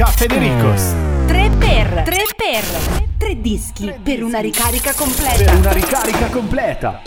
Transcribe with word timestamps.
Caffedericos. 0.00 0.94
3 1.26 1.50
per 1.58 2.02
3 2.06 2.24
per 2.34 2.64
3 3.18 3.40
dischi 3.42 3.92
per 4.02 4.22
una 4.22 4.38
ricarica 4.38 4.92
Per 4.92 4.94
completa. 4.94 5.52
una 5.52 5.72
ricarica 5.72 6.26
completa. 6.28 7.02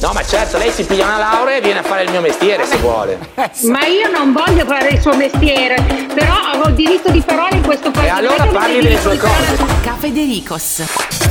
No, 0.00 0.10
ma 0.14 0.24
certo, 0.24 0.58
lei 0.58 0.72
si 0.72 0.82
piglia 0.82 1.06
una 1.06 1.18
laurea 1.18 1.58
e 1.58 1.60
viene 1.60 1.78
a 1.78 1.82
fare 1.84 2.02
il 2.02 2.10
mio 2.10 2.22
mestiere 2.22 2.66
se 2.66 2.78
vuole. 2.78 3.20
Ma 3.36 3.86
io 3.86 4.10
non 4.10 4.32
voglio 4.32 4.66
fare 4.66 4.88
il 4.88 5.00
suo 5.00 5.14
mestiere, 5.14 5.76
però 6.12 6.34
ho 6.60 6.68
il 6.70 6.74
diritto 6.74 7.08
di 7.12 7.20
parola 7.20 7.54
in 7.54 7.62
questo 7.62 7.92
paese. 7.92 8.08
E 8.08 8.10
allora 8.10 8.44
parli 8.46 8.80
delle 8.80 8.98
sue 8.98 9.16
cose. 9.16 9.56
Cafedericos. 9.80 10.82
Caffedericos. 10.82 11.27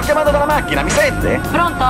Sto 0.00 0.06
chiamando 0.06 0.30
dalla 0.30 0.46
macchina, 0.46 0.82
mi 0.82 0.90
sente? 0.90 1.40
Pronto? 1.50 1.84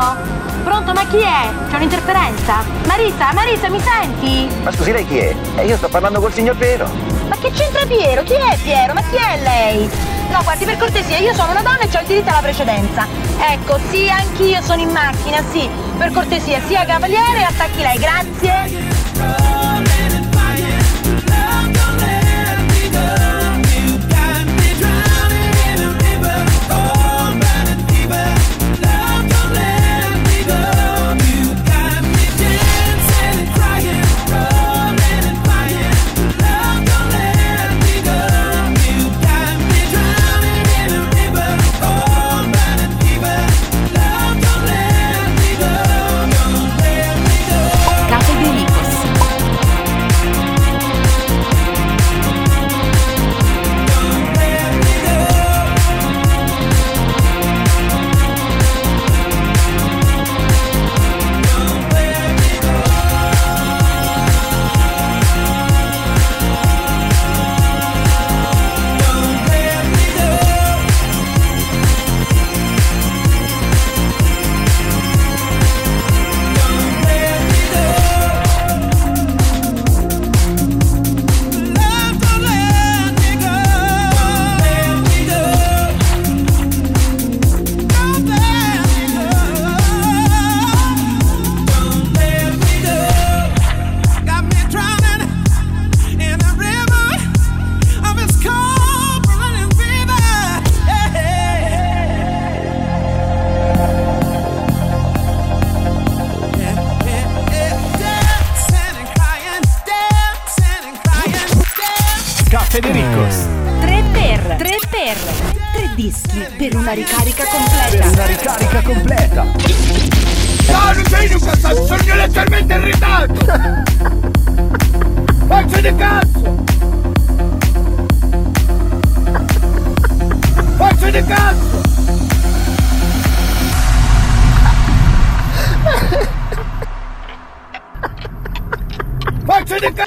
Pronto, 0.64 0.92
ma 0.92 1.06
chi 1.06 1.18
è? 1.18 1.48
C'è 1.70 1.76
un'interferenza? 1.76 2.64
Marisa, 2.86 3.32
Marisa, 3.32 3.68
mi 3.68 3.80
senti? 3.80 4.48
Ma 4.62 4.72
scusi, 4.72 4.92
lei 4.92 5.06
chi 5.06 5.18
è? 5.18 5.34
Eh, 5.56 5.66
io 5.66 5.76
sto 5.76 5.88
parlando 5.88 6.20
col 6.20 6.32
signor 6.32 6.56
Piero. 6.56 6.90
Ma 7.28 7.36
che 7.36 7.50
c'entra 7.52 7.86
Piero? 7.86 8.22
Chi 8.24 8.34
è 8.34 8.58
Piero? 8.62 8.94
Ma 8.94 9.02
chi 9.02 9.16
è 9.16 9.40
lei? 9.42 9.90
No, 10.30 10.42
guardi, 10.42 10.64
per 10.64 10.76
cortesia, 10.76 11.18
io 11.18 11.34
sono 11.34 11.52
una 11.52 11.62
donna 11.62 11.78
e 11.78 11.88
ho 11.96 12.00
il 12.00 12.06
diritto 12.06 12.30
alla 12.30 12.40
precedenza. 12.40 13.06
Ecco, 13.38 13.78
sì, 13.90 14.10
anch'io 14.10 14.60
sono 14.62 14.80
in 14.80 14.90
macchina, 14.90 15.42
sì. 15.50 15.68
Per 15.96 16.10
cortesia, 16.10 16.60
sia 16.66 16.84
cavaliere 16.84 17.38
e 17.38 17.42
attacchi 17.44 17.80
lei, 17.80 17.98
grazie. 17.98 18.89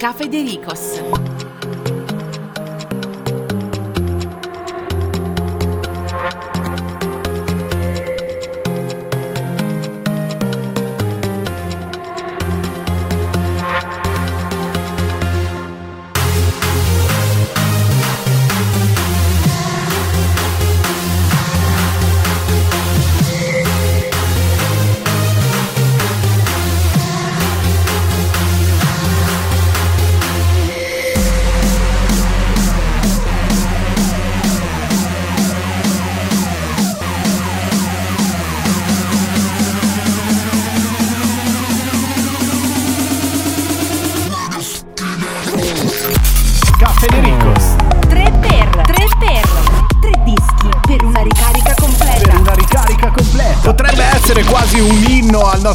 Faccia 0.03 0.27
di 0.27 0.59
cazzo! 0.59 0.92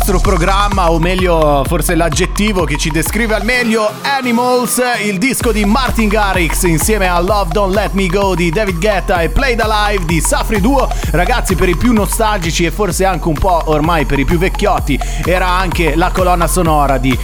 Nostro 0.08 0.20
programma, 0.20 0.90
o 0.90 0.98
meglio, 0.98 1.62
forse 1.66 1.94
l'aggettivo 1.94 2.64
che 2.64 2.78
ci 2.78 2.88
descrive 2.88 3.34
al 3.34 3.44
meglio 3.44 3.90
Animals, 4.00 4.80
il 5.04 5.18
disco 5.18 5.52
di 5.52 5.66
Martin 5.66 6.08
Garrix 6.08 6.62
insieme 6.62 7.06
a 7.06 7.20
Love 7.20 7.50
Don't 7.52 7.74
Let 7.74 7.92
Me 7.92 8.06
Go 8.06 8.34
di 8.34 8.48
David 8.48 8.78
Guetta 8.78 9.20
e 9.20 9.28
Play 9.28 9.54
the 9.54 9.66
Live 9.66 10.06
di 10.06 10.22
Safri 10.22 10.62
Duo. 10.62 10.88
Ragazzi, 11.10 11.56
per 11.56 11.68
i 11.68 11.76
più 11.76 11.92
nostalgici 11.92 12.64
e 12.64 12.70
forse 12.70 13.04
anche 13.04 13.28
un 13.28 13.34
po' 13.34 13.60
ormai 13.66 14.06
per 14.06 14.18
i 14.18 14.24
più 14.24 14.38
vecchiotti, 14.38 14.98
era 15.26 15.46
anche 15.46 15.94
la 15.94 16.10
colonna 16.10 16.46
sonora 16.46 16.96
di 16.96 17.18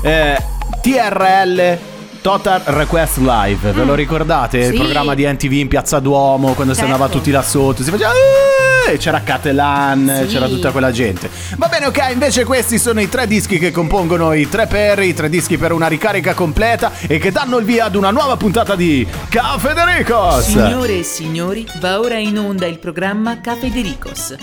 eh, 0.00 0.42
TRL. 0.80 1.99
Total 2.20 2.60
Request 2.66 3.16
Live, 3.18 3.70
ve 3.72 3.84
lo 3.84 3.94
ricordate? 3.94 4.58
Il 4.58 4.72
Sì. 4.72 4.76
programma 4.76 5.14
di 5.14 5.24
NTV 5.26 5.52
in 5.52 5.68
Piazza 5.68 6.00
Duomo 6.00 6.52
quando 6.52 6.74
si 6.74 6.80
Certo. 6.80 6.92
andava 6.94 7.10
tutti 7.10 7.30
là 7.30 7.42
sotto, 7.42 7.82
si 7.82 7.90
faceva 7.90 8.10
"Eh", 8.12 8.98
c'era 8.98 9.22
Catalan, 9.22 10.24
Sì. 10.26 10.32
c'era 10.34 10.46
tutta 10.46 10.70
quella 10.70 10.90
gente. 10.92 11.30
Va 11.56 11.68
bene, 11.68 11.86
ok, 11.86 12.08
invece 12.12 12.44
questi 12.44 12.78
sono 12.78 13.00
i 13.00 13.08
tre 13.08 13.26
dischi 13.26 13.58
che 13.58 13.70
compongono 13.70 14.34
i 14.34 14.48
tre 14.50 14.66
per, 14.66 14.98
i 14.98 15.14
tre 15.14 15.30
dischi 15.30 15.56
per 15.56 15.72
una 15.72 15.86
ricarica 15.88 16.34
completa 16.34 16.92
e 17.06 17.18
che 17.18 17.32
danno 17.32 17.56
il 17.56 17.64
via 17.64 17.86
ad 17.86 17.94
una 17.94 18.10
nuova 18.10 18.36
puntata 18.36 18.74
di 18.76 19.06
Ciao 19.30 19.58
Federicos! 19.58 20.44
Signore 20.44 20.98
e 20.98 21.02
signori, 21.02 21.66
va 21.80 22.00
ora 22.00 22.18
in 22.18 22.38
onda 22.38 22.66
il 22.66 22.78
programma 22.78 23.40
Cafe 23.40 23.70
de 23.70 23.80
Ricos. 23.80 24.34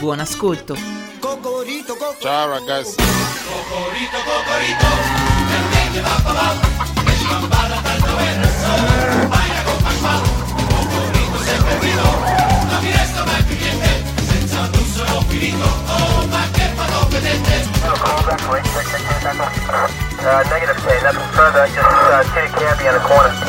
Buon 0.00 0.18
ascolto. 0.18 0.76
Ciao 2.20 2.48
ragazzi. 2.48 2.96
Negative 20.50 20.76
K, 20.84 21.02
nothing 21.02 21.30
further, 21.32 21.66
just 21.66 21.78
uh, 21.78 22.22
take 22.34 22.50
a 22.50 22.54
cabbie 22.54 22.86
in 22.86 22.94
the 22.94 23.00
corner. 23.00 23.43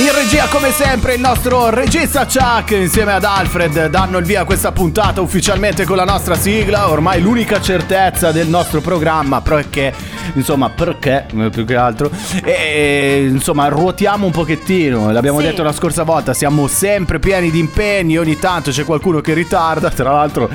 In 0.00 0.14
regia 0.14 0.46
come 0.46 0.72
sempre 0.72 1.12
il 1.12 1.20
nostro 1.20 1.68
regista 1.68 2.24
Chuck 2.24 2.70
insieme 2.70 3.12
ad 3.12 3.22
Alfred 3.22 3.88
danno 3.88 4.16
il 4.16 4.24
via 4.24 4.40
a 4.40 4.44
questa 4.44 4.72
puntata 4.72 5.20
ufficialmente 5.20 5.84
con 5.84 5.94
la 5.94 6.06
nostra 6.06 6.36
sigla, 6.36 6.88
ormai 6.88 7.20
l'unica 7.20 7.60
certezza 7.60 8.32
del 8.32 8.48
nostro 8.48 8.80
programma 8.80 9.42
perché 9.42 9.92
insomma 10.34 10.68
perché 10.70 11.26
eh, 11.36 11.50
più 11.50 11.64
che 11.64 11.76
altro 11.76 12.10
e 12.44 12.58
e, 12.60 13.26
insomma 13.30 13.66
ruotiamo 13.68 14.26
un 14.26 14.32
pochettino, 14.32 15.10
l'abbiamo 15.10 15.38
Sì. 15.40 15.46
detto 15.46 15.62
la 15.62 15.72
scorsa 15.72 16.02
volta, 16.02 16.34
siamo 16.34 16.66
sempre 16.68 17.18
pieni 17.18 17.50
di 17.50 17.58
impegni, 17.58 18.18
ogni 18.18 18.38
tanto 18.38 18.70
c'è 18.70 18.84
qualcuno 18.84 19.20
che 19.20 19.32
ritarda, 19.34 19.90
tra 19.90 20.12
l'altro 20.12 20.48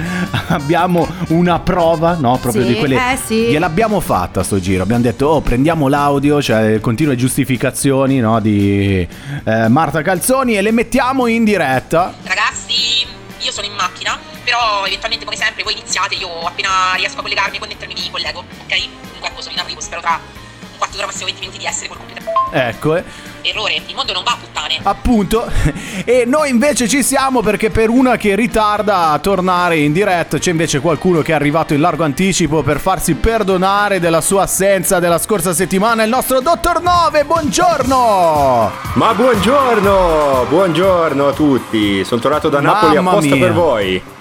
abbiamo 0.48 1.07
una 1.30 1.60
prova, 1.60 2.16
no, 2.19 2.38
proprio 2.38 2.63
Sì, 2.63 2.74
di 2.74 2.75
quelle 2.80 2.95
eh, 2.95 3.18
sì. 3.24 3.36
gliel'abbiamo 3.48 4.00
fatta 4.00 4.44
sto 4.44 4.60
giro, 4.60 4.83
abbiamo 4.83 5.01
detto 5.01 5.27
"Oh, 5.27 5.42
prendiamo 5.42 5.88
l'audio, 5.88 6.42
cioè 6.42 6.80
continue 6.80 7.16
giustificazioni, 7.16 8.19
no, 8.19 8.39
di 8.39 9.07
eh, 9.44 9.68
Marta 9.68 10.01
Calzoni 10.01 10.56
e 10.57 10.62
le 10.62 10.72
mettiamo 10.72 11.27
in 11.27 11.44
diretta. 11.44 12.13
Ragazzi, 12.24 13.06
io 13.39 13.51
sono 13.51 13.68
in 13.68 13.74
macchina, 13.74 14.18
però 14.45 14.86
eventualmente 14.86 15.25
come 15.25 15.36
sempre 15.36 15.63
voi 15.63 15.74
iniziate, 15.74 16.15
io 16.15 16.30
appena 16.45 16.94
riesco 16.95 17.19
a 17.19 17.21
collegarmi 17.24 17.57
e 17.57 17.59
connettermi 17.59 17.94
mi 17.95 18.12
collego, 18.12 18.39
ok? 18.39 18.89
Comunque 19.07 19.30
ecco, 19.30 19.42
sono 19.42 19.53
in 19.53 19.59
arrivo, 19.59 19.81
spero 19.81 20.01
tra 20.01 20.19
un 20.21 20.77
quarto 20.77 20.95
d'ora, 20.95 21.07
massimo 21.07 21.25
20 21.25 21.39
minuti 21.39 21.57
di 21.57 21.65
essere 21.65 21.88
col 21.88 21.97
computer. 21.97 22.24
Ecco, 22.51 22.95
eh. 22.95 23.03
Errore, 23.42 23.81
il 23.86 23.95
mondo 23.95 24.13
non 24.13 24.24
va 24.24 24.31
a 24.31 24.38
puttane. 24.39 24.80
Appunto, 24.81 25.51
e 26.06 26.25
noi 26.25 26.50
invece 26.50 26.88
ci 26.88 27.03
siamo 27.03 27.42
perché 27.42 27.69
per 27.69 27.89
una 27.89 28.18
che 28.18 28.36
ritarda 28.36 29.09
a 29.09 29.19
tornare 29.19 29.77
in 29.77 29.94
diretta 29.94 30.38
c'è 30.38 30.51
invece 30.51 30.80
qualcuno 30.80 31.21
che 31.21 31.31
è 31.31 31.36
arrivato 31.36 31.74
in 31.74 31.81
largo 31.81 32.03
anticipo 32.03 32.63
per 32.63 32.80
farsi 32.80 33.15
perdonare 33.15 34.00
della 34.00 34.21
sua 34.21 34.44
assenza 34.44 35.00
della 35.00 35.19
scorsa 35.19 35.53
settimana, 35.53 36.03
il 36.03 36.09
nostro 36.09 36.39
Dottor 36.39 36.81
Nove, 36.81 37.24
buongiorno! 37.24 38.71
Ma 38.94 39.13
buongiorno, 39.13 40.45
buongiorno 40.50 41.27
a 41.27 41.33
tutti. 41.33 42.03
Sono 42.03 42.21
tornato 42.21 42.50
da 42.50 42.62
Napoli 42.62 42.95
Mamma 42.95 43.12
apposta 43.12 43.36
mia. 43.36 43.45
per 43.45 43.53
voi. 43.53 44.13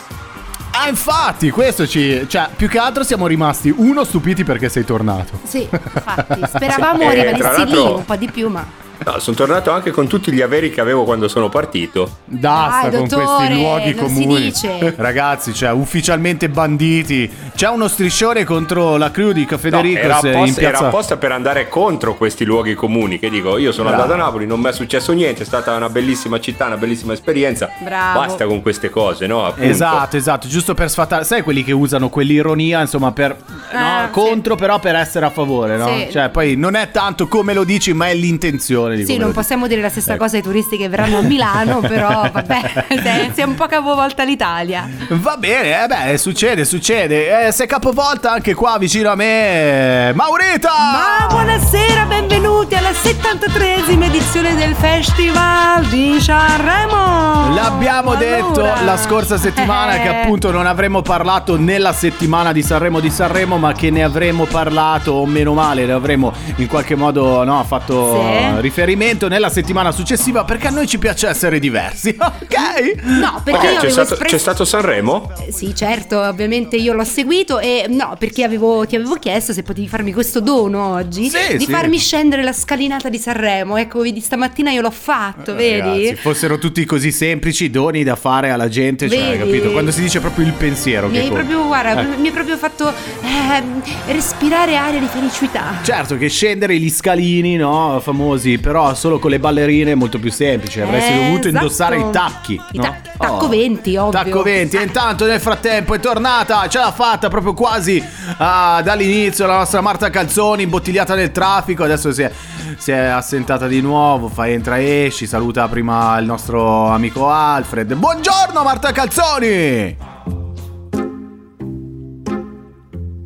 Ah, 0.76 0.88
infatti, 0.88 1.50
questo 1.50 1.87
ci... 1.87 2.26
cioè, 2.29 2.49
più 2.55 2.69
che 2.69 2.79
altro 2.79 3.05
siamo 3.05 3.26
rimasti, 3.26 3.73
uno, 3.75 4.03
stupiti 4.03 4.43
perché 4.43 4.69
sei 4.69 4.85
tornato. 4.85 5.38
Sì, 5.44 5.69
infatti, 5.71 6.41
speravamo 6.53 7.11
Sì, 7.11 7.17
eh, 7.17 7.65
lì 7.65 7.76
un 7.76 8.05
po' 8.05 8.17
di 8.17 8.29
più, 8.31 8.49
ma 8.49 8.82
No, 9.05 9.19
sono 9.19 9.37
tornato 9.37 9.71
anche 9.71 9.91
con 9.91 10.06
tutti 10.06 10.33
gli 10.33 10.41
averi 10.41 10.71
che 10.71 10.81
avevo 10.81 11.05
quando 11.05 11.29
sono 11.29 11.49
partito. 11.49 12.19
Basta 12.25 12.89
Dai, 12.89 12.99
con 13.01 13.09
dottore, 13.09 13.25
questi 13.37 13.55
luoghi 13.55 13.95
comuni. 13.95 14.53
Ragazzi, 14.97 15.53
cioè, 15.53 15.71
ufficialmente 15.73 16.49
banditi. 16.49 17.31
C'è 17.55 17.69
uno 17.69 17.87
striscione 17.89 18.45
contro 18.45 18.97
la 18.97 19.11
crew 19.11 19.33
di 19.33 19.43
No, 19.43 19.47
Cafederico 19.47 19.99
era, 20.01 20.17
apposta, 20.17 20.61
era 20.61 20.79
apposta 20.79 21.17
per 21.17 21.33
andare 21.33 21.69
contro 21.69 22.15
questi 22.17 22.45
luoghi 22.45 22.75
comuni. 22.75 23.19
Che 23.19 23.29
dico, 23.29 23.59
io 23.59 23.73
sono 23.73 23.89
Bravo. 23.89 24.03
andato 24.05 24.21
a 24.21 24.25
Napoli, 24.25 24.47
non 24.47 24.61
mi 24.61 24.69
è 24.69 24.73
successo 24.73 25.12
niente, 25.12 25.43
è 25.43 25.47
stata 25.47 25.75
una 25.77 25.89
bellissima 25.91 26.41
città, 26.41 26.67
una 26.67 26.77
bellissima 26.79 27.12
esperienza. 27.12 27.69
Bravo. 27.83 28.21
Basta 28.21 28.47
con 28.47 28.62
queste 28.62 28.89
cose, 28.91 29.27
no? 29.27 29.45
Appunto. 29.45 29.69
Esatto, 29.69 30.17
esatto, 30.17 30.49
giusto 30.49 30.75
per 30.75 30.89
sfatare, 30.91 31.25
sai 31.25 31.43
quelli 31.43 31.62
che 31.62 31.73
usano 31.73 32.09
quell'ironia, 32.09 32.81
insomma, 32.81 33.12
per 33.12 33.37
no, 33.73 33.79
Ah, 33.79 34.05
sì. 34.06 34.11
contro 34.12 34.55
però 34.56 34.79
per 34.79 34.95
essere 34.95 35.27
a 35.27 35.31
favore, 35.31 35.77
no? 35.77 35.87
Sì. 35.89 36.09
Cioè, 36.11 36.31
poi 36.31 36.56
non 36.56 36.75
è 36.75 36.91
tanto 36.91 37.29
come 37.29 37.53
lo 37.55 37.65
dici, 37.65 37.93
ma 37.93 38.08
è 38.08 38.15
l'intenzione 38.15 38.94
di 38.96 39.05
sì, 39.05 39.17
non 39.17 39.32
possiamo 39.32 39.67
dire 39.67 39.81
la 39.81 39.89
stessa 39.89 40.13
Ecco. 40.15 40.22
cosa 40.24 40.36
ai 40.36 40.43
turisti 40.43 40.77
che 40.77 40.89
verranno 40.89 41.19
a 41.19 41.22
Milano, 41.22 41.81
però 41.86 42.29
vabbè, 42.31 42.84
se- 42.89 43.31
si 43.34 43.41
è 43.41 43.44
un 43.44 43.55
po' 43.55 43.67
capovolta 43.67 44.22
l'Italia. 44.24 44.89
Va 45.08 45.36
bene, 45.36 45.82
eh 45.82 45.86
beh, 45.86 46.19
succede, 46.19 46.65
succede. 46.65 47.46
Eh, 47.46 47.48
è 47.55 47.67
capovolta 47.67 48.31
anche 48.32 48.55
qua 48.55 48.77
vicino 48.79 49.10
a 49.10 49.15
me. 49.15 50.13
Maurita! 50.15 50.70
Ma 50.70 51.27
buonasera, 51.29 52.05
benvenuti 52.06 52.74
alla 52.74 52.91
73esima 52.91 54.05
edizione 54.05 54.55
del 54.55 54.74
Festival 54.74 55.84
di 55.86 56.20
Sanremo. 56.20 57.55
L'abbiamo 57.55 58.10
Allora. 58.13 58.24
detto 58.24 58.63
la 58.84 58.96
scorsa 58.96 59.36
settimana 59.39 59.94
Eh. 59.96 60.01
che 60.03 60.08
appunto 60.08 60.51
non 60.51 60.67
avremmo 60.67 61.03
parlato 61.03 61.56
nella 61.58 61.93
settimana 61.93 62.53
di 62.53 62.63
Sanremo 62.63 63.01
di 63.01 63.10
Sanremo, 63.10 63.56
ma 63.58 63.72
che 63.72 63.91
ne 63.91 64.03
avremmo 64.03 64.44
parlato, 64.44 65.13
o 65.13 65.27
meno 65.27 65.53
male, 65.55 65.84
ne 65.86 65.93
avremmo 65.93 66.32
in 66.56 66.67
qualche 66.67 66.94
modo 66.94 67.44
no, 67.44 67.63
fatto 67.65 68.20
Sì. 68.20 68.60
riferimento 68.60 68.73
nella 68.78 69.50
settimana 69.50 69.93
successiva 69.93 70.43
perché 70.44 70.66
a 70.66 70.70
noi 70.70 70.86
ci 70.88 70.98
piace 70.98 71.28
essere 71.28 71.58
diversi, 71.60 72.08
ok? 72.19 73.02
No, 73.04 73.40
perché 73.44 73.58
Ok, 73.58 73.62
io 73.64 73.70
c'è, 73.70 73.76
avevo 73.76 73.93
stato, 73.93 74.12
espresso- 74.14 74.24
c'è 74.34 74.38
stato 74.38 74.64
Sanremo? 74.64 75.31
Eh, 75.46 75.52
Sì, 75.52 75.74
certo, 75.74 76.19
ovviamente 76.20 76.74
io 76.76 76.93
l'ho 76.93 77.04
seguito 77.04 77.60
e 77.60 77.86
no, 77.88 78.16
perché 78.19 78.43
avevo- 78.43 78.84
ti 78.84 78.96
avevo 78.96 79.14
chiesto 79.14 79.52
se 79.52 79.62
potevi 79.62 79.86
farmi 79.86 80.12
questo 80.12 80.40
dono 80.40 80.94
oggi 80.94 81.28
Sì, 81.28 81.56
di 81.56 81.64
sì. 81.66 81.70
farmi 81.70 81.98
scendere 81.98 82.43
la 82.43 82.52
scalinata 82.52 83.08
di 83.08 83.19
Sanremo. 83.19 83.76
Ecco, 83.76 84.00
vedi, 84.00 84.20
stamattina 84.20 84.72
io 84.72 84.81
l'ho 84.81 84.90
fatto, 84.90 85.54
vedi? 85.54 85.78
Ragazzi, 86.08 86.16
fossero 86.16 86.58
tutti 86.58 86.84
così 86.84 87.12
semplici 87.12 87.70
doni 87.70 88.02
da 88.02 88.16
fare 88.16 88.50
alla 88.50 88.69
gente, 88.69 89.08
cioè, 89.08 89.19
Vedi? 89.19 89.38
capito? 89.38 89.70
Quando 89.70 89.93
si 89.93 90.00
dice 90.00 90.19
proprio 90.20 90.46
il 90.46 90.52
pensiero 90.52 91.06
Mi 91.08 91.19
hai 91.19 91.28
proprio, 91.31 91.64
guarda, 91.66 92.00
Eh. 92.00 92.16
mi 92.16 92.26
hai 92.26 92.32
proprio 92.32 92.56
fatto 92.56 92.93
ehm, 93.22 93.82
respirare 94.08 94.76
aria 94.76 94.98
di 94.98 95.06
felicità. 95.06 95.78
Certo 95.82 96.16
che 96.16 96.28
scendere 96.28 96.76
gli 96.78 96.90
scalini, 96.90 97.54
no, 97.56 98.00
famosi, 98.02 98.58
però 98.65 98.94
solo 98.94 99.19
con 99.19 99.31
le 99.31 99.39
ballerine 99.39 99.91
è 99.93 99.94
molto 99.94 100.19
più 100.19 100.33
semplice. 100.33 100.81
Avresti 100.81 101.13
Eh, 101.13 101.17
dovuto 101.17 101.49
esatto. 101.49 101.63
indossare 101.65 101.99
i 101.99 102.11
tacchi. 102.11 102.55
I 102.73 102.79
no? 102.79 102.83
ta- 102.83 102.97
tacco 103.19 103.44
Oh. 103.44 103.49
20, 103.49 103.97
ovvio. 103.99 104.11
Tacco 104.23 104.43
20. 104.43 104.77
E 104.79 104.83
intanto 104.83 105.27
nel 105.27 105.39
frattempo 105.39 105.93
è 105.93 106.01
tornata, 106.01 106.67
ce 106.69 106.79
l'ha 106.79 106.91
fatta 106.91 107.29
proprio 107.29 107.53
quasi 107.53 108.03
ah, 108.39 108.81
dall'inizio 108.83 109.47
la 109.47 109.59
nostra 109.59 109.83
Marta 109.83 110.09
Calzoni, 110.09 110.63
imbottigliata 110.63 111.15
nel 111.15 111.31
traffico. 111.31 111.85
Adesso 111.85 112.11
si 112.11 112.23
è, 112.23 112.33
si 112.79 112.91
è 112.91 112.97
assentata 112.97 113.67
di 113.67 113.83
nuovo. 113.83 114.29
Fa 114.29 114.49
entra 114.49 114.79
e 114.79 115.05
esci. 115.05 115.27
Saluta 115.27 115.69
prima 115.69 116.17
il 116.19 116.25
nostro 116.25 116.87
amico 116.89 117.29
Alfred. 117.29 117.93
Buongiorno 117.93 118.63
Marta 118.63 118.93
Calzoni! 118.93 119.97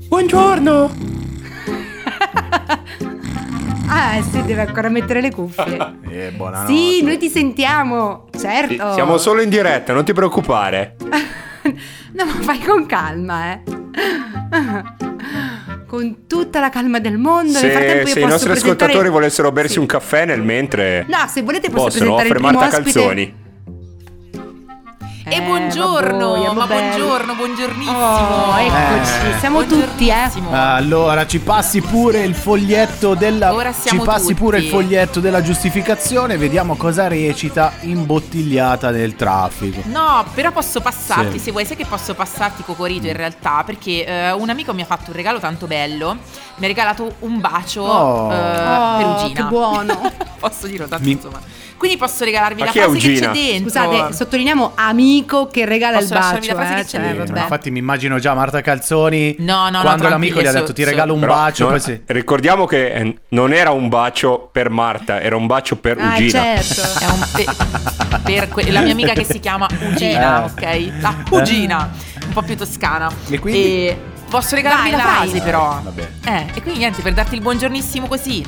Buongiorno. 0.08 0.90
Ah, 3.90 4.20
sì, 4.22 4.42
deve 4.44 4.62
ancora 4.62 4.88
mettere 4.88 5.20
le 5.20 5.30
cuffie. 5.30 5.96
Eh, 6.10 6.30
buonanotte. 6.30 6.72
sì, 6.72 7.02
noi 7.02 7.18
ti 7.18 7.28
sentiamo. 7.28 8.26
Certo. 8.36 8.92
Siamo 8.94 9.18
solo 9.18 9.42
in 9.42 9.50
diretta, 9.50 9.92
non 9.92 10.04
ti 10.04 10.12
preoccupare. 10.12 10.96
No, 12.10 12.24
ma 12.24 12.32
vai 12.44 12.58
con 12.60 12.86
calma, 12.86 13.52
eh. 13.52 13.60
Con 15.86 16.26
tutta 16.26 16.60
la 16.60 16.70
calma 16.70 16.98
del 16.98 17.18
mondo. 17.18 17.52
Se, 17.58 17.70
se 18.06 18.20
i 18.20 18.24
nostri 18.24 18.26
presentare- 18.50 18.52
ascoltatori 18.52 19.08
volessero 19.10 19.52
bersi 19.52 19.74
Sì. 19.74 19.78
un 19.78 19.86
caffè 19.86 20.24
nel 20.24 20.42
mentre 20.42 21.04
No, 21.08 21.26
se 21.28 21.42
volete 21.42 21.68
posso 21.68 21.84
possono, 21.84 22.16
presentare 22.16 22.28
il 22.28 22.34
primo 22.34 22.58
ospite. 22.58 22.82
Calzoni. 22.92 23.34
E 25.30 25.42
buongiorno, 25.42 26.30
vabbè, 26.30 26.52
ma 26.54 26.66
buongiorno, 26.66 27.34
buongiornissimo. 27.34 27.98
Oh, 27.98 28.58
eccoci, 28.58 29.12
Eh. 29.34 29.38
siamo 29.38 29.64
tutti, 29.66 30.08
eh. 30.08 30.30
Allora, 30.50 31.26
ci 31.26 31.38
passi 31.40 31.80
pure 31.82 32.20
il 32.24 32.34
foglietto 32.34 33.14
della 33.14 33.52
Ora 33.52 33.72
Ci 33.72 33.80
siamo 33.80 34.04
passi 34.04 34.22
tutti. 34.28 34.34
pure 34.34 34.58
il 34.58 34.68
foglietto 34.68 35.20
della 35.20 35.42
giustificazione, 35.42 36.36
vediamo 36.38 36.76
cosa 36.76 37.08
recita 37.08 37.72
imbottigliata 37.80 38.90
nel 38.90 39.16
traffico. 39.16 39.80
No, 39.84 40.24
però 40.34 40.50
posso 40.50 40.80
passarti, 40.80 41.38
Sì. 41.38 41.44
se 41.44 41.50
vuoi, 41.52 41.66
sai 41.66 41.76
che 41.76 41.84
posso 41.86 42.14
passarti 42.14 42.62
Cocorito 42.62 43.06
in 43.06 43.16
realtà, 43.16 43.62
perché 43.66 44.06
eh, 44.06 44.32
un 44.32 44.48
amico 44.48 44.72
mi 44.72 44.80
ha 44.82 44.86
fatto 44.86 45.10
un 45.10 45.16
regalo 45.16 45.38
tanto 45.40 45.66
bello, 45.66 46.16
mi 46.56 46.64
ha 46.64 46.68
regalato 46.68 47.16
un 47.20 47.38
bacio 47.40 47.82
Oh. 47.82 48.32
eh, 48.32 48.36
Oh, 48.66 48.96
perugina. 48.96 49.42
che 49.42 49.48
buono. 49.48 50.12
posso 50.40 50.66
dirlo 50.66 50.86
tanto 50.88 51.04
Mi- 51.04 51.12
insomma. 51.12 51.40
Quindi 51.78 51.96
posso 51.96 52.24
regalarvi 52.24 52.58
Ma 52.60 52.66
la 52.66 52.72
frase 52.72 52.98
che 52.98 53.14
c'è 53.20 53.28
dentro. 53.30 53.70
Scusate, 53.70 54.12
sottolineiamo 54.14 54.72
amico 54.74 55.46
che 55.46 55.64
regala 55.64 55.98
Posso 55.98 56.12
il 56.12 56.18
bacio, 56.18 56.52
la 56.52 56.54
frase 56.54 56.72
eh. 56.72 56.76
che 56.76 56.82
c'è 56.82 56.88
Cioè, 56.88 57.00
dentro? 57.00 57.24
vabbè. 57.26 57.40
Infatti 57.40 57.70
mi 57.70 57.78
immagino 57.78 58.18
già 58.18 58.34
Marta 58.34 58.60
Calzoni 58.60 59.36
No, 59.38 59.64
no, 59.64 59.70
no, 59.70 59.80
quando 59.82 60.08
l'amico 60.08 60.40
gli 60.42 60.46
ha 60.46 60.52
detto 60.52 60.72
ti 60.72 60.82
regalo 60.84 61.14
un 61.14 61.20
Però 61.20 61.32
bacio, 61.34 61.68
non- 61.70 62.00
ricordiamo 62.06 62.66
che 62.66 62.92
eh, 62.92 63.16
non 63.28 63.52
era 63.52 63.70
un 63.70 63.88
bacio 63.88 64.48
per 64.50 64.70
Marta, 64.70 65.20
era 65.20 65.36
un 65.36 65.46
bacio 65.46 65.76
per 65.76 65.98
Ah, 66.00 66.14
Ugina. 66.16 66.30
certo. 66.30 66.82
È 66.98 67.06
un 67.06 67.26
pe- 67.32 67.46
per 68.24 68.48
que- 68.48 68.70
la 68.72 68.80
mia 68.80 68.92
amica 68.92 69.12
che 69.12 69.24
si 69.24 69.38
chiama 69.38 69.66
Ugina, 69.92 70.44
ok? 70.44 70.90
La 71.00 71.14
Ugina, 71.30 71.90
un 72.26 72.32
po' 72.32 72.42
più 72.42 72.56
toscana. 72.56 73.08
E 73.28 73.38
quindi? 73.38 73.60
E 73.60 73.96
posso 74.28 74.54
regalarvi 74.56 74.90
Vai, 74.90 74.98
la 74.98 75.04
vai. 75.04 75.14
frase 75.28 75.40
però. 75.42 75.80
Vabbè. 75.82 76.08
Eh, 76.26 76.46
e 76.54 76.60
quindi 76.62 76.80
niente, 76.80 77.02
per 77.02 77.12
darti 77.14 77.34
il 77.36 77.40
buongiornissimo 77.40 78.06
così. 78.08 78.44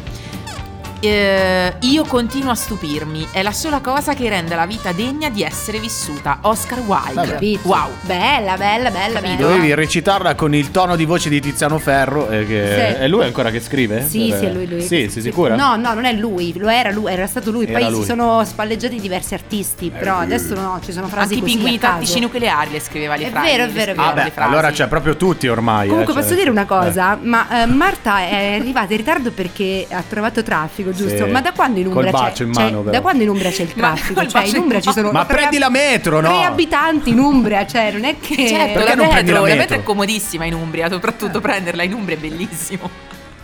Eh, 1.03 1.73
io 1.81 2.05
continuo 2.05 2.51
a 2.51 2.55
stupirmi, 2.55 3.29
è 3.33 3.43
la 3.43 3.53
sola 3.53 3.81
cosa 3.81 4.13
che 4.13 4.29
rende 4.29 4.55
la 4.55 4.67
vita 4.67 4.93
degna 4.93 5.31
di 5.31 5.43
essere 5.43 5.79
vissuta. 5.79 6.39
Oscar 6.43 6.81
Wilde. 6.81 7.15
Vabbè. 7.15 7.29
Capito? 7.33 7.69
Wow. 7.69 7.89
Bella, 8.03 8.57
bella, 8.59 8.91
bella, 8.91 9.21
bella. 9.23 9.37
Dovevi 9.37 9.73
recitarla 9.75 10.35
con 10.35 10.55
il 10.55 10.71
tono 10.71 10.97
di 10.97 11.07
voce 11.07 11.31
di 11.31 11.41
Tiziano 11.41 11.79
Ferro. 11.79 12.29
eh, 12.29 12.47
che- 12.47 12.95
Sì. 12.97 13.01
È 13.03 13.09
lui 13.09 13.25
ancora 13.25 13.51
che 13.51 13.61
scrive? 13.61 14.07
Sì, 14.07 14.29
Per- 14.29 14.39
sì, 14.39 14.45
è 14.45 14.53
lui, 14.53 14.69
lui. 14.69 14.83
Sì, 14.83 15.09
sei 15.09 15.23
sicura? 15.23 15.57
No, 15.57 15.77
no, 15.77 15.95
non 15.95 16.05
è 16.05 16.13
lui, 16.13 16.53
lo 16.59 16.69
era 16.69 16.91
lui, 16.91 17.11
era 17.11 17.27
stato 17.27 17.51
lui. 17.51 17.65
Era 17.67 17.79
Poi 17.79 17.91
lui. 17.91 18.01
si 18.01 18.07
sono 18.07 18.45
spalleggiati 18.45 19.01
diversi 19.01 19.33
artisti, 19.33 19.91
però 19.91 20.19
adesso 20.19 20.55
no, 20.55 20.81
ci 20.85 20.93
sono 20.93 21.07
frasi 21.07 21.33
Anche 21.33 21.37
i 21.37 21.41
così 21.41 21.53
pinguini 21.55 21.79
tattici 21.79 22.21
nucleari 22.21 22.73
le 22.73 22.81
scriveva 22.81 23.17
le 23.17 23.27
È 23.27 23.31
frasi. 23.31 23.47
vero, 23.51 23.65
è 23.65 23.69
vero, 23.71 23.93
è 23.93 23.95
Ah, 23.97 24.03
vero. 24.03 24.15
beh, 24.17 24.25
le 24.25 24.31
frasi. 24.33 24.49
allora 24.53 24.71
c'è 24.71 24.87
proprio 24.87 25.17
tutti 25.17 25.49
ormai. 25.49 25.89
Comunque 25.89 26.13
eh, 26.13 26.15
cioè- 26.17 26.23
posso 26.25 26.37
dire 26.39 26.51
una 26.51 26.67
cosa, 26.67 27.15
Eh. 27.15 27.19
ma 27.27 27.63
eh, 27.63 27.67
Marta 27.67 28.19
è 28.21 28.59
arrivata 28.61 28.93
in 28.93 28.99
ritardo 28.99 29.31
perché 29.31 29.87
ha 29.91 30.03
trovato 30.07 30.43
traffico, 30.43 30.90
giusto? 30.93 31.25
Sì. 31.25 31.31
Ma 31.31 31.41
da 31.41 31.53
quando 31.53 31.81
in 31.81 31.87
Umbria 31.87 32.11
c'è, 32.33 32.45
in 32.45 32.53
c'è- 32.53 32.63
mano, 32.63 32.79
però. 32.81 32.91
da 32.91 33.01
quando 33.01 33.23
in 33.23 33.29
Umbria 33.29 33.51
c'è 33.51 33.63
il 33.63 33.73
traffico? 33.75 34.27
Cioè 34.27 34.47
in 34.47 34.57
Umbria 34.57 34.81
ci 34.81 34.93
sono 34.93 35.11
Ma 35.11 35.25
prendi 35.25 35.59
la 35.59 35.69
metro, 35.71 36.21
no? 36.21 36.29
Tre 36.29 36.43
abitanti 36.45 37.11
in 37.11 37.19
Umbria, 37.19 37.67
cioè 37.67 37.91
non 37.93 38.05
è 38.05 38.17
che 38.21 38.49
Certo, 38.49 38.79
la 38.79 38.95
non 38.95 39.09
prendi 39.09 39.31
metro, 39.31 39.33
la 39.33 39.41
la 39.41 39.45
metro? 39.47 39.59
metro 39.59 39.77
è 39.77 39.83
comodissima 39.83 40.45
in 40.45 40.55
Umbria, 40.55 40.89
soprattutto 40.91 41.41
prenderla 41.41 41.83
in 41.83 41.93
Umbria 41.95 42.17
è 42.17 42.21
bellissimo. 42.21 42.89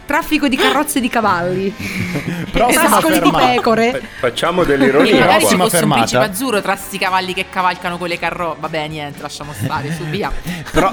traffico 0.07 0.47
di 0.47 0.55
carrozze 0.57 1.01
di 1.01 1.09
cavalli. 1.09 1.75
Prossima 2.53 2.89
Pascoli 2.89 3.15
di 3.15 3.19
fermata. 3.21 3.47
pecore. 3.49 4.03
Facciamo 4.21 4.63
E 4.63 4.67
dell'ironia 4.67 5.19
magari 5.19 5.33
ci 5.33 5.39
prossima 5.41 5.63
fosse 5.65 5.75
un 5.77 5.81
fermata. 5.81 6.01
principe 6.03 6.25
azzurro 6.25 6.63
tra 6.63 6.77
sti 6.77 6.99
cavalli 6.99 7.35
che 7.35 7.47
cavalcano 7.51 7.99
con 7.99 8.07
le 8.09 8.17
carro. 8.19 8.57
Vabbè, 8.59 8.87
niente, 8.87 9.21
lasciamo 9.21 9.53
stare, 9.53 9.93
su 9.93 10.05
via. 10.05 10.31
Pro- 10.71 10.91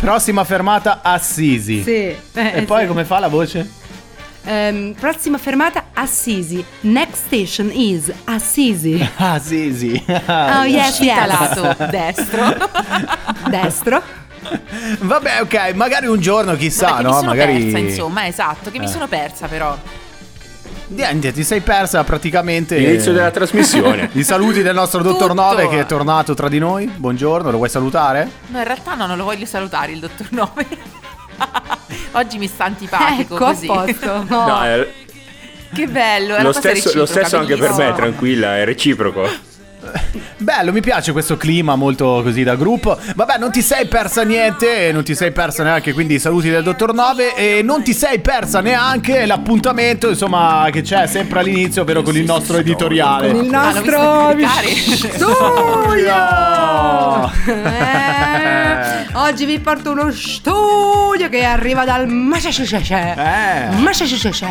prossima 0.00 0.42
fermata 0.44 0.98
Assisi. 1.02 1.82
Sì. 1.82 1.92
E 1.92 2.18
eh, 2.34 2.62
poi 2.62 2.80
sì. 2.82 2.86
come 2.88 3.04
fa 3.04 3.20
la 3.20 3.28
voce? 3.28 3.70
Ehm, 4.44 4.94
prossima 4.98 5.38
fermata 5.38 5.84
Assisi. 5.92 6.64
Next 6.80 7.26
station 7.26 7.70
is 7.72 8.10
Assisi. 8.24 9.06
Assisi. 9.16 10.02
Oh 10.06 10.64
yes, 10.64 10.90
Uscita 10.98 11.26
yes. 11.26 11.26
lato 11.26 11.84
destro. 11.90 12.68
Destro. 13.50 14.02
Vabbè, 15.00 15.42
ok, 15.42 15.74
magari 15.74 16.06
un 16.06 16.18
giorno, 16.20 16.56
chissà, 16.56 16.92
Vabbè, 16.92 16.96
che 16.96 17.02
mi 17.04 17.10
no? 17.10 17.16
sono 17.16 17.28
Magari 17.28 17.62
persa, 17.64 17.78
insomma, 17.78 18.26
esatto, 18.26 18.70
che 18.70 18.78
mi 18.78 18.86
Eh. 18.86 18.88
sono 18.88 19.06
persa 19.06 19.46
però. 19.46 19.76
Niente, 20.88 21.30
ti 21.32 21.44
sei 21.44 21.60
persa 21.60 22.02
praticamente 22.02 22.76
L'inizio 22.76 23.12
della 23.12 23.30
trasmissione. 23.30 24.08
I 24.14 24.24
saluti 24.24 24.62
del 24.62 24.74
nostro 24.74 25.02
dottor 25.02 25.28
Tutto. 25.28 25.40
Nove 25.40 25.68
che 25.68 25.80
è 25.80 25.86
tornato 25.86 26.34
tra 26.34 26.48
di 26.48 26.58
noi. 26.58 26.86
Buongiorno, 26.86 27.50
lo 27.50 27.58
vuoi 27.58 27.68
salutare? 27.68 28.28
No, 28.48 28.58
in 28.58 28.64
realtà 28.64 28.94
no, 28.94 29.06
non 29.06 29.16
lo 29.16 29.22
voglio 29.24 29.46
salutare 29.46 29.92
il 29.92 30.00
dottor 30.00 30.26
Nove. 30.30 30.66
Oggi 32.12 32.38
mi 32.38 32.46
sta 32.46 32.64
antipatico 32.64 33.34
Ecco, 33.34 33.44
così. 33.44 33.66
posto. 33.66 34.24
No. 34.28 34.46
No, 34.46 34.62
è- 34.62 34.92
Che 35.74 35.86
bello, 35.86 36.40
lo, 36.42 36.52
stesso, 36.52 36.90
lo 36.96 37.06
stesso 37.06 37.36
anche 37.36 37.56
per 37.56 37.72
me, 37.74 37.92
tranquilla, 37.94 38.56
è 38.58 38.64
reciproco. 38.64 39.28
Bello, 40.38 40.72
mi 40.72 40.80
piace 40.80 41.12
questo 41.12 41.36
clima 41.36 41.76
molto 41.76 42.20
così 42.22 42.42
da 42.42 42.54
gruppo. 42.56 42.98
Vabbè, 43.14 43.38
non 43.38 43.50
ti 43.50 43.62
sei 43.62 43.86
persa 43.86 44.22
niente, 44.22 44.90
non 44.92 45.02
ti 45.04 45.14
sei 45.14 45.32
persa 45.32 45.62
neanche 45.62 45.92
quindi 45.92 46.14
i 46.14 46.18
saluti 46.18 46.48
del 46.50 46.62
dottor 46.62 46.92
Nove 46.94 47.34
e 47.34 47.62
non 47.62 47.82
ti 47.82 47.92
sei 47.92 48.20
persa 48.20 48.60
neanche 48.60 49.26
l'appuntamento, 49.26 50.08
insomma, 50.08 50.68
che 50.72 50.82
c'è 50.82 51.06
sempre 51.06 51.40
all'inizio, 51.40 51.82
ovvero 51.82 52.02
con 52.02 52.16
il 52.16 52.24
nostro 52.24 52.56
editoriale. 52.58 53.30
Con 53.32 53.44
il 53.44 53.54
Ah, 53.54 53.72
nostro 53.72 54.34
studio. 54.38 54.48
Eh, 57.70 59.06
oggi 59.14 59.44
vi 59.44 59.58
porto 59.60 59.90
uno 59.90 60.10
studio 60.12 61.28
che 61.28 61.44
arriva 61.44 61.84
dal 61.84 62.06
Massachusetts. 62.08 62.90
Eh. 62.90 63.68
Massachusetts. 63.78 64.42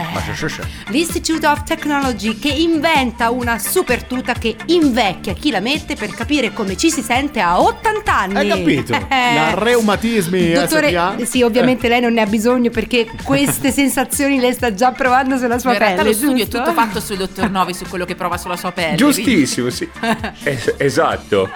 L'Institute 0.88 1.46
of 1.48 1.64
Technology 1.64 2.38
che 2.40 2.50
inventa 2.50 3.30
una 3.30 3.58
super 3.60 4.04
tuta 4.04 4.34
che 4.34 4.56
invecchia 4.68 5.18
chi 5.20 5.52
la 5.52 5.60
mette 5.60 5.96
per 5.96 6.10
capire 6.12 6.54
come 6.54 6.76
ci 6.78 6.90
si 6.90 7.02
sente 7.02 7.40
a 7.40 7.60
80 7.62 8.14
anni. 8.18 8.36
Hai 8.36 8.48
capito? 8.48 8.94
Eh. 8.94 9.08
La 9.36 9.54
reumatismi 9.56 10.52
Dottore, 10.52 10.90
SPA? 10.90 11.16
sì, 11.26 11.42
ovviamente 11.42 11.88
lei 11.88 12.02
non 12.02 12.14
ne 12.14 12.22
ha 12.22 12.26
bisogno 12.26 12.70
perché 12.70 13.08
queste 13.24 13.72
sensazioni 13.72 14.40
le 14.40 14.52
sta 14.54 14.74
già 14.74 14.92
provando 14.92 15.38
sulla 15.38 15.60
sua 15.60 15.74
In 15.74 15.78
realtà 15.80 15.98
pelle. 16.02 16.10
lo 16.10 16.16
studio 16.16 16.36
è 16.44 16.48
giusto? 16.48 16.58
tutto 16.60 16.74
fatto 16.74 17.00
sul 17.00 17.18
dottor 17.18 17.50
Novi, 17.50 17.74
su 17.74 17.86
quello 17.88 18.06
che 18.06 18.16
prova 18.16 18.38
sulla 18.38 18.58
sua 18.58 18.72
pelle. 18.72 18.96
Giustissimo, 18.96 19.70
sì. 19.70 19.88
Es- 20.44 20.74
esatto. 20.78 21.50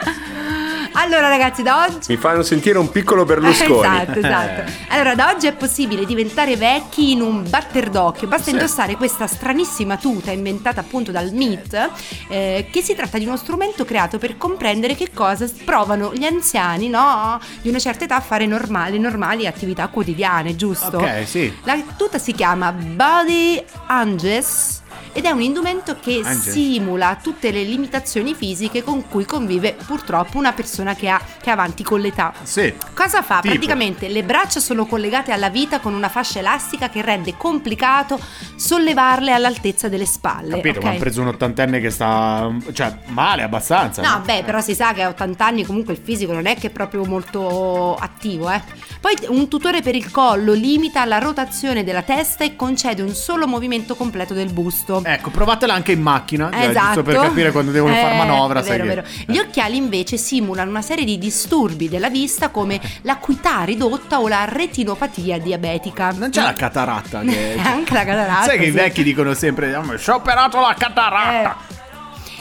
Allora, 0.94 1.28
ragazzi, 1.28 1.64
da 1.64 1.86
oggi. 1.86 2.12
Mi 2.12 2.18
fanno 2.18 2.44
sentire 2.44 2.78
un 2.78 2.90
piccolo 2.90 3.26
Berlusconi. 3.26 3.82
Esatto, 3.94 4.20
esatto. 4.20 4.72
Allora, 4.90 5.16
da 5.16 5.32
oggi 5.34 5.48
è 5.48 5.54
possibile 5.54 6.06
diventare 6.06 6.56
vecchi 6.56 7.12
in 7.12 7.22
un 7.22 7.48
batter 7.50 7.90
d'occhio. 7.90 8.28
Basta 8.28 8.50
indossare 8.50 8.96
questa 8.96 9.28
stranissima 9.28 9.98
tuta 9.98 10.32
inventata 10.32 10.80
appunto 10.80 11.12
dal 11.12 11.32
MIT, 11.32 11.90
eh, 12.30 12.68
che 12.72 12.82
si 12.82 12.96
tratta 12.96 13.18
di 13.18 13.26
uno 13.26 13.38
strumento 13.38 13.86
creato 13.86 14.18
per 14.18 14.38
comprendere 14.38 14.96
che 14.96 15.12
cosa 15.14 15.50
provano 15.66 16.14
gli 16.14 16.24
anziani, 16.24 16.90
no? 16.90 17.40
Di 17.62 17.70
una 17.70 17.80
certa 17.80 18.06
età 18.06 18.16
a 18.16 18.22
fare 18.22 18.46
normali, 18.46 19.00
normali 19.00 19.48
attività 19.48 19.88
quotidiane, 19.88 20.56
giusto? 20.56 20.98
Ok, 20.98 21.28
sì. 21.28 21.54
La 21.64 21.82
tuta 21.98 22.18
si 22.18 22.34
chiama 22.34 22.72
Body 22.72 23.64
Anges 23.88 24.83
ed 25.14 25.26
è 25.26 25.30
un 25.30 25.42
indumento 25.42 25.98
che 26.00 26.22
Anges. 26.24 26.50
simula 26.52 27.18
tutte 27.22 27.52
le 27.52 27.64
limitazioni 27.64 28.34
fisiche 28.34 28.84
con 28.84 29.08
cui 29.08 29.26
convive 29.26 29.76
purtroppo 29.86 30.38
una 30.38 30.54
persona 30.54 30.96
che 30.96 31.10
ha 31.10 31.22
che 31.42 31.50
è 31.50 31.54
avanti 31.54 31.84
con 31.84 32.00
l'età. 32.00 32.34
Sì. 32.42 32.74
Cosa 32.94 33.22
fa? 33.22 33.40
Tipo? 33.42 33.54
Praticamente 33.54 34.08
le 34.08 34.24
braccia 34.24 34.60
sono 34.60 34.86
collegate 34.86 35.32
alla 35.32 35.50
vita 35.50 35.80
con 35.80 35.94
una 35.94 36.10
fascia 36.10 36.40
elastica 36.40 36.90
che 36.90 37.02
rende 37.02 37.36
complicato 37.38 38.20
sollevarle 38.56 39.32
all'altezza 39.32 39.90
delle 39.90 40.06
spalle. 40.06 40.56
Capito, 40.56 40.80
ok? 40.80 40.84
ma 40.84 40.90
hanno 40.92 41.00
preso 41.00 41.22
un 41.22 41.28
ottantenne 41.28 41.80
che 41.80 41.90
sta. 41.90 42.50
cioè, 42.72 42.98
male 43.08 43.44
abbastanza. 43.44 44.02
No, 44.02 44.22
beh, 44.24 44.44
però 44.44 44.62
si 44.62 44.74
sa 44.74 44.94
che 44.94 45.04
a 45.04 45.10
80 45.10 45.46
anni 45.46 45.66
comunque 45.66 45.94
il 45.94 46.00
fisico 46.02 46.32
non 46.34 46.46
è 46.46 46.56
che 46.56 46.68
è 46.68 46.70
proprio 46.70 47.06
molto 47.06 47.96
attivo, 47.96 48.50
eh. 48.50 48.62
Poi 49.00 49.14
un 49.28 49.50
tutore 49.50 49.82
per 49.82 49.96
il 49.96 50.10
collo 50.12 50.54
limita 50.54 51.04
la 51.04 51.18
rotazione 51.20 51.84
della 51.84 52.04
testa 52.04 52.46
e 52.46 52.56
concede 52.56 53.02
un 53.02 53.14
solo 53.14 53.48
movimento 53.48 53.96
completo 53.96 54.34
del 54.34 54.52
busto. 54.52 55.02
Ecco, 55.04 55.30
provatela 55.30 55.74
anche 55.74 55.92
in 55.92 56.02
macchina. 56.02 56.50
cioè, 56.52 56.70
Esatto. 56.70 56.86
Giusto 56.86 57.04
per 57.04 57.16
capire 57.18 57.52
quando 57.52 57.72
devono 57.72 57.94
fare 57.94 58.14
Eh, 58.14 58.18
manovra. 58.18 58.60
è 58.60 58.64
sai 58.64 58.78
vero, 58.82 59.02
che- 59.02 59.08
vero. 59.26 59.34
Gli 59.34 59.38
occhiali 59.38 59.78
invece 59.78 60.18
simulano 60.18 60.70
una 60.70 60.82
serie 60.82 61.06
di 61.06 61.18
disturbi 61.18 61.90
della 61.90 62.10
vista 62.10 62.50
come 62.50 62.80
l'acuità 63.02 63.64
ridotta 63.64 64.20
o 64.20 64.28
la 64.28 64.46
retinopatia 64.46 65.40
diabetica. 65.40 66.12
Non 66.12 66.30
c'è 66.30 66.42
la 66.42 66.54
cataratta. 66.54 67.20
Che... 67.22 67.56
Anche 67.64 67.94
la 67.94 68.06
cataratta. 68.06 68.44
Sai 68.46 68.58
che 68.60 68.66
i 68.66 68.72
vecchi 68.72 69.04
dicono 69.04 69.34
sempre: 69.34 69.76
"Oh, 69.76 69.84
mi 69.84 69.98
sono 69.98 70.18
operato 70.18 70.60
la 70.60 70.76
cataratta. 70.78 71.56
Eh. 71.70 71.82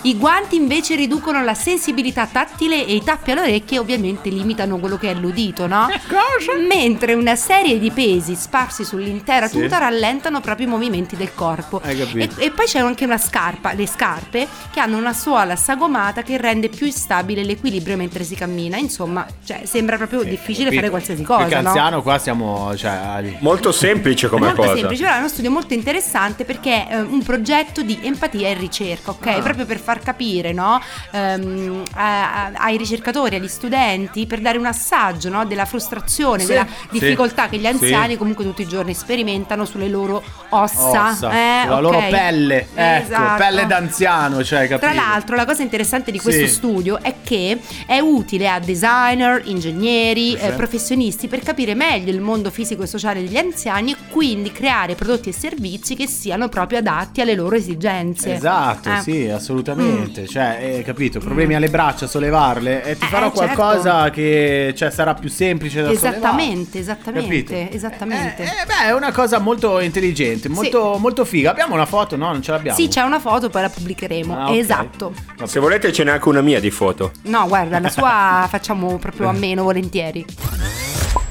I 0.04 0.16
guanti 0.18 0.56
invece 0.56 0.96
riducono 0.96 1.44
la 1.44 1.54
sensibilità 1.54 2.26
tattile 2.26 2.84
e 2.84 2.94
i 2.96 3.02
tappi 3.04 3.30
alle 3.30 3.42
orecchie 3.42 3.78
ovviamente 3.78 4.30
limitano 4.30 4.78
quello 4.78 4.96
che 4.98 5.10
è 5.10 5.14
l'udito, 5.14 5.68
no? 5.68 5.86
Mentre 6.68 7.14
una 7.14 7.36
serie 7.36 7.78
di 7.78 7.90
pesi 7.92 8.34
sparsi 8.34 8.84
sull'intera 8.84 9.46
Sì. 9.46 9.60
tuta 9.60 9.78
rallentano 9.78 10.40
proprio 10.40 10.66
i 10.66 10.70
movimenti 10.70 11.14
del 11.14 11.32
corpo. 11.34 11.80
Hai 11.84 12.00
E, 12.00 12.04
capito? 12.06 12.40
e 12.40 12.50
poi 12.50 12.66
c'è 12.66 12.80
anche 12.80 13.04
una 13.04 13.16
scarpa, 13.18 13.74
le 13.74 13.86
scarpe, 13.86 14.48
che 14.72 14.80
hanno 14.80 14.96
una 14.96 15.12
suola 15.12 15.54
sagomata 15.54 16.22
che 16.22 16.36
rende 16.36 16.68
più 16.68 16.86
instabile 16.86 17.44
l'equilibrio 17.44 17.96
mentre 17.96 18.24
si 18.24 18.34
cammina. 18.34 18.76
Insomma, 18.78 19.24
cioè, 19.44 19.62
sembra 19.66 19.96
proprio 19.98 20.24
difficile 20.24 20.64
Capito? 20.64 20.74
fare 20.80 20.90
qualsiasi 20.90 21.22
cosa, 21.22 21.60
no? 21.60 21.68
anziano, 21.68 22.02
qua 22.02 22.18
siamo. 22.18 22.74
Cioè. 22.76 23.36
Molto 23.38 23.70
semplice 23.70 24.28
come 24.28 24.46
molto 24.46 24.62
cosa. 24.62 24.74
semplice, 24.74 25.02
però 25.04 25.14
è 25.14 25.18
uno 25.18 25.28
studio 25.28 25.50
molto 25.52 25.74
interessante 25.74 26.44
perché 26.44 26.88
è 26.88 26.96
eh, 26.96 27.00
un 27.02 27.22
progetto 27.22 27.82
di 27.82 27.98
empatia 28.02 28.48
e 28.48 28.54
ricerca, 28.54 29.12
ok? 29.12 29.26
Ah. 29.28 29.40
Proprio 29.40 29.64
per 29.64 29.78
far 29.78 29.91
far 29.92 30.00
capire 30.00 30.52
no, 30.52 30.80
ehm, 31.10 31.82
a- 31.94 32.44
a- 32.46 32.50
ai 32.54 32.76
ricercatori, 32.78 33.36
agli 33.36 33.48
studenti, 33.48 34.26
per 34.26 34.40
dare 34.40 34.56
un 34.56 34.64
assaggio 34.66 35.28
no, 35.28 35.44
della 35.44 35.66
frustrazione, 35.66 36.40
Sì, 36.40 36.46
della 36.48 36.66
sì. 36.66 36.98
difficoltà 36.98 37.48
che 37.48 37.58
gli 37.58 37.62
Sì. 37.62 37.66
anziani 37.66 38.16
comunque 38.16 38.44
tutti 38.44 38.62
i 38.62 38.66
giorni 38.66 38.94
sperimentano 38.94 39.64
sulle 39.66 39.88
loro 39.88 40.22
ossa. 40.50 41.10
Ossa, 41.10 41.30
eh, 41.32 41.66
la 41.66 41.74
ok. 41.76 41.80
loro 41.82 41.98
pelle, 42.08 42.68
ecco, 42.74 43.04
Esatto. 43.06 43.36
pelle 43.36 43.66
d'anziano, 43.66 44.42
cioè? 44.42 44.66
Tra 44.78 44.92
l'altro, 44.94 45.36
la 45.36 45.44
cosa 45.44 45.62
interessante 45.62 46.10
di 46.10 46.18
questo 46.20 46.46
Sì. 46.46 46.52
studio 46.52 47.00
è 47.02 47.14
che 47.22 47.58
è 47.86 47.98
utile 47.98 48.48
a 48.48 48.58
designer, 48.58 49.42
ingegneri, 49.44 50.30
Sì. 50.30 50.36
eh, 50.38 50.52
professionisti 50.52 51.28
per 51.28 51.40
capire 51.40 51.74
meglio 51.74 52.10
il 52.10 52.20
mondo 52.20 52.50
fisico 52.50 52.82
e 52.82 52.86
sociale 52.86 53.20
degli 53.22 53.36
anziani 53.36 53.92
e 53.92 53.96
quindi 54.10 54.52
creare 54.52 54.94
prodotti 54.94 55.28
e 55.28 55.32
servizi 55.32 55.94
che 55.96 56.06
siano 56.06 56.48
proprio 56.48 56.78
adatti 56.78 57.20
alle 57.20 57.34
loro 57.34 57.56
esigenze. 57.56 58.34
Esatto, 58.34 58.90
Eh. 58.90 59.00
sì, 59.00 59.28
assolutamente. 59.28 59.81
Cioè, 60.26 60.58
eh, 60.78 60.82
capito, 60.82 61.18
problemi 61.18 61.54
alle 61.54 61.68
braccia, 61.68 62.06
sollevarle 62.06 62.84
e 62.84 62.96
ti 62.96 63.06
farò 63.06 63.26
eh, 63.26 63.36
certo. 63.36 63.54
qualcosa 63.54 64.10
che 64.10 64.72
cioè, 64.76 64.90
sarà 64.90 65.14
più 65.14 65.28
semplice 65.28 65.82
da 65.82 65.90
Esattamente, 65.90 66.78
Capito? 66.78 66.78
esattamente, 66.78 67.70
esattamente. 67.70 68.46
sollevare. 68.46 68.62
Eh, 68.62 68.66
beh, 68.66 68.88
è 68.88 68.94
una 68.94 69.12
cosa 69.12 69.38
molto 69.38 69.80
intelligente, 69.80 70.48
molto, 70.48 70.96
molto 70.98 71.24
figa. 71.24 71.50
Abbiamo 71.50 71.74
una 71.74 71.86
foto, 71.86 72.16
no? 72.16 72.30
Non 72.30 72.42
ce 72.42 72.50
l'abbiamo. 72.50 72.76
Sì, 72.76 72.88
c'è 72.88 73.02
una 73.02 73.20
foto, 73.20 73.50
poi 73.50 73.62
la 73.62 73.70
pubblicheremo. 73.70 74.38
Ah, 74.38 74.50
ok. 74.50 74.56
Esatto. 74.56 75.14
Se 75.44 75.60
volete 75.60 75.92
ce 75.92 76.04
n'è 76.04 76.10
anche 76.12 76.28
una 76.28 76.40
mia 76.40 76.60
di 76.60 76.70
foto. 76.70 77.12
No, 77.22 77.46
guarda, 77.48 77.78
la 77.78 77.90
sua 77.90 78.46
facciamo 78.50 78.98
proprio 78.98 79.28
a 79.28 79.32
meno 79.32 79.62
volentieri. 79.64 80.24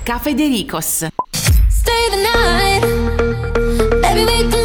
Cafedericos. 0.04 1.08
Stay 1.68 2.10
the 2.10 2.18
night. 2.18 4.00
Maybe 4.02 4.26
we 4.26 4.61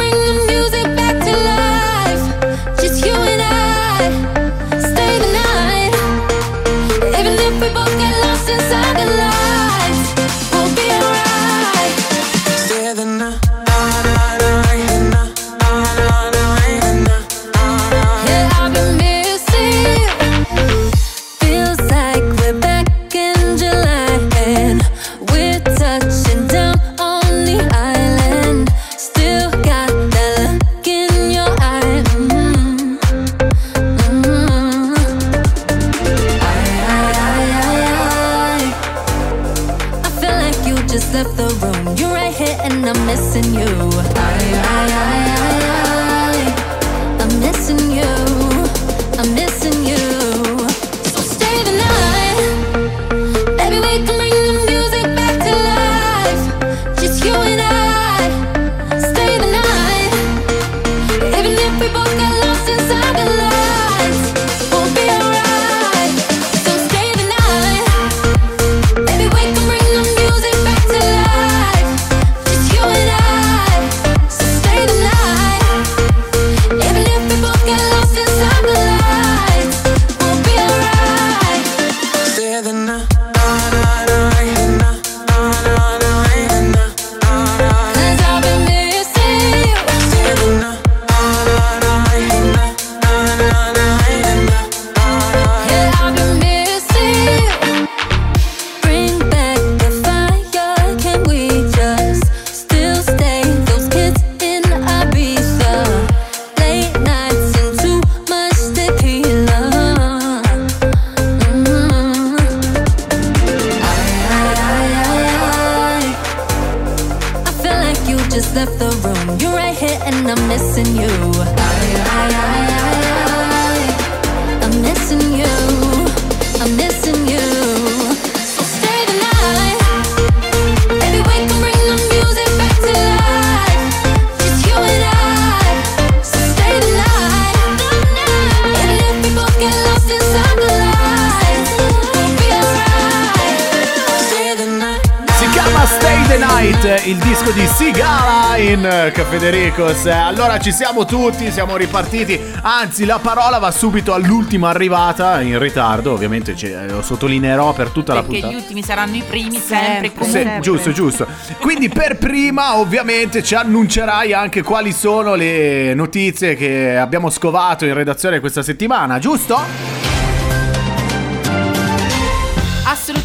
Federicos. 149.77 150.05
Allora 150.07 150.57
ci 150.59 150.71
siamo 150.71 151.05
tutti, 151.05 151.51
siamo 151.51 151.77
ripartiti. 151.77 152.39
Anzi, 152.63 153.05
la 153.05 153.19
parola 153.19 153.59
va 153.59 153.69
subito 153.69 154.13
all'ultima 154.13 154.69
arrivata 154.69 155.39
in 155.41 155.59
ritardo. 155.59 156.13
Ovviamente 156.13 156.55
ce- 156.55 156.85
lo 156.87 157.01
sottolineerò 157.03 157.73
per 157.73 157.89
tutta 157.89 158.13
la 158.15 158.21
Perché 158.23 158.39
puntata. 158.39 158.53
gli 158.53 158.57
ultimi 158.57 158.81
saranno 158.83 159.15
i 159.15 159.23
primi, 159.27 159.59
sempre, 159.59 160.11
Sempre. 160.11 160.25
Comunque. 160.25 160.59
giusto, 160.61 160.91
giusto. 160.91 161.27
Quindi 161.59 161.89
per 161.89 162.17
prima 162.17 162.77
ovviamente 162.77 163.43
ci 163.43 163.53
annuncerai 163.53 164.33
anche 164.33 164.63
quali 164.63 164.91
sono 164.91 165.35
le 165.35 165.93
notizie 165.93 166.55
che 166.55 166.97
abbiamo 166.97 167.29
scovato 167.29 167.85
in 167.85 167.93
redazione 167.93 168.39
questa 168.39 168.63
settimana, 168.63 169.19
giusto? 169.19 169.86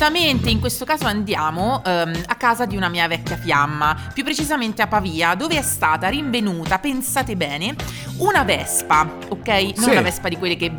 Assolutamente, 0.03 0.51
in 0.51 0.59
questo 0.59 0.85
caso 0.85 1.07
andiamo 1.07 1.81
ehm, 1.85 2.25
a 2.27 2.35
casa 2.35 2.67
di 2.67 2.77
una 2.77 2.89
mia 2.89 3.07
vecchia 3.07 3.37
fiamma, 3.37 4.11
più 4.13 4.25
precisamente 4.25 4.83
a 4.83 4.89
Pavia, 4.89 5.37
dove 5.37 5.57
è 5.57 5.63
stata 5.63 6.09
rinvenuta, 6.09 6.81
pensate 6.81 7.37
bene, 7.37 7.77
una 8.23 8.43
Vespa, 8.45 9.09
ok? 9.29 9.49
Non 9.49 9.73
Sì. 9.77 9.91
una 9.91 10.01
Vespa 10.03 10.29
di 10.29 10.37
quelle 10.37 10.57
che... 10.57 10.73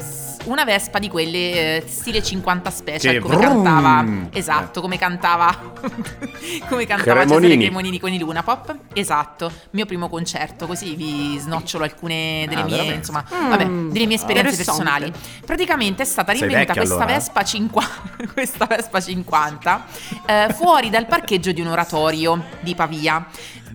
una 0.45 0.63
Vespa 0.65 0.99
di 0.99 1.07
quelle 1.09 1.37
eh, 1.37 1.83
stile 1.87 2.21
50 2.23 2.69
special, 2.69 3.13
Che 3.13 3.19
come 3.19 3.35
vrum. 3.35 3.63
cantava... 3.63 4.05
Esatto, 4.31 4.81
come 4.81 4.97
cantava... 4.97 5.71
come 6.69 6.85
cantava 6.85 7.21
Cesare 7.21 7.25
Cremonini. 7.25 7.57
Cremonini 7.65 7.99
con 7.99 8.13
i 8.13 8.19
Luna 8.19 8.43
Pop. 8.43 8.75
Esatto, 8.93 9.51
mio 9.71 9.85
primo 9.85 10.09
concerto, 10.09 10.67
così 10.67 10.95
vi 10.95 11.37
snocciolo 11.39 11.83
alcune 11.83 12.45
delle 12.47 12.61
Ah, 12.61 12.65
mie, 12.65 12.71
veramente? 12.71 12.97
insomma, 12.97 13.23
Mm, 13.33 13.49
vabbè, 13.49 13.63
delle 13.91 14.05
mie 14.05 14.15
esperienze 14.15 14.51
interessante. 14.51 14.83
personali. 14.83 15.13
Praticamente 15.45 16.03
è 16.03 16.05
stata 16.05 16.31
rinvenuta 16.31 16.73
questa 16.73 16.95
allora, 16.95 17.09
eh? 17.09 17.13
Vespa 17.13 17.43
50, 17.43 18.01
questa 18.33 18.65
Vespa 18.65 18.99
50 19.01 19.85
eh, 20.25 20.47
fuori 20.53 20.89
dal 20.89 21.05
parcheggio 21.07 21.51
di 21.51 21.61
un 21.61 21.67
oratorio 21.67 22.41
di 22.61 22.73
Pavia. 22.75 23.25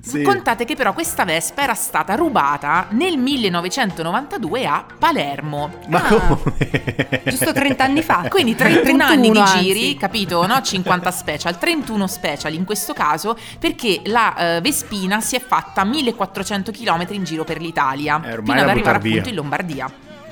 Sì. 0.08 0.22
Contate 0.22 0.64
che 0.64 0.74
però 0.74 0.92
questa 0.94 1.24
Vespa 1.24 1.62
era 1.62 1.74
stata 1.74 2.14
rubata 2.14 2.86
nel 2.90 3.18
1992 3.18 4.66
a 4.66 4.84
Palermo. 4.98 5.70
Ma 5.88 5.98
Ah. 5.98 6.08
come? 6.08 7.22
Giusto 7.24 7.52
30 7.52 7.84
anni 7.84 8.02
fa. 8.02 8.26
Quindi 8.28 8.54
31 8.54 9.02
anni 9.04 9.30
di 9.30 9.38
anzi. 9.38 9.58
giri, 9.60 9.96
capito? 9.96 10.46
No? 10.46 10.60
50 10.62 11.10
special, 11.10 11.58
31 11.58 12.06
special 12.06 12.54
in 12.54 12.64
questo 12.64 12.92
caso, 12.94 13.36
perché 13.58 14.00
la 14.06 14.56
eh, 14.56 14.60
Vespina 14.62 15.20
si 15.20 15.36
è 15.36 15.40
fatta 15.40 15.84
1400 15.84 16.72
km 16.72 17.06
in 17.10 17.24
giro 17.24 17.44
per 17.44 17.60
l'Italia, 17.60 18.20
Eh, 18.24 18.36
fino 18.42 18.52
ad 18.60 18.68
arrivare 18.68 18.96
appunto 18.96 19.20
via. 19.20 19.28
in 19.28 19.34
Lombardia. 19.34 19.90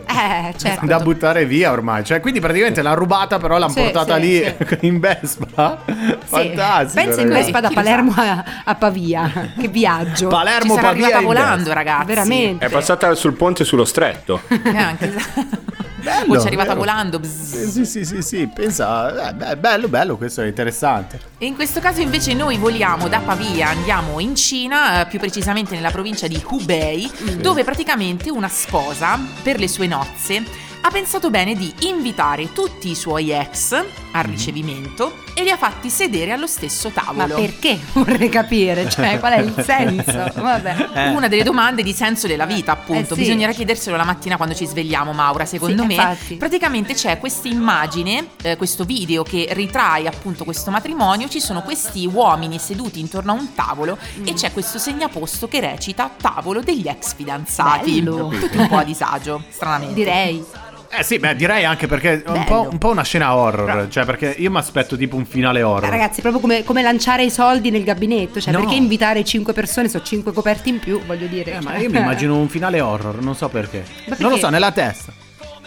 Eh, 0.08 0.54
certo. 0.56 0.86
Da 0.86 1.00
buttare 1.00 1.44
via 1.46 1.72
ormai. 1.72 2.04
Cioè, 2.04 2.20
quindi 2.20 2.40
praticamente 2.40 2.80
l'hanno 2.80 2.96
rubata, 2.96 3.38
però 3.38 3.58
l'hanno 3.58 3.72
Sì, 3.72 3.80
portata 3.82 4.14
sì, 4.14 4.20
lì 4.20 4.54
sì. 4.68 4.78
in 4.86 5.00
Vespa. 5.00 5.82
Fantastico. 6.24 7.04
Pensa 7.04 7.20
in. 7.20 7.28
Vespa 7.28 7.60
da 7.60 7.70
Palermo 7.72 8.14
a, 8.16 8.44
a 8.64 8.74
Pavia. 8.74 9.30
Che 9.58 9.68
viaggio. 9.68 10.28
Palermo 10.28 10.74
Ci 10.74 10.80
sarà 10.80 10.88
Pavia 10.88 11.18
in 11.18 11.24
volando, 11.24 11.72
ragazzi. 11.72 12.06
Veramente. 12.06 12.66
È 12.66 12.70
passata 12.70 13.14
sul 13.14 13.34
ponte 13.34 13.64
sullo 13.64 13.84
stretto. 13.84 14.40
Eh, 14.48 14.76
anche- 14.76 15.14
Bello, 16.06 16.34
o 16.34 16.38
ci 16.38 16.44
è 16.44 16.46
arrivata 16.46 16.68
vero. 16.68 16.80
volando. 16.80 17.18
bzz. 17.18 17.68
Sì, 17.68 17.84
sì, 17.84 17.84
sì, 17.84 18.04
sì, 18.04 18.22
sì, 18.22 18.46
pensa, 18.46 19.30
eh, 19.50 19.56
bello, 19.56 19.88
bello, 19.88 20.16
questo 20.16 20.42
è 20.42 20.46
interessante. 20.46 21.18
E 21.38 21.46
in 21.46 21.56
questo 21.56 21.80
caso 21.80 22.00
invece 22.00 22.32
noi 22.32 22.58
voliamo 22.58 23.08
da 23.08 23.18
Pavia, 23.18 23.70
andiamo 23.70 24.20
in 24.20 24.36
Cina, 24.36 25.00
eh, 25.00 25.06
più 25.06 25.18
precisamente 25.18 25.74
nella 25.74 25.90
provincia 25.90 26.28
di 26.28 26.40
Hubei, 26.48 27.10
dove 27.40 27.64
praticamente 27.64 28.30
una 28.30 28.48
sposa, 28.48 29.18
per 29.42 29.58
le 29.58 29.66
sue 29.66 29.88
nozze, 29.88 30.42
ha 30.82 30.90
pensato 30.90 31.30
bene 31.30 31.54
di 31.54 31.74
invitare 31.80 32.52
tutti 32.52 32.88
i 32.88 32.94
suoi 32.94 33.32
ex 33.32 33.72
al 34.12 34.22
ricevimento 34.22 35.25
e 35.38 35.42
li 35.42 35.50
ha 35.50 35.58
fatti 35.58 35.90
sedere 35.90 36.32
allo 36.32 36.46
stesso 36.46 36.90
Ma 36.94 37.02
tavolo. 37.02 37.34
perché? 37.34 37.78
Vorrei 37.92 38.30
capire, 38.30 38.88
cioè 38.88 39.18
qual 39.18 39.34
è 39.34 39.40
il 39.40 39.52
senso? 39.62 40.30
Vabbè. 40.34 40.88
Eh. 40.94 41.08
Una 41.10 41.28
delle 41.28 41.42
domande 41.42 41.82
di 41.82 41.92
senso 41.92 42.26
della 42.26 42.46
vita, 42.46 42.72
appunto. 42.72 43.12
Eh 43.12 43.16
sì. 43.16 43.20
Bisognerà 43.22 43.52
chiederselo 43.52 43.96
la 43.96 44.04
mattina 44.04 44.36
quando 44.36 44.54
ci 44.54 44.64
svegliamo, 44.66 45.12
Maura. 45.12 45.44
Secondo 45.44 45.82
Sì, 45.82 45.88
me, 45.88 45.94
infatti. 45.94 46.36
praticamente 46.36 46.94
c'è 46.94 47.18
questa 47.18 47.48
immagine, 47.48 48.28
eh, 48.42 48.56
questo 48.56 48.84
video 48.84 49.22
che 49.24 49.48
ritrae 49.50 50.06
appunto 50.06 50.44
questo 50.44 50.70
matrimonio. 50.70 51.28
Ci 51.28 51.40
sono 51.40 51.60
questi 51.60 52.06
uomini 52.06 52.58
seduti 52.58 52.98
intorno 52.98 53.32
a 53.32 53.34
un 53.34 53.52
tavolo 53.52 53.98
e 54.24 54.32
c'è 54.32 54.52
questo 54.52 54.78
segnaposto 54.78 55.48
che 55.48 55.60
recita 55.60 56.10
tavolo 56.18 56.62
degli 56.62 56.88
ex 56.88 57.14
fidanzati. 57.14 58.00
Bello. 58.00 58.28
Tutti 58.28 58.56
un 58.56 58.68
po' 58.68 58.78
a 58.78 58.84
disagio, 58.84 59.42
stranamente. 59.50 59.92
Direi. 59.94 60.44
Eh 60.88 61.02
sì, 61.02 61.18
beh, 61.18 61.34
direi 61.36 61.64
anche 61.64 61.86
perché 61.86 62.22
è 62.22 62.28
un 62.30 62.44
po', 62.44 62.68
un 62.70 62.78
po' 62.78 62.90
una 62.90 63.02
scena 63.02 63.34
horror, 63.34 63.88
cioè 63.88 64.04
perché 64.04 64.34
io 64.38 64.50
mi 64.50 64.58
aspetto 64.58 64.96
tipo 64.96 65.16
un 65.16 65.26
finale 65.26 65.62
horror. 65.62 65.84
Eh, 65.88 65.90
Ragazzi, 65.90 66.18
è 66.18 66.22
proprio 66.22 66.40
come, 66.40 66.64
come 66.64 66.82
lanciare 66.82 67.24
i 67.24 67.30
soldi 67.30 67.70
nel 67.70 67.84
gabinetto. 67.84 68.40
Cioè, 68.40 68.52
No. 68.52 68.60
perché 68.60 68.74
invitare 68.74 69.24
5 69.24 69.52
persone? 69.52 69.88
Sono 69.88 70.04
5 70.04 70.32
coperti 70.32 70.68
in 70.70 70.78
più, 70.78 71.00
voglio 71.04 71.26
dire. 71.26 71.52
Eh, 71.54 71.60
ma 71.60 71.72
cioè. 71.72 71.80
io 71.80 71.90
mi 71.90 71.98
immagino 71.98 72.36
un 72.36 72.48
finale 72.48 72.80
horror, 72.80 73.20
non 73.22 73.34
so 73.34 73.48
perché. 73.48 73.84
perché? 74.06 74.22
Non 74.22 74.30
lo 74.30 74.36
so, 74.38 74.48
nella 74.48 74.70
testa. 74.72 75.12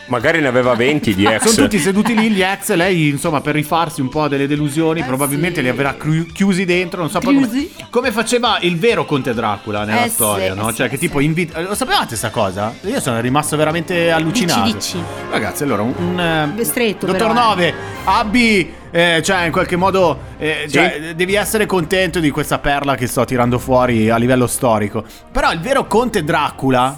Magari 0.09 0.41
ne 0.41 0.47
aveva 0.47 0.73
20 0.75 1.15
di 1.15 1.25
ex. 1.25 1.47
Sono 1.47 1.67
tutti 1.67 1.79
seduti 1.79 2.15
lì, 2.15 2.29
gli 2.31 2.41
ex, 2.41 2.73
lei 2.73 3.09
insomma 3.09 3.41
per 3.41 3.53
rifarsi 3.55 4.01
un 4.01 4.09
po' 4.09 4.27
delle 4.27 4.47
delusioni, 4.47 5.03
probabilmente 5.03 5.57
sì. 5.57 5.61
li 5.63 5.69
avrà 5.69 5.95
cru- 5.95 6.31
chiusi 6.31 6.65
dentro, 6.65 6.99
non 7.01 7.09
so 7.09 7.19
poi 7.19 7.35
come, 7.35 7.67
come 7.89 8.11
faceva 8.11 8.57
il 8.61 8.77
vero 8.77 9.05
Conte 9.05 9.33
Dracula 9.33 9.83
nella 9.85 10.05
Eh, 10.05 10.09
storia, 10.09 10.53
sì, 10.53 10.59
no? 10.59 10.69
sì, 10.69 10.75
Cioè 10.75 10.89
che 10.89 10.95
sì. 10.95 11.01
tipo 11.01 11.19
invita... 11.19 11.61
Lo 11.61 11.75
sapevate 11.75 12.15
sta 12.15 12.29
cosa? 12.31 12.73
Io 12.81 12.99
sono 12.99 13.19
rimasto 13.21 13.55
veramente 13.55 14.11
allucinato. 14.11 14.61
Dici, 14.63 14.73
dici. 14.75 15.03
Ragazzi, 15.29 15.63
allora 15.63 15.83
un... 15.83 15.93
un 15.95 16.55
eh, 16.57 16.63
Stretto, 16.63 17.05
Dottor 17.05 17.27
però, 17.27 17.31
eh. 17.31 17.33
9, 17.55 17.73
abbi... 18.05 18.73
eh, 18.91 19.21
cioè 19.23 19.45
in 19.45 19.51
qualche 19.51 19.75
modo 19.75 20.19
eh, 20.39 20.63
Sì. 20.65 20.71
cioè, 20.73 21.13
devi 21.15 21.35
essere 21.35 21.65
contento 21.67 22.19
di 22.19 22.31
questa 22.31 22.57
perla 22.57 22.95
che 22.95 23.05
sto 23.05 23.23
tirando 23.25 23.59
fuori 23.59 24.09
a 24.09 24.17
livello 24.17 24.47
storico 24.47 25.03
però 25.31 25.51
il 25.51 25.59
vero 25.59 25.85
Conte 25.85 26.23
Dracula 26.23 26.97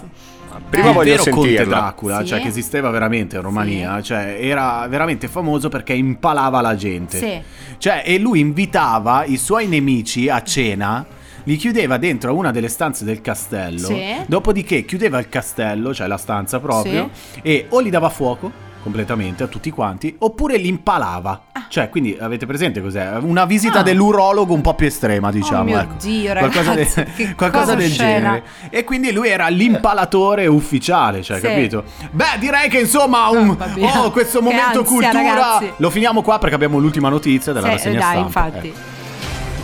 Prima 0.68 0.88
il 0.88 0.94
voglio 0.94 1.10
vero 1.16 1.22
Conte 1.24 1.48
sentirla. 1.48 1.76
Dracula, 1.78 2.18
Sì. 2.20 2.26
cioè 2.26 2.40
che 2.40 2.48
esisteva 2.48 2.90
veramente 2.90 3.36
in 3.36 3.42
Romania, 3.42 4.00
cioè 4.02 4.38
era 4.40 4.86
veramente 4.88 5.28
famoso 5.28 5.68
perché 5.68 5.92
impalava 5.92 6.60
la 6.60 6.74
gente. 6.76 7.18
Sì. 7.18 7.40
Cioè, 7.78 8.02
e 8.04 8.18
lui 8.18 8.40
invitava 8.40 9.24
i 9.24 9.36
suoi 9.36 9.66
nemici 9.68 10.28
a 10.28 10.42
cena, 10.42 11.04
li 11.44 11.56
chiudeva 11.56 11.96
dentro 11.96 12.30
a 12.30 12.32
una 12.34 12.50
delle 12.52 12.68
stanze 12.68 13.04
del 13.04 13.20
castello, 13.20 13.86
Sì. 13.88 14.02
dopodiché 14.26 14.84
chiudeva 14.84 15.18
il 15.18 15.28
castello, 15.28 15.92
cioè 15.92 16.06
la 16.06 16.16
stanza 16.18 16.60
proprio, 16.60 17.10
e 17.42 17.66
o 17.70 17.80
li 17.80 17.90
dava 17.90 18.08
fuoco 18.08 18.70
completamente 18.82 19.42
a 19.42 19.46
tutti 19.46 19.70
quanti, 19.70 20.14
oppure 20.18 20.56
li 20.56 20.68
impalava. 20.68 21.42
Cioè, 21.68 21.88
quindi 21.88 22.16
avete 22.20 22.44
presente 22.44 22.82
cos'è? 22.82 23.16
Una 23.20 23.44
visita 23.46 23.78
Ah. 23.78 23.82
dell'urologo 23.82 24.52
un 24.52 24.60
po' 24.60 24.74
più 24.74 24.86
estrema, 24.86 25.30
diciamo. 25.30 25.62
mio 25.64 25.78
ecco. 25.80 25.94
Dio, 26.00 26.32
qualcosa, 26.34 26.74
ragazzi, 26.74 27.04
de- 27.16 27.34
qualcosa 27.36 27.64
cosa 27.64 27.74
del 27.76 27.90
oscena. 27.90 28.08
genere. 28.18 28.42
E 28.70 28.84
quindi 28.84 29.12
lui 29.12 29.28
era 29.28 29.48
l'impalatore 29.48 30.46
ufficiale, 30.46 31.22
cioè, 31.22 31.36
Sì. 31.38 31.42
capito? 31.46 31.84
Beh, 32.10 32.38
direi 32.38 32.68
che 32.68 32.80
insomma, 32.80 33.28
un, 33.30 33.46
Mamma 33.48 33.66
mia. 33.74 34.02
oh, 34.04 34.10
questo 34.10 34.38
Che 34.38 34.44
momento 34.44 34.66
ansia, 34.80 34.82
cultura 34.84 35.12
ragazzi. 35.12 35.72
lo 35.76 35.90
finiamo 35.90 36.22
qua 36.22 36.38
perché 36.38 36.54
abbiamo 36.54 36.78
l'ultima 36.78 37.08
notizia 37.08 37.52
della 37.52 37.66
Sì, 37.68 37.72
rassegna 37.72 37.98
dai, 38.00 38.10
stampa. 38.10 38.26
infatti. 38.46 38.68
Eh. 38.68 39.00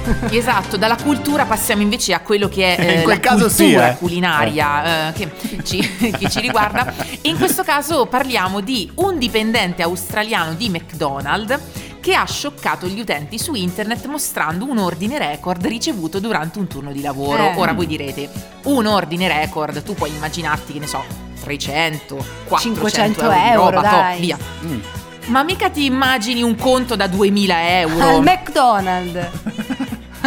Esatto, 0.31 0.77
dalla 0.77 0.97
cultura 0.97 1.45
passiamo 1.45 1.83
invece 1.83 2.13
a 2.15 2.21
quello 2.21 2.49
che 2.49 2.77
è 2.77 2.83
In 2.83 2.99
eh, 3.01 3.03
quel 3.03 3.17
la 3.17 3.21
caso 3.21 3.49
sì, 3.49 3.65
cultura 3.65 3.91
eh. 3.91 3.97
culinaria 3.97 5.09
eh, 5.09 5.13
che, 5.13 5.31
ci, 5.65 5.79
che 6.19 6.29
ci 6.29 6.41
riguarda. 6.41 6.93
E 7.21 7.29
in 7.29 7.37
questo 7.37 7.63
caso 7.63 8.07
parliamo 8.07 8.61
di 8.61 8.91
un 8.97 9.19
dipendente 9.19 9.83
australiano 9.83 10.55
di 10.55 10.69
McDonald's 10.69 11.59
che 12.01 12.15
ha 12.15 12.25
scioccato 12.25 12.87
gli 12.87 13.01
utenti 13.01 13.39
su 13.39 13.55
internet 13.55 14.07
mostrando 14.07 14.65
un 14.65 14.79
ordine 14.79 15.19
record 15.19 15.67
ricevuto 15.67 16.21
durante 16.21 16.59
un 16.59 16.67
turno 16.67 16.93
di 16.93 17.03
lavoro. 17.03 17.51
Eh. 17.51 17.55
Ora 17.57 17.73
voi 17.73 17.87
direte, 17.87 18.31
un 18.65 18.87
ordine 18.87 19.29
record, 19.29 19.83
tu 19.83 19.95
puoi 19.95 20.11
immaginarti 20.11 20.73
che 20.73 20.79
ne 20.79 20.87
so, 20.87 21.03
300, 21.43 22.25
400 22.47 22.89
500 22.89 23.21
euro, 23.23 23.35
euro, 23.35 23.71
roba, 23.71 23.81
dai. 23.81 24.15
toh, 24.15 24.21
via. 24.21 24.39
Mm. 24.65 24.81
Ma 25.27 25.43
mica 25.43 25.69
ti 25.69 25.85
immagini 25.85 26.43
un 26.43 26.57
conto 26.57 26.97
da 26.97 27.07
2000 27.07 27.79
euro? 27.81 28.09
Al 28.09 28.23
McDonald's. 28.23 29.67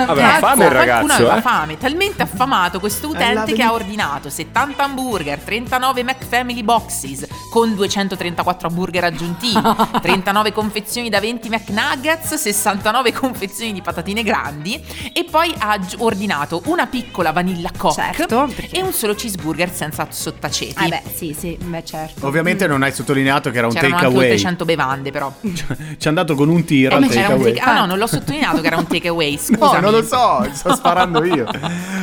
Aveva 0.08 0.28
Cazzo, 0.28 0.40
fame 0.46 0.66
il 0.66 0.72
qualcuno 0.72 0.78
ragazzo, 1.08 1.14
aveva 1.14 1.38
eh? 1.38 1.42
fame, 1.42 1.78
talmente 1.78 2.22
affamato 2.24 2.80
questo 2.80 3.08
utente 3.10 3.54
che 3.54 3.64
ha 3.64 3.74
ordinato 3.74 4.30
70 4.30 4.84
hamburger, 4.84 5.40
39 5.40 6.04
McFamily 6.04 6.64
boxes 6.64 7.28
con 7.52 7.76
234 7.76 8.68
hamburger 8.68 9.04
aggiuntivi, 9.06 9.60
39 10.02 10.52
confezioni 10.52 11.10
da 11.10 11.20
20 11.20 11.50
McNuggets, 11.50 12.34
69 12.36 13.12
confezioni 13.14 13.74
di 13.74 13.82
patatine 13.82 14.24
grandi 14.24 14.82
e 15.14 15.26
poi 15.30 15.54
ha 15.58 15.78
ordinato 15.98 16.62
una 16.66 16.88
piccola 16.88 17.32
vanilla 17.32 17.70
coke 17.78 17.94
Certo, 18.16 18.50
perché- 18.56 18.78
e 18.78 18.82
un 18.82 18.94
solo 18.94 19.14
cheeseburger 19.14 19.72
senza 19.72 20.08
sottaceti. 20.10 20.74
Ah 20.78 20.88
beh, 20.88 21.02
sì, 21.14 21.36
sì, 21.38 21.58
beh 21.62 21.84
certo. 21.86 22.26
Ovviamente 22.28 22.68
non 22.68 22.84
hai 22.84 22.92
sottolineato 22.94 23.50
che 23.52 23.58
era 23.58 23.68
un 23.68 23.74
C'erano 23.74 23.96
take 23.96 24.06
away. 24.08 24.40
100 24.40 24.66
bevande 24.66 25.12
però. 25.12 25.32
Ci 25.42 25.66
è 26.00 26.08
andato 26.08 26.36
con 26.36 26.50
un 26.50 26.64
tir 26.64 26.92
Eh, 26.92 26.96
al 26.96 27.08
take 27.08 27.24
away. 27.24 27.54
take- 27.54 27.60
ah 27.70 27.74
no, 27.80 27.86
non 27.86 27.98
l'ho 27.98 28.08
sottolineato 28.08 28.62
che 28.62 28.68
era 28.68 28.78
un 28.78 28.88
takeaway, 28.88 29.32
No, 29.34 29.38
scusami. 29.58 29.82
Non 29.92 30.00
lo 30.02 30.06
so, 30.06 30.48
sto 30.54 30.74
sparando 30.76 31.24
io. 31.24 31.48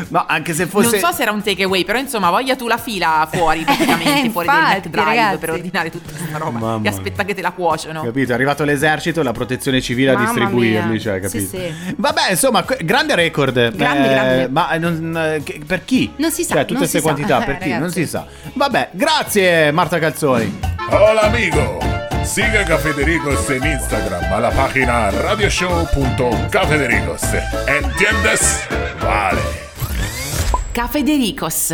No, 0.08 0.24
anche 0.26 0.54
se 0.54 0.66
fosse 0.66 1.00
Non 1.00 1.10
so 1.10 1.16
se 1.16 1.22
era 1.22 1.32
un 1.32 1.42
takeaway, 1.42 1.84
però 1.84 1.98
insomma, 1.98 2.30
voglia 2.30 2.56
tu 2.56 2.66
la 2.68 2.78
fila 2.78 3.28
fuori 3.30 3.60
praticamente, 3.64 4.28
Eh, 4.28 4.30
fuori 4.30 4.46
del 4.48 4.56
infatti, 4.56 4.88
McDrive 4.88 5.04
ragazzi. 5.04 5.38
per 5.38 5.50
ordinare 5.50 5.90
tutta 5.90 6.12
questa 6.16 6.38
roba. 6.38 6.58
Mamma 6.58 6.82
Che 6.82 6.88
aspetta 6.88 7.24
che 7.24 7.34
te 7.34 7.42
la 7.42 7.52
cuociono. 7.52 8.02
Capito? 8.02 8.30
È 8.32 8.34
arrivato 8.34 8.64
l'esercito 8.64 9.20
e 9.20 9.22
la 9.22 9.32
protezione 9.32 9.80
civile 9.80 10.10
a 10.10 10.14
Mamma 10.14 10.26
distribuirli, 10.26 10.90
mia. 10.90 11.00
cioè, 11.00 11.14
Sì, 11.28 11.46
capito? 11.48 11.56
sì. 11.56 11.94
Vabbè, 11.96 12.30
insomma, 12.30 12.64
grande 12.82 13.14
record. 13.14 13.74
Grande, 13.74 14.06
Eh, 14.08 14.12
grande. 14.12 14.48
Ma 14.48 14.70
eh, 14.70 14.78
non- 14.78 15.16
eh, 15.16 15.60
per 15.66 15.84
chi? 15.84 16.12
Non 16.16 16.30
si 16.30 16.42
sa, 16.44 16.54
Cioè, 16.54 16.60
tutte 16.64 16.72
non 16.74 16.80
queste 16.82 16.98
si 16.98 17.04
sa. 17.04 17.10
quantità, 17.12 17.38
per 17.40 17.54
Eh, 17.54 17.58
chi? 17.58 17.68
Non 17.70 17.78
ragazzi. 17.80 18.00
si 18.04 18.08
sa. 18.08 18.26
Vabbè, 18.54 18.88
grazie 18.92 19.70
Marta 19.72 19.98
Calzoni. 19.98 20.58
Hola 20.90 21.22
amigo, 21.22 21.78
siga 22.28 22.60
a 22.60 22.78
Federicos 22.78 23.50
en 23.50 23.66
Instagram 23.66 24.32
a 24.32 24.40
la 24.40 24.50
página 24.50 25.10
radioshow.cafedericos. 25.10 27.22
¿Entiendes? 27.66 28.60
Vale. 29.02 29.40
Cafedericos. 30.74 31.72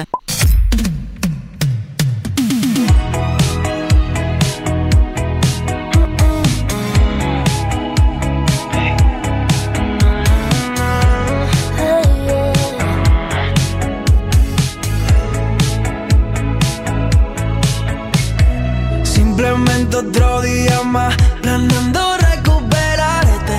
Más 20.95 21.17
planeando 21.43 22.17
recuperarte. 22.19 23.59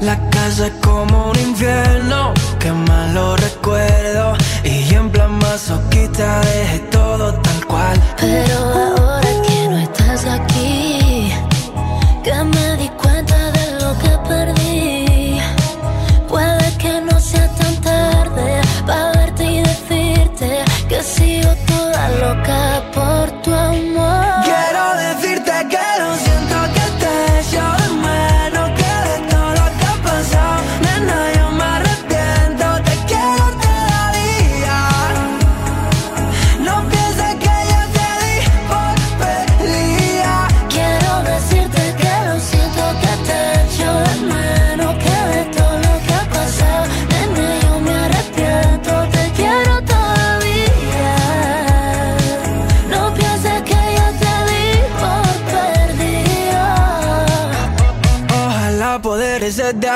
La 0.00 0.16
casa 0.30 0.68
es 0.68 0.72
como 0.80 1.30
un 1.32 1.38
infierno, 1.40 2.32
que 2.60 2.70
malo 2.70 3.36
recuerdo. 3.36 4.34
Y 4.62 4.94
en 4.94 5.10
plan 5.10 5.32
masoquista 5.38 6.40
dejé 6.42 6.78
todo 6.92 7.34
tal 7.34 7.66
cual. 7.66 8.00
Pero 8.20 8.58
ahora 8.58 9.30
que 9.44 9.68
no 9.68 9.78
estás 9.78 10.24
aquí, 10.24 10.49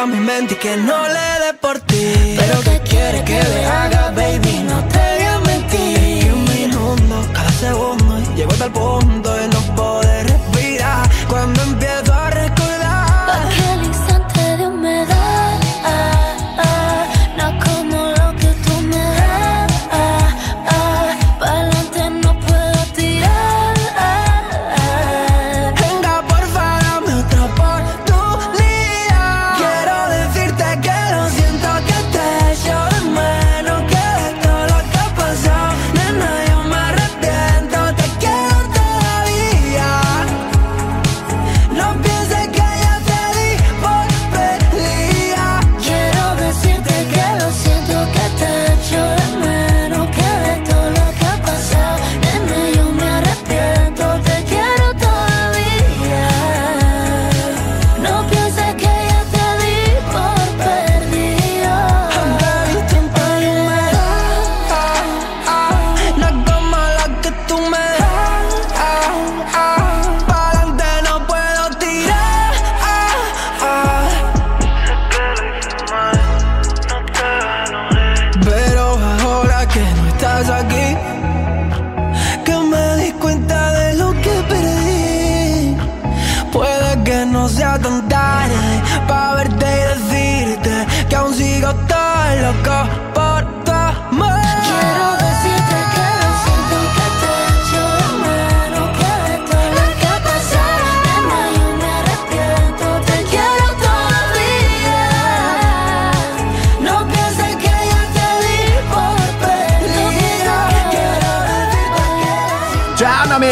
a 0.05 0.07
mi 0.07 0.21
mente 0.21 0.53
y 0.53 0.57
que 0.59 0.77
no 0.77 0.99
le 1.09 1.27
dé 1.45 1.55
por 1.61 1.81
ti. 1.81 2.37
Pero 2.37 2.61
¿qué 2.63 2.79
quieres 2.89 3.23
que 3.23 3.43
le 3.43 3.65
haga, 3.65 4.11
baby? 4.11 4.65
No 4.69 4.79
te 4.93 4.99
voy 4.99 5.27
a 5.35 5.39
mentir. 5.41 6.33
Un 6.33 6.45
minuto, 6.45 7.15
cada 7.33 7.51
segundo, 7.53 8.21
llego 8.37 8.53
hasta 8.53 8.67
el 8.67 8.73
punto 8.73 9.24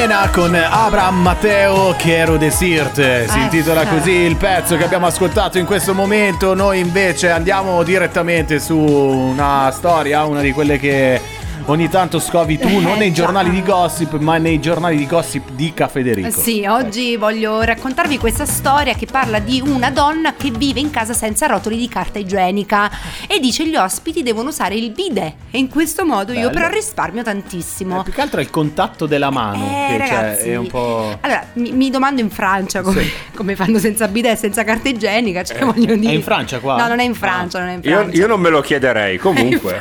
Mena 0.02 0.28
con 0.30 0.52
Abraham 0.52 1.20
Matteo 1.20 1.94
Quiero 1.96 2.36
Desirte 2.36 3.28
Si 3.28 3.38
Eh, 3.38 3.42
intitola 3.42 3.82
sì. 3.82 3.86
così 3.86 4.10
il 4.10 4.34
pezzo 4.34 4.76
che 4.76 4.82
abbiamo 4.82 5.06
ascoltato 5.06 5.58
in 5.58 5.64
questo 5.64 5.94
momento 5.94 6.54
Noi 6.54 6.80
invece 6.80 7.30
andiamo 7.30 7.84
direttamente 7.84 8.58
su 8.58 8.76
una 8.76 9.70
storia 9.70 10.24
Una 10.24 10.40
di 10.40 10.50
quelle 10.50 10.76
che 10.80 11.20
ogni 11.66 11.88
tanto 11.88 12.18
scovi 12.18 12.58
tu 12.58 12.68
Non 12.68 12.94
Eh, 12.94 12.98
nei 12.98 13.12
già. 13.12 13.24
giornali 13.24 13.50
di 13.50 13.62
gossip 13.62 14.18
ma 14.18 14.36
nei 14.38 14.60
giornali 14.60 14.96
di 14.96 15.06
gossip 15.06 15.50
di 15.50 15.72
Ca 15.74 15.88
Federico 15.88 16.30
Sì, 16.30 16.64
oggi 16.66 17.16
voglio 17.16 17.60
raccontarvi 17.62 18.18
questa 18.18 18.44
storia 18.46 18.94
che 18.94 19.06
parla 19.06 19.38
di 19.38 19.60
una 19.64 19.90
donna 19.90 20.34
che 20.34 20.50
vive 20.50 20.80
in 20.80 20.90
casa 20.90 21.12
senza 21.12 21.46
rotoli 21.46 21.76
di 21.76 21.88
carta 21.88 22.18
igienica 22.18 22.90
e 23.26 23.38
dice 23.40 23.66
gli 23.66 23.76
ospiti 23.76 24.22
devono 24.22 24.48
usare 24.50 24.74
il 24.74 24.90
bidet 24.90 25.34
e 25.50 25.58
in 25.58 25.68
questo 25.68 26.04
modo 26.04 26.32
io 26.32 26.48
Bello. 26.48 26.50
però 26.50 26.68
risparmio 26.68 27.22
tantissimo. 27.22 28.02
Più 28.02 28.12
che 28.12 28.20
altro 28.20 28.40
è 28.40 28.42
il 28.42 28.50
contatto 28.50 29.06
della 29.06 29.30
mano 29.30 29.64
Eh, 29.64 29.96
che 29.98 30.06
cioè, 30.06 30.16
ragazzi. 30.16 30.48
è 30.50 30.56
un 30.56 30.66
po'... 30.66 31.16
Allora, 31.20 31.46
mi, 31.54 31.72
mi 31.72 31.90
domando 31.90 32.20
in 32.20 32.30
Francia 32.30 32.80
come, 32.82 33.04
come 33.34 33.54
fanno 33.56 33.78
senza 33.78 34.08
bidet, 34.08 34.38
senza 34.38 34.64
carta 34.64 34.88
igienica, 34.88 35.42
cioè 35.44 35.58
voglio 35.64 35.94
dire. 35.96 36.12
è 36.12 36.14
in 36.14 36.22
Francia 36.22 36.58
qua? 36.58 36.76
No, 36.76 36.88
non 36.88 36.98
è 37.00 37.04
in 37.04 37.14
Francia, 37.14 37.58
non 37.60 37.68
è 37.68 37.72
in 37.74 37.80
Io, 37.82 37.96
Francia. 37.98 38.16
io 38.18 38.26
non 38.26 38.40
me 38.40 38.48
lo 38.50 38.60
chiederei, 38.60 39.18
comunque. 39.18 39.80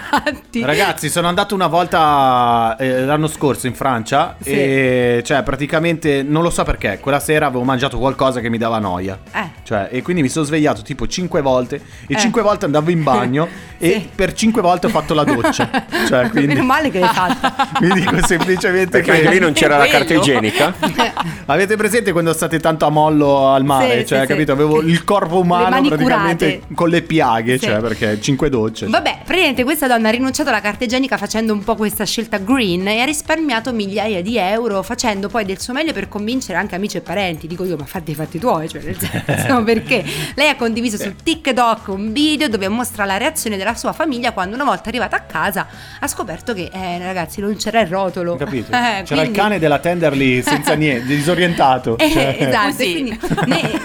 Ragazzi, 0.62 1.10
sono 1.10 1.28
andato 1.28 1.56
una 1.56 1.67
volta 1.71 2.75
eh, 2.77 3.05
l'anno 3.05 3.27
scorso 3.27 3.65
in 3.67 3.73
Francia 3.73 4.36
Sì. 4.39 4.49
e 4.51 5.21
cioè 5.25 5.41
praticamente 5.43 6.21
non 6.23 6.43
lo 6.43 6.49
so 6.51 6.63
perché, 6.63 6.99
quella 7.01 7.19
sera 7.19 7.47
avevo 7.47 7.63
mangiato 7.63 7.97
qualcosa 7.97 8.39
che 8.41 8.49
mi 8.49 8.57
dava 8.60 8.77
noia. 8.79 9.17
Eh. 9.34 9.49
Cioè, 9.63 9.88
e 9.91 10.01
quindi 10.03 10.21
mi 10.21 10.29
sono 10.29 10.45
svegliato 10.45 10.81
tipo 10.84 11.07
5 11.07 11.41
volte 11.41 11.81
e 12.07 12.13
Eh. 12.13 12.17
5 12.19 12.41
volte 12.41 12.65
andavo 12.65 12.91
in 12.91 13.01
bagno 13.03 13.47
e 13.79 14.07
per 14.13 14.34
5 14.34 14.62
volte 14.62 14.86
ho 14.88 14.89
fatto 14.89 15.13
la 15.13 15.23
doccia. 15.23 15.69
Cioè, 16.12 16.29
quindi 16.29 16.53
Meno 16.53 16.63
male 16.65 16.89
che 16.91 16.99
l'hai 16.99 17.07
fatta. 17.13 17.69
vi 17.79 17.91
dico 17.93 18.23
semplicemente 18.25 19.01
Perché 19.01 19.21
che 19.21 19.29
lì 19.29 19.39
non 19.39 19.53
c'era 19.53 19.77
la 19.77 19.88
carta 19.88 20.13
igienica. 20.13 20.73
Avete 21.45 21.75
presente 21.77 22.12
quando 22.12 22.34
state 22.34 22.60
tanto 22.60 22.86
a 22.86 22.89
mollo 22.89 23.47
al 23.49 23.63
mare? 23.63 23.99
Sì, 24.01 24.07
cioè, 24.07 24.19
sì, 24.19 24.25
sì. 24.25 24.31
capito? 24.31 24.51
Avevo 24.51 24.81
il 24.81 25.03
corpo 25.03 25.39
umano 25.39 25.81
praticamente 25.88 26.57
curate. 26.57 26.73
con 26.75 26.89
le 26.89 27.01
piaghe, 27.01 27.57
Sì. 27.57 27.65
cioè, 27.65 27.79
perché 27.79 28.19
5 28.19 28.49
docce. 28.49 28.88
Vabbè, 28.88 29.19
praticamente 29.23 29.63
questa 29.63 29.88
donna 29.88 30.10
ha 30.10 30.12
rinunciato 30.12 30.49
alla 30.49 30.60
carta 30.62 30.84
igienica 30.84 31.17
facendo 31.17 31.51
un 31.54 31.64
po' 31.64 31.76
questa 31.76 32.06
scelta 32.06 32.38
green 32.38 32.88
e 32.88 33.00
ha 33.00 33.06
risparmiato 33.06 33.72
migliaia 33.74 34.22
di 34.22 34.38
euro 34.38 34.82
facendo 34.84 35.28
poi 35.30 35.46
del 35.46 35.60
suo 35.60 35.74
meglio 35.74 35.94
per 35.94 36.08
convincere 36.08 36.58
anche 36.58 36.76
amici 36.76 36.98
e 36.98 37.02
parenti. 37.02 37.48
Dico 37.48 37.64
io, 37.64 37.76
ma 37.78 37.86
fatti 37.86 38.12
i 38.12 38.16
fatti 38.16 38.40
tuoi, 38.40 38.68
cioè 38.70 38.82
nel 38.82 38.98
senso 38.98 39.64
perché 39.64 40.04
lei 40.36 40.50
ha 40.50 40.56
condiviso 40.56 40.98
su 40.98 41.14
TikTok 41.22 41.88
un 41.90 42.12
video 42.14 42.48
dove 42.50 42.68
mostra 42.68 43.06
la 43.06 43.18
reazione 43.18 43.58
della 43.58 43.76
sua 43.76 43.94
famiglia 43.94 44.32
quando 44.32 44.56
una 44.56 44.64
volta 44.66 44.90
arrivata 44.90 45.16
a 45.18 45.22
casa 45.22 45.68
ha 46.00 46.08
scoperto 46.08 46.54
che, 46.54 46.70
eh, 46.72 46.98
ragazzi, 47.00 47.42
non 47.42 47.56
c'era 47.56 47.82
il 47.82 47.88
rotolo. 47.88 48.36
Capito? 48.36 48.70
Eh, 48.82 49.04
C'era 49.04 49.22
il 49.22 49.30
quindi- 49.30 49.38
cane 49.38 49.60
della 49.60 49.80
tender 49.80 50.16
lì 50.16 50.42
senza 50.42 50.74
niente, 50.76 51.06
disorientato. 51.06 51.98
Eh, 51.98 52.10
Cioè- 52.10 52.36
esatto, 52.40 52.82
e 52.84 52.92
quindi 52.92 53.20
ne- 53.46 53.80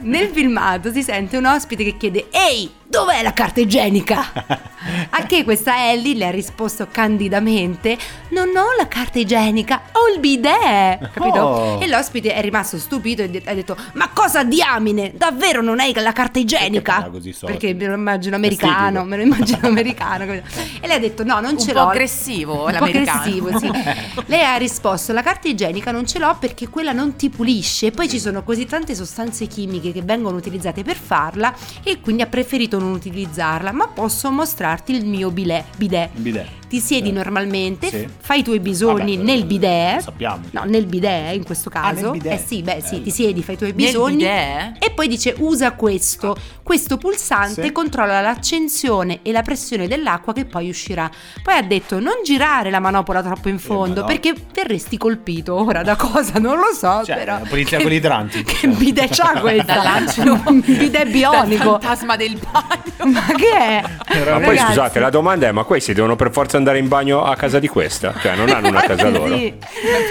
nel 0.00 0.28
filmato 0.28 0.92
si 0.92 1.02
sente 1.02 1.36
un 1.36 1.44
ospite 1.46 1.84
che 1.84 1.96
chiede 1.96 2.28
Ehi, 2.30 2.70
dov'è 2.88 3.22
la 3.22 3.32
carta 3.32 3.60
igienica? 3.60 4.32
A 5.10 5.22
che 5.26 5.44
questa 5.44 5.90
Ellie 5.90 6.14
le 6.14 6.26
ha 6.28 6.30
risposto 6.30 6.86
candidamente 6.90 7.98
Non 8.30 8.48
ho 8.56 8.74
la 8.78 8.88
carta 8.88 9.18
igienica, 9.18 9.82
ho 9.92 10.12
il 10.14 10.20
bidet 10.20 11.10
Capito? 11.12 11.40
Oh. 11.40 11.80
E 11.82 11.88
l'ospite 11.88 12.32
è 12.32 12.40
rimasto 12.40 12.78
stupito 12.78 13.22
e 13.22 13.42
ha 13.44 13.54
detto 13.54 13.76
Ma 13.94 14.08
cosa 14.12 14.44
diamine? 14.44 15.12
Davvero 15.14 15.60
non 15.60 15.80
hai 15.80 15.92
la 15.94 16.12
carta 16.12 16.38
igienica? 16.38 17.00
sordo? 17.10 17.46
Perché 17.46 17.74
me 17.74 17.86
lo 17.86 17.94
immagino 17.94 18.36
americano 18.36 19.04
Me 19.04 19.16
lo 19.16 19.22
immagino 19.24 19.66
americano? 19.68 20.24
E 20.24 20.42
lei 20.82 20.92
ha 20.96 20.98
detto 20.98 21.24
no 21.24 21.40
non 21.40 21.52
Un 21.54 21.58
ce 21.58 21.72
po' 21.72 21.80
l'ho 21.80 21.88
aggressivo 21.88 22.52
Un 22.52 22.58
po' 22.60 22.70
l'americano. 22.70 23.20
aggressivo 23.20 23.58
sì 23.58 23.70
Lei 24.26 24.44
ha 24.44 24.56
risposto 24.56 25.12
la 25.12 25.22
carta 25.22 25.48
igienica 25.48 25.90
non 25.90 26.06
ce 26.06 26.18
l'ho 26.18 26.34
perché 26.38 26.68
quella 26.68 26.92
non 26.92 27.16
ti 27.16 27.28
pulisce 27.28 27.86
e 27.86 27.90
poi 27.90 28.08
ci 28.08 28.18
sono 28.20 28.42
così 28.42 28.64
tante 28.64 28.94
sostanze 28.94 29.46
chimiche 29.46 29.92
che 29.92 30.02
vengono 30.02 30.36
utilizzate 30.36 30.82
per 30.82 30.96
farla 30.96 31.52
e 31.82 32.00
quindi 32.00 32.22
ha 32.22 32.26
preferito 32.26 32.77
non 32.78 32.92
utilizzarla 32.92 33.72
ma 33.72 33.88
posso 33.88 34.30
mostrarti 34.30 34.94
il 34.94 35.06
mio 35.06 35.30
bidet, 35.30 35.76
bidet. 35.76 36.10
Bidet. 36.14 36.57
Ti 36.68 36.80
siedi 36.80 37.12
normalmente, 37.12 37.88
Sì. 37.88 38.06
fai 38.20 38.40
i 38.40 38.42
tuoi 38.44 38.60
bisogni 38.60 39.16
Vabbè, 39.16 39.26
nel 39.30 39.38
lo 39.40 39.44
bidet. 39.46 40.00
sappiamo. 40.00 40.40
No, 40.50 40.64
nel 40.66 40.84
bidet 40.84 41.34
in 41.34 41.44
questo 41.44 41.70
Ah, 41.72 41.90
nel 41.90 41.94
caso. 42.02 42.10
bidet. 42.10 42.32
Eh 42.32 42.44
sì, 42.46 42.62
beh 42.62 42.80
sì, 42.84 42.90
Bello. 42.90 43.02
ti 43.04 43.10
siedi, 43.10 43.42
fai 43.42 43.54
i 43.54 43.58
tuoi 43.58 43.72
Nel 43.74 43.84
bisogni. 43.86 44.16
bidet? 44.16 44.76
E 44.84 44.90
poi 44.90 45.08
dice 45.08 45.34
usa 45.38 45.72
questo. 45.72 46.36
Questo 46.62 46.98
pulsante 46.98 47.62
Sì. 47.62 47.72
controlla 47.72 48.20
l'accensione 48.20 49.20
e 49.22 49.32
la 49.32 49.40
pressione 49.40 49.88
dell'acqua 49.88 50.34
che 50.34 50.44
poi 50.44 50.68
uscirà. 50.68 51.10
Poi 51.42 51.54
ha 51.56 51.62
detto 51.62 51.98
non 51.98 52.16
girare 52.22 52.68
la 52.70 52.80
manopola 52.80 53.22
troppo 53.22 53.48
in 53.48 53.58
fondo 53.58 54.02
no. 54.02 54.06
perché 54.06 54.34
verresti 54.52 54.98
colpito. 54.98 55.54
Ora 55.54 55.82
da 55.82 55.96
cosa 55.96 56.38
non 56.38 56.58
lo 56.58 56.74
so, 56.74 57.02
Cioè, 57.04 57.16
però. 57.16 57.38
la 57.38 57.46
polizia 57.48 57.78
che- 57.78 57.84
con 57.84 57.92
idranti. 57.92 58.42
Che 58.44 58.68
bidet 58.68 59.14
c'ha 59.14 59.40
questa? 59.40 60.02
Un 60.44 60.60
bidet 60.60 61.08
bionico. 61.08 61.78
fantasma 61.80 62.16
del 62.16 62.38
bagno. 62.38 63.12
Ma 63.12 63.24
che 63.34 63.56
è? 63.56 63.82
Ma 63.82 64.14
poi 64.24 64.24
Ragazzi, 64.24 64.66
scusate, 64.66 64.98
la 65.00 65.08
domanda 65.10 65.46
è: 65.48 65.52
ma 65.52 65.64
questi 65.64 65.94
devono 65.94 66.16
per 66.16 66.30
forza 66.30 66.57
andare 66.58 66.78
in 66.78 66.88
bagno 66.88 67.24
a 67.24 67.34
casa 67.36 67.58
di 67.58 67.68
questa? 67.68 68.12
Cioè, 68.20 68.36
non 68.36 68.48
hanno 68.50 68.68
una 68.68 68.82
casa 68.82 69.08
loro. 69.08 69.34
Sì. 69.36 69.46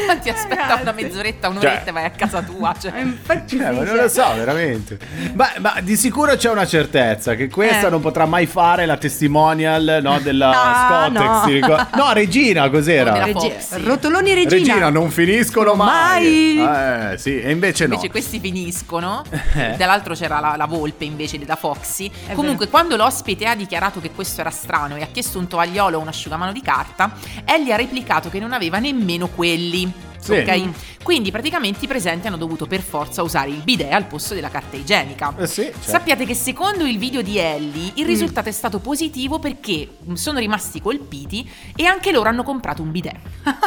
Infatti 0.01 0.29
aspetta 0.29 0.79
una 0.81 0.91
mezz'oretta, 0.91 1.49
un'oretta 1.49 1.77
Cioè- 1.79 1.88
e 1.88 1.91
vai 1.91 2.05
a 2.05 2.10
casa 2.12 2.41
tua. 2.41 2.73
Cioè. 2.79 2.99
Infatti 2.99 3.57
Eh, 3.57 3.60
ma 3.71 3.79
sì, 3.79 3.86
non 3.86 3.95
lo 3.95 4.10
cioè. 4.10 4.10
so, 4.10 4.33
veramente. 4.36 4.97
Ma, 5.33 5.49
ma 5.60 5.75
di 5.81 5.95
sicuro 5.95 6.36
c'è 6.36 6.49
una 6.49 6.65
certezza 6.65 7.36
che 7.36 7.49
questa 7.49 7.88
Eh. 7.88 7.89
non 7.89 8.01
potrà 8.01 8.25
mai 8.25 8.45
fare 8.47 8.86
la 8.86 8.97
testimonial 8.97 9.99
no, 10.01 10.19
della 10.19 10.49
Ah, 10.57 11.10
Scottex. 11.12 11.67
no. 11.67 11.75
ti? 11.91 11.97
No, 11.97 12.13
Regina, 12.13 12.69
cos'era? 12.69 13.23
Regi-. 13.23 13.53
Rotoloni 13.83 14.33
Regina. 14.33 14.49
Regina 14.73 14.89
non 14.89 15.10
finiscono 15.12 15.73
mai. 15.75 16.60
Eh, 16.60 17.15
sì, 17.17 17.39
e 17.39 17.51
invece 17.51 17.86
no. 17.88 17.93
Invece 17.95 18.10
questi 18.12 18.39
finiscono. 18.39 19.23
Eh. 19.57 19.75
Dall'altro 19.75 20.13
c'era 20.13 20.39
la, 20.39 20.53
la 20.55 20.65
volpe 20.65 21.03
invece 21.03 21.39
da 21.39 21.55
Foxy. 21.55 22.12
È 22.27 22.33
Comunque, 22.33 22.67
quando 22.67 22.95
l'ospite 22.95 23.45
ha 23.47 23.55
dichiarato 23.55 23.99
che 23.99 24.12
questo 24.12 24.41
era 24.41 24.49
strano 24.51 24.95
e 24.97 25.01
ha 25.01 25.07
chiesto 25.12 25.39
un 25.39 25.47
tovagliolo 25.47 25.97
o 25.97 26.01
un 26.01 26.07
asciugamano 26.07 26.37
di 26.52 26.62
carta, 26.62 27.13
Ellie 27.45 27.73
ha 27.73 27.78
replicato 27.78 28.30
che 28.30 28.39
non 28.39 28.54
aveva 28.54 28.80
nemmeno 28.80 29.28
quelli. 29.28 29.91
Sì. 30.19 30.34
Ok? 30.34 30.69
Quindi 31.08 31.32
praticamente 31.32 31.86
i 31.86 31.88
presenti 31.88 32.28
hanno 32.28 32.36
dovuto 32.36 32.65
per 32.65 32.82
forza 32.82 33.23
usare 33.23 33.50
il 33.50 33.62
bidet 33.63 33.93
al 33.93 34.08
posto 34.08 34.34
della 34.34 34.50
carta 34.50 34.76
igienica. 34.76 35.34
Eh 35.38 35.47
sì, 35.47 35.62
certo. 35.62 35.80
Sappiate 35.80 36.26
che 36.26 36.34
secondo 36.34 36.86
il 36.86 36.97
video 36.97 37.21
di 37.21 37.38
Ellie 37.38 37.93
il 37.95 38.06
risultato 38.06 38.50
è 38.50 38.52
stato 38.52 38.80
positivo 38.80 39.39
perché 39.39 39.88
sono 40.15 40.39
rimasti 40.39 40.82
colpiti 40.82 41.50
e 41.73 41.86
anche 41.86 42.12
loro 42.12 42.28
hanno 42.28 42.43
comprato 42.43 42.82
un 42.82 42.91
bidet. 42.91 43.15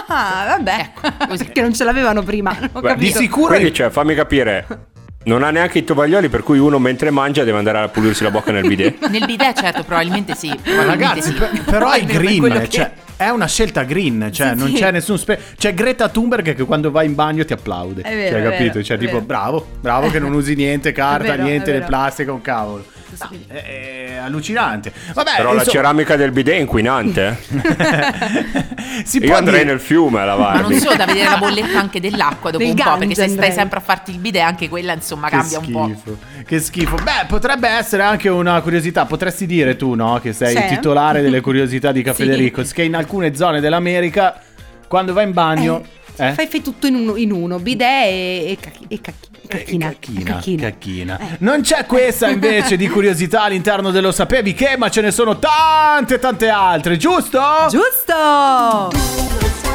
Ah, 0.08 0.44
vabbè. 0.48 0.92
così. 1.28 1.44
Perché 1.50 1.62
non 1.62 1.72
ce 1.72 1.84
l'avevano 1.84 2.22
prima. 2.22 2.52
non 2.60 2.70
ho 2.72 2.80
Beh, 2.80 2.96
di 2.96 3.10
sicuro 3.10 3.54
Quindi, 3.54 3.72
cioè, 3.72 3.88
fammi 3.88 4.14
capire. 4.14 4.89
Non 5.22 5.42
ha 5.42 5.50
neanche 5.50 5.78
i 5.78 5.84
tovaglioli, 5.84 6.30
per 6.30 6.42
cui 6.42 6.58
uno 6.58 6.78
mentre 6.78 7.10
mangia 7.10 7.44
deve 7.44 7.58
andare 7.58 7.78
a 7.78 7.88
pulirsi 7.88 8.22
la 8.22 8.30
bocca 8.30 8.52
nel 8.52 8.66
bidet. 8.66 9.04
Nel 9.10 9.26
bidet, 9.26 9.58
certo, 9.60 9.82
probabilmente 9.84 10.34
sì. 10.34 10.48
Ma 10.48 10.54
probabilmente 10.62 10.84
ragazzi, 10.96 11.22
sì. 11.30 11.32
per- 11.34 11.62
però 11.64 11.90
è 11.90 12.00
Almeno 12.00 12.06
per 12.12 12.22
green, 12.22 12.60
che- 12.62 12.68
cioè, 12.70 12.90
è 13.16 13.28
una 13.28 13.46
scelta 13.46 13.82
green, 13.82 14.30
cioè 14.32 14.52
Sì, 14.52 14.58
non 14.58 14.68
sì. 14.68 14.74
c'è 14.76 14.90
nessun 14.90 15.18
spe- 15.18 15.38
c'è 15.58 15.74
Greta 15.74 16.08
Thunberg 16.08 16.54
che 16.54 16.64
quando 16.64 16.90
va 16.90 17.02
in 17.02 17.14
bagno 17.14 17.44
ti 17.44 17.52
applaude. 17.52 18.00
È 18.00 18.14
vero, 18.14 18.30
cioè, 18.30 18.40
è 18.40 18.50
capito? 18.50 18.72
vero, 18.72 18.82
cioè, 18.84 18.96
è 18.96 19.00
tipo, 19.00 19.12
vero. 19.12 19.24
bravo, 19.26 19.66
bravo 19.78 20.08
che 20.08 20.18
non 20.20 20.32
usi 20.32 20.54
niente 20.54 20.92
carta, 20.92 21.32
vero, 21.32 21.42
niente 21.42 21.80
plastica, 21.80 22.32
un 22.32 22.40
cavolo. 22.40 22.84
No, 23.18 23.30
è, 23.48 23.64
è 24.12 24.16
allucinante. 24.16 24.92
Vabbè, 25.14 25.30
Però 25.36 25.52
la 25.52 25.64
ceramica 25.64 26.16
del 26.16 26.30
bidet 26.32 26.54
è 26.54 26.58
inquinante. 26.58 27.38
eh. 27.48 29.04
si 29.04 29.18
Io 29.18 29.26
può 29.26 29.36
andrei 29.36 29.60
dire- 29.60 29.70
nel 29.72 29.80
fiume 29.80 30.18
a 30.18 30.20
Ma 30.20 30.26
lavarmi. 30.26 30.70
non 30.70 30.78
solo 30.80 30.96
da 30.96 31.04
vedere 31.06 31.28
la 31.30 31.36
bolletta 31.38 31.78
anche 31.78 32.00
dell'acqua 32.00 32.50
dopo 32.50 32.62
Del 32.64 32.72
un 32.76 32.82
po', 32.82 32.96
perché 32.98 33.14
se 33.14 33.28
stai 33.28 33.52
sempre 33.52 33.78
a 33.78 33.82
farti 33.82 34.10
il 34.12 34.18
bidet, 34.18 34.42
anche 34.42 34.68
quella 34.68 34.92
insomma 34.92 35.28
Che 35.28 35.36
cambia 35.36 35.58
un 35.58 35.70
po'. 35.70 35.84
schifo, 35.86 36.18
che 36.46 36.58
schifo. 36.60 36.96
Beh, 36.96 37.26
potrebbe 37.28 37.68
essere 37.68 38.02
anche 38.02 38.28
una 38.28 38.60
curiosità. 38.60 39.04
Potresti 39.06 39.46
dire 39.46 39.76
tu, 39.76 39.94
no? 39.94 40.18
Che 40.20 40.32
sei 40.32 40.54
Sì. 40.56 40.62
il 40.62 40.68
titolare 40.68 41.22
delle 41.22 41.40
curiosità 41.40 41.92
di 41.92 42.02
Caffè 42.02 42.22
Sì. 42.24 42.28
De 42.28 42.36
Ricos, 42.36 42.72
che 42.72 42.82
in 42.82 42.94
alcune 42.94 43.34
zone 43.34 43.60
dell'America, 43.60 44.40
quando 44.88 45.12
vai 45.12 45.24
in 45.24 45.32
bagno. 45.32 45.80
eh? 45.82 45.98
Fai, 46.14 46.46
fai 46.46 46.62
tutto 46.62 46.86
in 46.86 46.94
uno, 46.94 47.16
in 47.16 47.32
uno, 47.32 47.58
bidet 47.58 47.88
e, 47.88 48.46
e, 48.46 48.58
e 48.88 49.00
cacchi- 49.00 49.46
cacchina. 49.46 49.88
Cacchina, 49.88 50.32
Cacchina. 50.34 50.62
cacchina. 50.62 51.20
Non 51.40 51.62
c'è 51.62 51.86
questa 51.86 52.28
invece 52.28 52.76
di 52.76 52.88
curiosità 52.88 53.42
all'interno 53.42 53.90
dello 53.90 54.12
sapevi 54.12 54.54
che, 54.54 54.76
ma 54.76 54.88
ce 54.90 55.00
ne 55.00 55.10
sono 55.10 55.38
tante 55.38 56.18
tante 56.20 56.48
altre, 56.48 56.96
giusto? 56.96 57.40
Giusto! 57.68 59.69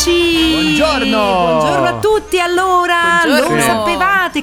Amici! 0.00 0.50
Buongiorno! 0.52 1.18
Buongiorno 1.18 1.88
a 1.88 1.92
tutti! 1.94 2.40
Allora, 2.40 3.20
Buongiorno. 3.24 3.50
lo 3.50 3.60
Sì. 3.60 3.96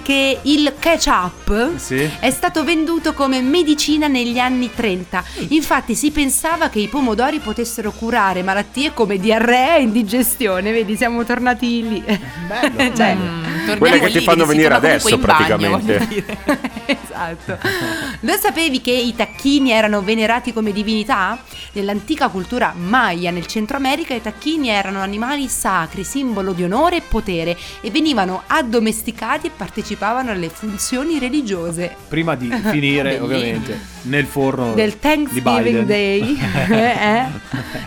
Che 0.07 0.39
il 0.43 0.73
ketchup 0.79 1.75
Sì. 1.75 2.09
è 2.21 2.29
stato 2.31 2.63
venduto 2.63 3.11
come 3.13 3.41
medicina 3.41 4.07
negli 4.07 4.39
anni 4.39 4.71
30? 4.73 5.21
Infatti 5.49 5.95
si 5.95 6.11
pensava 6.11 6.69
che 6.69 6.79
i 6.79 6.87
pomodori 6.87 7.39
potessero 7.39 7.91
curare 7.91 8.41
malattie 8.41 8.93
come 8.93 9.17
diarrea 9.17 9.75
e 9.75 9.81
indigestione. 9.81 10.71
Vedi, 10.71 10.95
siamo 10.95 11.25
tornati 11.25 11.89
lì. 11.89 12.01
Bello, 12.47 12.95
Cioè, 12.95 13.15
Mm, 13.67 13.77
Quelle 13.79 13.99
che 13.99 14.07
ti 14.11 14.21
fanno 14.21 14.45
venire 14.45 14.73
adesso, 14.73 15.09
bagno, 15.17 15.21
praticamente. 15.21 16.07
dire. 16.07 16.37
esatto. 16.85 17.57
Lo 18.21 18.37
sapevi 18.37 18.79
che 18.79 18.91
i 18.91 19.13
tacchini 19.13 19.71
erano 19.71 20.01
venerati 20.01 20.53
come 20.53 20.71
divinità? 20.71 21.37
Nell'antica 21.73 22.29
cultura 22.29 22.73
maya 22.77 23.29
nel 23.31 23.45
Centro 23.45 23.75
America 23.75 24.13
i 24.13 24.21
tacchini 24.21 24.69
erano 24.69 25.01
animali 25.01 25.49
sacri, 25.49 26.05
simbolo 26.05 26.53
di 26.53 26.63
onore 26.63 26.95
e 26.97 27.01
potere 27.01 27.57
e 27.81 27.91
venivano 27.91 28.43
addomesticati 28.47 29.47
e 29.47 29.51
partecipavano 29.97 30.31
alle 30.31 30.49
funzioni 30.49 31.19
religiose. 31.19 31.95
Prima 32.07 32.35
di 32.35 32.49
finire, 32.69 33.19
ovviamente, 33.19 33.79
nel 34.03 34.25
forno 34.25 34.73
Del 34.73 34.91
di 34.91 34.99
Thanksgiving 34.99 35.61
Biden. 35.61 35.85
Day 35.85 36.37
eh? 36.69 37.25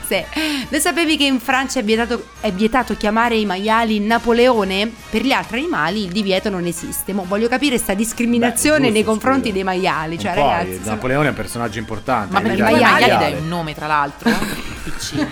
Sì. 0.06 0.22
Lo 0.68 0.78
sapevi 0.78 1.16
che 1.16 1.24
in 1.24 1.40
Francia 1.40 1.80
è 1.80 1.84
vietato, 1.84 2.26
è 2.40 2.52
vietato 2.52 2.96
chiamare 2.96 3.36
i 3.36 3.46
maiali 3.46 4.00
Napoleone? 4.00 4.92
Per 5.10 5.22
gli 5.22 5.32
altri 5.32 5.58
animali 5.58 6.04
il 6.04 6.10
divieto 6.10 6.50
non 6.50 6.66
esiste. 6.66 7.12
Mo 7.12 7.24
voglio 7.26 7.48
capire 7.48 7.78
sta 7.78 7.94
discriminazione 7.94 8.88
Beh, 8.88 8.90
nei 8.92 9.04
confronti 9.04 9.40
scusa. 9.42 9.52
dei 9.54 9.64
maiali. 9.64 10.18
Cioè, 10.18 10.34
ragazzi, 10.34 10.70
eh, 10.70 10.78
sono- 10.82 10.90
Napoleone 10.94 11.26
è 11.26 11.30
un 11.30 11.36
personaggio 11.36 11.78
importante. 11.78 12.32
Ma 12.32 12.42
eh, 12.42 12.50
ai 12.50 12.58
maiale. 12.58 12.80
maiali 13.06 13.32
dai 13.32 13.40
un 13.40 13.48
nome, 13.48 13.74
tra 13.74 13.86
l'altro? 13.86 14.30
Piccino. 14.82 15.28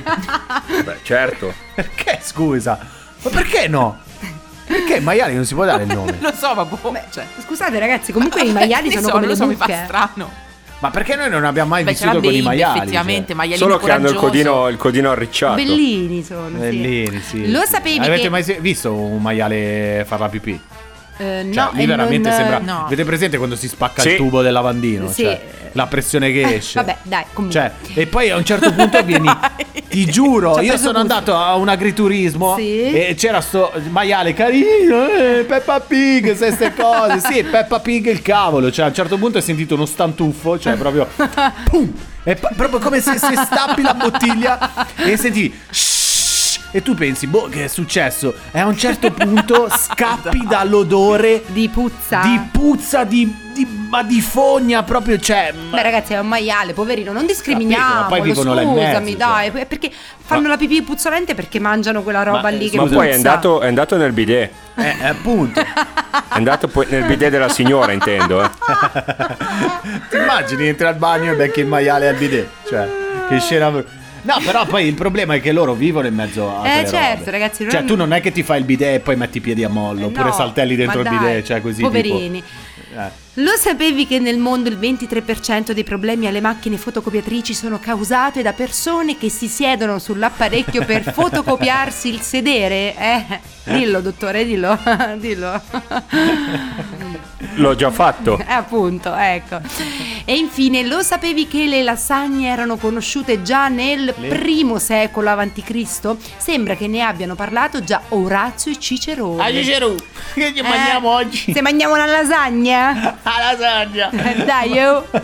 Beh, 0.84 0.96
certo. 1.02 1.52
Perché, 1.74 2.20
scusa? 2.22 2.78
Ma 3.22 3.30
perché 3.30 3.66
no? 3.66 3.98
Perché 4.68 4.94
ai 4.94 5.00
maiali 5.00 5.34
non 5.34 5.44
si 5.44 5.54
può 5.54 5.64
dare 5.64 5.84
il 5.84 5.92
nome? 5.92 6.18
Lo 6.20 6.32
so, 6.32 6.54
ma 6.54 6.64
boh, 6.64 6.78
cioè. 7.10 7.24
Scusate 7.44 7.78
ragazzi, 7.78 8.12
comunque 8.12 8.42
i 8.42 8.52
maiali 8.52 8.90
sono 8.92 9.06
so, 9.06 9.12
come 9.12 9.26
non 9.26 9.34
le 9.34 9.36
lo 9.38 9.42
so, 9.42 9.46
mi 9.46 9.54
fa 9.54 9.84
strano. 9.84 10.46
Ma 10.80 10.90
perché 10.90 11.16
noi 11.16 11.28
non 11.28 11.44
abbiamo 11.44 11.70
mai 11.70 11.82
Beh, 11.82 11.90
vissuto 11.90 12.20
con 12.20 12.32
i 12.32 12.40
maiali? 12.40 12.78
effettivamente, 12.78 13.26
cioè? 13.28 13.36
maialino 13.36 13.66
Solo 13.66 13.78
che 13.78 13.90
hanno 13.90 14.08
il 14.10 14.14
codino, 14.14 14.68
il 14.68 14.76
codino 14.76 15.10
arricciato. 15.10 15.56
Bellini 15.56 16.22
sono. 16.22 16.50
sì. 16.50 16.56
Bellini, 16.56 17.20
sì. 17.20 17.50
Lo 17.50 17.62
sì. 17.62 17.66
sapevi 17.66 17.98
Avete 17.98 18.20
che 18.22 18.28
mai 18.28 18.44
visto 18.60 18.94
un 18.94 19.20
maiale 19.20 20.04
far 20.06 20.20
la 20.20 20.28
pipì? 20.28 20.60
Eh, 21.18 21.48
Cioè, 21.52 21.64
no, 21.64 21.70
lì 21.74 21.84
veramente 21.86 22.28
non- 22.28 22.38
sembra. 22.38 22.58
no. 22.58 22.84
Avete 22.86 23.04
presente 23.04 23.36
quando 23.36 23.56
si 23.56 23.68
spacca 23.68 24.02
Sì. 24.02 24.10
il 24.10 24.16
tubo 24.16 24.40
del 24.42 24.52
lavandino? 24.52 25.10
Sì. 25.10 25.22
Cioè, 25.24 25.40
la 25.72 25.86
pressione 25.86 26.30
che 26.32 26.40
Eh, 26.42 26.54
esce. 26.54 26.78
vabbè, 26.80 26.96
dai, 27.02 27.24
comunque. 27.32 27.60
Cioè, 27.60 27.98
e 28.00 28.06
poi 28.06 28.30
a 28.30 28.36
un 28.36 28.44
certo 28.44 28.72
punto 28.72 29.02
vieni. 29.02 29.28
Ti 29.88 30.04
giuro, 30.06 30.60
io 30.60 30.76
sono 30.76 30.92
gusto. 30.92 30.98
andato 30.98 31.34
a 31.36 31.54
un 31.56 31.68
agriturismo 31.68 32.54
Sì. 32.56 32.92
e 32.92 33.14
c'era 33.16 33.40
sto 33.40 33.72
maiale 33.90 34.34
carino, 34.34 35.06
eh, 35.08 35.44
Peppa 35.48 35.80
Pig, 35.80 36.34
sai 36.36 36.52
ste 36.52 36.74
cose. 36.74 37.20
Sì, 37.20 37.42
Peppa 37.42 37.80
Pig 37.80 38.06
il 38.08 38.20
cavolo. 38.22 38.70
Cioè, 38.70 38.84
a 38.84 38.88
un 38.88 38.94
certo 38.94 39.16
punto 39.16 39.38
hai 39.38 39.42
sentito 39.42 39.74
uno 39.74 39.86
stantuffo, 39.86 40.58
cioè 40.58 40.74
proprio. 40.76 41.06
Pum! 41.70 41.92
E 42.24 42.34
pa- 42.34 42.50
proprio 42.54 42.78
come 42.80 43.00
se, 43.00 43.16
se 43.16 43.34
stappi 43.34 43.80
la 43.80 43.94
bottiglia 43.94 44.86
e 44.96 45.16
senti. 45.16 45.52
"Shhh", 45.70 45.87
E 46.70 46.82
tu 46.82 46.94
pensi, 46.94 47.26
boh, 47.26 47.48
che 47.48 47.64
è 47.64 47.68
successo? 47.68 48.34
E 48.52 48.58
a 48.60 48.66
un 48.66 48.76
certo 48.76 49.10
punto 49.12 49.68
scappi 49.70 50.44
dall'odore 50.46 51.42
Di 51.46 51.68
puzza. 51.70 52.20
di 52.20 52.38
puzza, 52.52 53.04
di, 53.04 53.34
di- 53.54 53.66
ma 53.88 54.02
di 54.02 54.20
fogna 54.20 54.82
proprio, 54.82 55.18
cioè. 55.18 55.52
ma- 55.70 55.76
Beh 55.76 55.82
ragazzi 55.82 56.12
è 56.12 56.18
un 56.18 56.26
maiale, 56.28 56.74
poverino, 56.74 57.10
non 57.12 57.24
discriminiamo. 57.24 58.00
ma 58.00 58.06
poi 58.06 58.20
vivono 58.20 58.54
scusami, 58.54 58.74
mezzo, 58.74 59.16
dai, 59.16 59.50
cioè. 59.50 59.64
perché 59.66 59.90
fanno 60.18 60.48
la 60.48 60.58
pipì 60.58 60.82
puzzolente 60.82 61.34
perché 61.34 61.58
mangiano 61.58 62.02
quella 62.02 62.22
roba 62.22 62.42
Ma, 62.42 62.48
lì 62.50 62.66
eh, 62.66 62.70
che 62.70 62.76
Ma 62.76 62.84
poi 62.84 63.08
è 63.08 63.14
andato, 63.14 63.60
è 63.62 63.66
andato 63.66 63.96
nel 63.96 64.12
bidet. 64.12 64.50
Eh, 64.76 65.06
appunto. 65.06 65.60
È 65.60 65.66
andato 66.28 66.68
poi 66.68 66.86
nel 66.90 67.04
bidet 67.04 67.30
della 67.30 67.48
signora, 67.48 67.92
intendo. 67.92 68.42
Eh. 68.44 68.50
Ti 70.10 70.16
immagini, 70.16 70.68
entri 70.68 70.86
al 70.86 70.96
bagno 70.96 71.32
e 71.32 71.34
becchi 71.34 71.60
il 71.60 71.66
maiale 71.66 72.08
al 72.08 72.14
bidet. 72.14 72.46
Cioè, 72.68 72.86
che 73.28 73.40
scena. 73.40 73.96
No, 74.22 74.36
però 74.44 74.66
poi 74.66 74.86
il 74.86 74.94
problema 74.94 75.34
è 75.34 75.40
che 75.40 75.52
loro 75.52 75.74
vivono 75.74 76.06
in 76.06 76.14
mezzo 76.14 76.56
a. 76.56 76.80
Eh, 76.80 76.86
certo, 76.88 77.18
robe. 77.18 77.30
ragazzi, 77.30 77.62
non 77.62 77.72
Cioè, 77.72 77.84
tu 77.84 77.96
non 77.96 78.12
è 78.12 78.20
che 78.20 78.32
ti 78.32 78.42
fai 78.42 78.58
il 78.58 78.64
bidet 78.64 78.94
e 78.96 79.00
poi 79.00 79.16
metti 79.16 79.38
i 79.38 79.40
piedi 79.40 79.64
a 79.64 79.68
mollo, 79.68 80.00
Eh, 80.00 80.04
oppure 80.04 80.24
no, 80.24 80.32
saltelli 80.32 80.76
dentro 80.76 81.00
il 81.00 81.08
bidet, 81.08 81.44
cioè 81.44 81.60
così. 81.60 81.82
Poverini. 81.82 82.42
Tipo, 82.42 83.00
eh. 83.00 83.26
Lo 83.38 83.54
sapevi 83.56 84.04
che 84.04 84.18
nel 84.18 84.36
mondo 84.38 84.68
il 84.68 84.76
23% 84.78 85.70
dei 85.70 85.84
problemi 85.84 86.26
alle 86.26 86.40
macchine 86.40 86.76
fotocopiatrici 86.76 87.54
sono 87.54 87.78
causate 87.78 88.42
da 88.42 88.52
persone 88.52 89.16
che 89.16 89.28
si 89.30 89.46
siedono 89.46 90.00
sull'apparecchio 90.00 90.84
per 90.84 91.04
fotocopiarsi 91.14 92.08
il 92.08 92.20
sedere? 92.20 92.96
Eh, 92.96 93.40
dillo 93.64 94.00
dottore, 94.00 94.44
dillo, 94.44 94.76
dillo. 95.18 95.60
L'ho 97.54 97.74
già 97.76 97.90
fatto. 97.92 98.38
Eh, 98.38 98.52
appunto, 98.52 99.14
ecco. 99.14 99.60
E 100.24 100.36
infine, 100.36 100.84
lo 100.84 101.02
sapevi 101.02 101.46
che 101.46 101.66
le 101.66 101.82
lasagne 101.84 102.48
erano 102.48 102.76
conosciute 102.76 103.42
già 103.42 103.68
nel 103.68 104.12
Le- 104.16 104.28
primo 104.28 104.78
secolo 104.80 105.30
a.C.? 105.30 106.16
Sembra 106.36 106.74
che 106.74 106.88
ne 106.88 107.02
abbiano 107.02 107.36
parlato 107.36 107.84
già 107.84 108.02
Orazio 108.08 108.72
e 108.72 108.78
Cicerone. 108.80 109.42
Ah, 109.44 109.50
Cicerone, 109.52 109.96
che 110.34 110.52
ci 110.52 110.58
Eh, 110.58 110.62
mangiamo 110.62 111.08
oggi? 111.10 111.52
Se 111.52 111.60
mangiamo 111.62 111.94
una 111.94 112.06
lasagna? 112.06 113.16
La 113.28 113.52
lasagna. 113.58 114.10
Dai, 114.44 114.78
oh. 114.84 115.04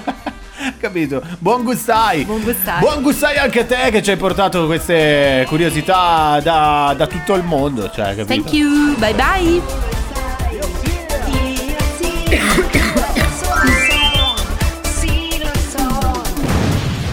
Capito? 0.78 1.22
Buon 1.38 1.64
gustai. 1.64 2.24
Buon 2.24 2.42
gustai. 2.42 2.80
Buon 2.80 3.02
gustai 3.02 3.36
anche 3.38 3.60
a 3.60 3.64
te 3.64 3.90
che 3.90 4.02
ci 4.02 4.10
hai 4.10 4.16
portato 4.16 4.66
queste 4.66 5.44
curiosità 5.48 6.38
da, 6.42 6.94
da 6.96 7.06
tutto 7.06 7.34
il 7.34 7.42
mondo. 7.42 7.90
Cioè, 7.90 8.14
capito? 8.14 8.26
Thank 8.26 8.52
you. 8.52 8.94
Bye 8.98 9.14
bye. 9.14 9.62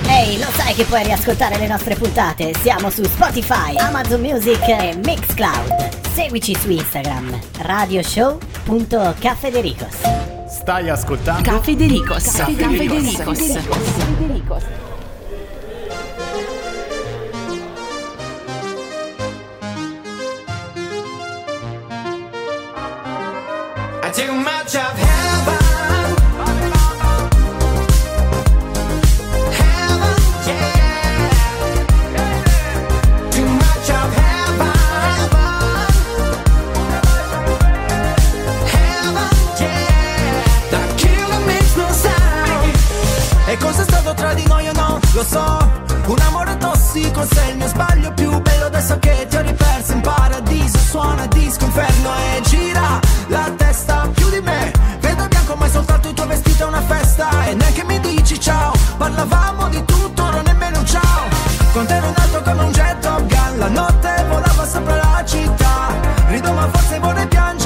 Ehi, 0.08 0.38
lo 0.38 0.48
sai 0.56 0.74
che 0.74 0.84
puoi 0.84 1.04
riascoltare 1.04 1.58
le 1.58 1.68
nostre 1.68 1.96
puntate? 1.96 2.54
Siamo 2.62 2.90
su 2.90 3.04
Spotify, 3.06 3.76
Amazon 3.78 4.20
Music 4.22 4.68
e 4.68 4.98
Mixcloud. 5.04 5.90
Seguici 6.14 6.56
su 6.56 6.70
Instagram, 6.70 7.40
radioshow.cafedericos. 7.60 10.31
Stai 10.62 10.92
ascoltando? 10.92 11.42
Caffè 11.42 11.74
De 11.74 11.88
Ricos. 11.88 12.36
Caffè 12.36 12.54
De 12.54 12.62
Caffè 12.62 12.86
De 12.86 13.00
Lo 45.22 45.28
so, 45.28 45.72
un 46.08 46.20
amore 46.20 46.58
tossico 46.58 47.24
sei 47.32 47.52
il 47.52 47.58
mio 47.58 47.68
sbaglio 47.68 48.12
più 48.14 48.42
bello 48.42 48.66
adesso 48.66 48.98
che 48.98 49.28
ti 49.30 49.36
ho 49.36 49.42
riperso. 49.42 49.92
In 49.92 50.02
paradiso 50.02 50.80
Suona 50.80 51.28
disco 51.28 51.66
inferno 51.66 52.10
e 52.16 52.42
gira 52.42 53.00
la 53.28 53.52
testa 53.56 54.10
più 54.16 54.32
di 54.32 54.42
me. 54.42 54.72
Vedo 55.00 55.28
bianco 55.28 55.54
ma 55.58 55.68
è 55.68 55.70
soltanto 55.70 56.08
il 56.08 56.16
tuo 56.16 56.26
vestito 56.26 56.64
è 56.64 56.66
una 56.66 56.82
festa. 56.82 57.46
E 57.46 57.54
neanche 57.54 57.84
mi 57.84 58.00
dici 58.00 58.40
ciao, 58.40 58.74
parlavamo 58.98 59.70
di 59.70 59.86
tutto, 59.86 60.32
non 60.32 60.42
nemmeno 60.44 60.80
un 60.80 60.86
ciao. 60.88 61.30
Con 61.72 61.86
te 61.86 61.94
ero 61.94 62.08
in 62.08 62.42
come 62.44 62.64
un 62.64 62.72
jet 62.72 63.00
Top 63.02 63.22
Gun 63.22 63.58
La 63.60 63.68
notte 63.68 64.26
volava 64.28 64.66
sopra 64.66 64.96
la 64.96 65.24
città. 65.24 65.94
Rido 66.30 66.52
ma 66.52 66.68
forse 66.68 66.98
vorrei 66.98 67.28
piangere 67.28 67.61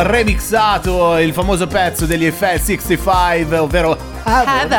hanno 0.00 0.10
remixato 0.10 1.18
il 1.18 1.32
famoso 1.32 1.66
pezzo 1.66 2.06
degli 2.06 2.26
FL65, 2.26 3.54
ovvero 3.58 3.96
Heaven. 4.24 4.70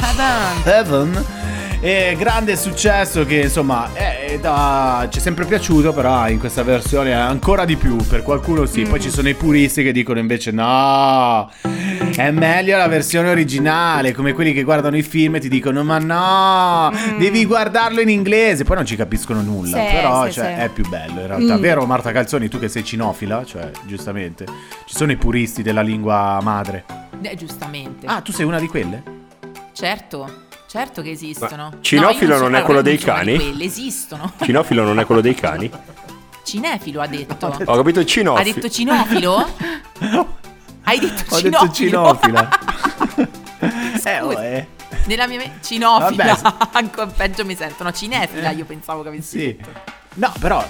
Heaven. 0.00 0.64
Heaven. 0.64 1.24
E 1.80 2.16
grande 2.18 2.56
successo 2.56 3.24
che 3.24 3.36
insomma 3.42 3.90
è 3.92 4.36
da- 4.40 5.06
ci 5.10 5.18
è 5.18 5.22
sempre 5.22 5.44
piaciuto, 5.44 5.92
però 5.92 6.28
in 6.28 6.40
questa 6.40 6.64
versione 6.64 7.14
ancora 7.14 7.64
di 7.64 7.76
più. 7.76 7.96
Per 7.96 8.22
qualcuno 8.22 8.66
sì, 8.66 8.82
poi 8.82 9.00
ci 9.00 9.10
sono 9.10 9.28
i 9.28 9.34
puristi 9.34 9.84
che 9.84 9.92
dicono 9.92 10.18
invece 10.18 10.50
no, 10.50 11.48
è 12.16 12.30
meglio 12.30 12.76
la 12.76 12.86
versione 12.88 13.30
originale, 13.30 14.12
come 14.12 14.32
quelli 14.32 14.52
che 14.52 14.62
guardano 14.62 14.96
i 14.96 15.02
film 15.02 15.36
e 15.36 15.40
ti 15.40 15.48
dicono 15.48 15.82
ma 15.84 15.98
no, 15.98 16.92
devi 17.18 17.44
guardarlo 17.44 18.00
in 18.00 18.08
inglese, 18.08 18.64
poi 18.64 18.76
non 18.76 18.86
ci 18.86 18.96
capiscono 18.96 19.40
nulla, 19.42 19.78
Sì, 19.78 19.92
però 19.92 20.24
sì, 20.26 20.32
cioè, 20.32 20.54
sì. 20.56 20.60
è 20.62 20.68
più 20.68 20.88
bello 20.88 21.20
in 21.20 21.26
realtà. 21.26 21.56
Mm. 21.56 21.60
Vero 21.60 21.86
Marta 21.86 22.12
Calzoni, 22.12 22.48
tu 22.48 22.58
che 22.58 22.68
sei 22.68 22.84
cinofila, 22.84 23.44
cioè 23.44 23.70
giustamente, 23.86 24.44
ci 24.86 24.94
sono 24.94 25.12
i 25.12 25.16
puristi 25.16 25.62
della 25.62 25.82
lingua 25.82 26.38
madre. 26.42 26.84
Eh, 27.22 27.34
giustamente. 27.36 28.06
Ah, 28.06 28.20
tu 28.20 28.32
sei 28.32 28.44
una 28.46 28.58
di 28.60 28.66
quelle? 28.68 29.02
Certo, 29.72 30.44
certo 30.68 31.02
che 31.02 31.10
esistono. 31.10 31.70
Ma 31.72 31.78
cinofilo 31.80 32.34
No, 32.34 32.36
io 32.36 32.42
non 32.42 32.54
è 32.56 32.62
quello 32.62 32.82
dei 32.82 32.94
non 32.96 33.04
cani? 33.04 33.32
di 33.32 33.44
Quelle 33.44 33.64
esistono. 33.64 34.32
Cinofilo 34.42 34.84
non 34.84 34.98
è 35.00 35.04
quello 35.06 35.20
dei 35.20 35.34
cani? 35.34 35.70
Cinefilo 36.44 37.00
ha 37.02 37.06
detto. 37.06 37.54
Ho 37.66 37.76
capito 37.76 38.04
cinofilo. 38.04 38.50
Ha 38.50 38.54
detto 38.54 38.68
cinofilo? 38.70 39.46
Hai 40.88 40.98
detto 41.00 41.34
Ho 41.34 41.38
cinofilo? 41.38 41.60
detto 41.60 41.72
cinofila. 41.74 42.48
eh, 44.04 44.20
oh, 44.22 44.32
eh. 44.42 44.66
Nella 45.04 45.26
mia 45.26 45.36
me- 45.38 45.52
cinofila. 45.62 46.70
Ancora 46.72 47.06
peggio 47.06 47.44
mi 47.44 47.54
sentono. 47.54 47.92
Cinefila 47.92 48.50
io 48.50 48.64
pensavo 48.64 49.02
che 49.02 49.08
avessi 49.08 49.38
Sì. 49.38 49.56
No, 50.14 50.32
però 50.40 50.64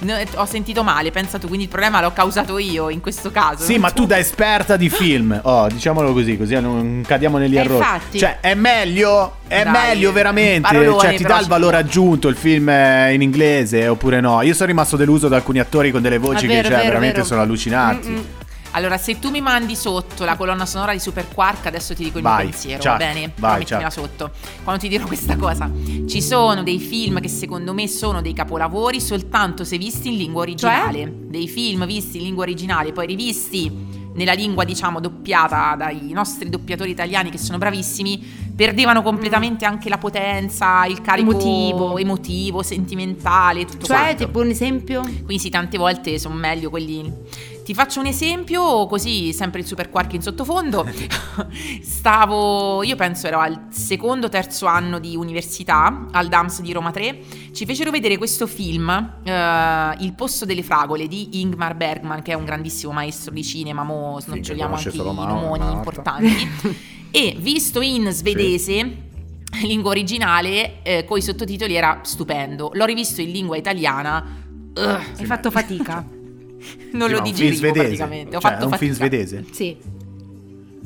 No, 0.00 0.16
eh, 0.16 0.28
ho 0.36 0.44
sentito 0.44 0.84
male, 0.84 1.10
pensa 1.10 1.38
tu, 1.40 1.48
quindi 1.48 1.64
il 1.64 1.70
problema 1.70 2.00
l'ho 2.00 2.12
causato 2.12 2.56
io 2.58 2.88
in 2.88 3.00
questo 3.00 3.32
caso. 3.32 3.64
Sì, 3.64 3.78
ma 3.78 3.90
tu 3.90 4.06
da 4.06 4.16
esperta 4.16 4.76
di 4.76 4.88
film, 4.88 5.36
oh, 5.42 5.66
diciamolo 5.66 6.12
così, 6.12 6.36
così 6.36 6.54
non 6.60 7.02
cadiamo 7.04 7.36
negli 7.36 7.56
Eh, 7.56 7.60
errori. 7.62 7.78
infatti. 7.78 8.18
Cioè, 8.20 8.38
è 8.38 8.54
meglio, 8.54 9.38
è 9.48 9.64
Dai, 9.64 9.72
meglio 9.72 10.12
veramente. 10.12 10.60
parolone, 10.60 11.00
cioè, 11.00 11.16
ti 11.16 11.24
dà 11.24 11.40
il 11.40 11.48
valore 11.48 11.78
aggiunto 11.78 12.28
il 12.28 12.36
film 12.36 12.68
eh, 12.68 13.12
in 13.12 13.22
inglese 13.22 13.88
oppure 13.88 14.20
no? 14.20 14.40
Io 14.42 14.54
sono 14.54 14.66
rimasto 14.68 14.96
deluso 14.96 15.26
da 15.26 15.34
alcuni 15.34 15.58
attori 15.58 15.90
con 15.90 16.00
delle 16.00 16.18
voci 16.18 16.46
vero, 16.46 16.60
che, 16.62 16.68
cioè, 16.68 16.76
vero, 16.76 16.88
veramente 16.90 17.14
vero. 17.16 17.26
sono 17.26 17.40
allucinanti. 17.40 18.08
Mm-mm. 18.08 18.24
Allora, 18.78 18.96
se 18.96 19.18
tu 19.18 19.30
mi 19.30 19.40
mandi 19.40 19.74
sotto 19.74 20.24
la 20.24 20.36
colonna 20.36 20.64
sonora 20.64 20.92
di 20.92 21.00
Super 21.00 21.26
Quark, 21.34 21.66
adesso 21.66 21.96
ti 21.96 22.04
dico 22.04 22.18
il 22.18 22.22
Vai, 22.22 22.42
mio 22.44 22.50
pensiero, 22.52 22.80
ciao, 22.80 22.92
va 22.92 22.98
bene? 22.98 23.32
vai, 23.36 23.58
mettimela 23.58 23.90
sotto. 23.90 24.30
Quando 24.62 24.80
ti 24.80 24.88
dirò 24.88 25.04
questa 25.04 25.36
cosa, 25.36 25.68
ci 26.06 26.22
sono 26.22 26.62
dei 26.62 26.78
film 26.78 27.18
che 27.20 27.26
secondo 27.26 27.74
me 27.74 27.88
sono 27.88 28.22
dei 28.22 28.32
capolavori 28.32 29.00
soltanto 29.00 29.64
se 29.64 29.78
visti 29.78 30.10
in 30.10 30.16
lingua 30.16 30.42
originale. 30.42 30.98
Cioè? 31.00 31.10
Dei 31.10 31.48
film 31.48 31.86
visti 31.86 32.18
in 32.18 32.22
lingua 32.22 32.44
originale, 32.44 32.92
poi 32.92 33.08
rivisti 33.08 33.86
nella 34.14 34.32
lingua, 34.32 34.62
diciamo, 34.62 35.00
doppiata 35.00 35.74
dai 35.76 36.10
nostri 36.12 36.48
doppiatori 36.48 36.90
italiani 36.90 37.30
che 37.30 37.38
sono 37.38 37.58
bravissimi, 37.58 38.52
perdevano 38.54 39.02
completamente 39.02 39.64
anche 39.64 39.88
la 39.88 39.98
potenza, 39.98 40.86
il 40.86 41.00
carico 41.00 41.30
Emotivo. 41.32 41.98
emotivo, 41.98 42.62
sentimentale, 42.62 43.64
tutto 43.64 43.86
Cioè, 43.86 43.96
quanto. 43.96 44.24
tipo 44.26 44.38
un 44.38 44.50
esempio? 44.50 45.00
Quindi 45.02 45.40
sì, 45.40 45.50
tante 45.50 45.78
volte 45.78 46.16
sono 46.20 46.34
meglio 46.36 46.70
quelli 46.70 47.12
Ti 47.68 47.74
faccio 47.74 48.00
un 48.00 48.06
esempio, 48.06 48.86
così 48.86 49.34
sempre 49.34 49.60
il 49.60 49.66
super 49.66 49.90
quark 49.90 50.14
in 50.14 50.22
sottofondo. 50.22 50.88
Stavo, 51.82 52.82
io 52.82 52.96
penso 52.96 53.26
ero 53.26 53.40
al 53.40 53.66
secondo 53.68 54.30
terzo 54.30 54.64
anno 54.64 54.98
di 54.98 55.16
università 55.16 56.06
al 56.10 56.28
DAMS 56.28 56.62
di 56.62 56.72
Roma 56.72 56.92
3. 56.92 57.20
Ci 57.52 57.66
fecero 57.66 57.90
vedere 57.90 58.16
questo 58.16 58.46
film, 58.46 58.88
eh, 59.22 59.94
Il 59.98 60.14
posto 60.14 60.46
delle 60.46 60.62
fragole 60.62 61.08
di 61.08 61.42
Ingmar 61.42 61.74
Bergman, 61.74 62.22
che 62.22 62.32
è 62.32 62.34
un 62.36 62.46
grandissimo 62.46 62.92
maestro 62.92 63.34
di 63.34 63.44
cinema. 63.44 63.82
Mo 63.82 64.18
snoccioliamo 64.18 64.70
conosce 64.70 64.88
anche 64.88 65.02
i 65.02 65.14
nomoni 65.26 65.58
Marta. 65.58 65.76
importanti. 65.76 66.48
e 67.12 67.36
visto 67.38 67.82
in 67.82 68.10
svedese. 68.12 69.08
Lingua 69.60 69.90
originale 69.90 70.82
eh, 70.82 71.04
con 71.04 71.18
i 71.18 71.22
sottotitoli 71.22 71.74
era 71.74 72.00
stupendo. 72.02 72.70
L'ho 72.72 72.86
rivisto 72.86 73.20
in 73.20 73.30
lingua 73.30 73.58
italiana. 73.58 74.24
Ugh, 74.74 75.02
Hai 75.18 75.26
fatto 75.26 75.50
fatica. 75.50 76.02
non 76.92 77.08
Sì, 77.08 77.14
lo 77.14 77.20
digerivo 77.20 77.56
svedese. 77.56 77.80
praticamente. 77.84 78.36
Ho 78.36 78.40
Cioè, 78.40 78.50
fatto 78.50 78.62
è 78.62 78.64
un 78.64 78.70
fatica. 78.70 78.76
film 78.76 78.92
svedese. 78.94 79.44
Sì. 79.52 79.76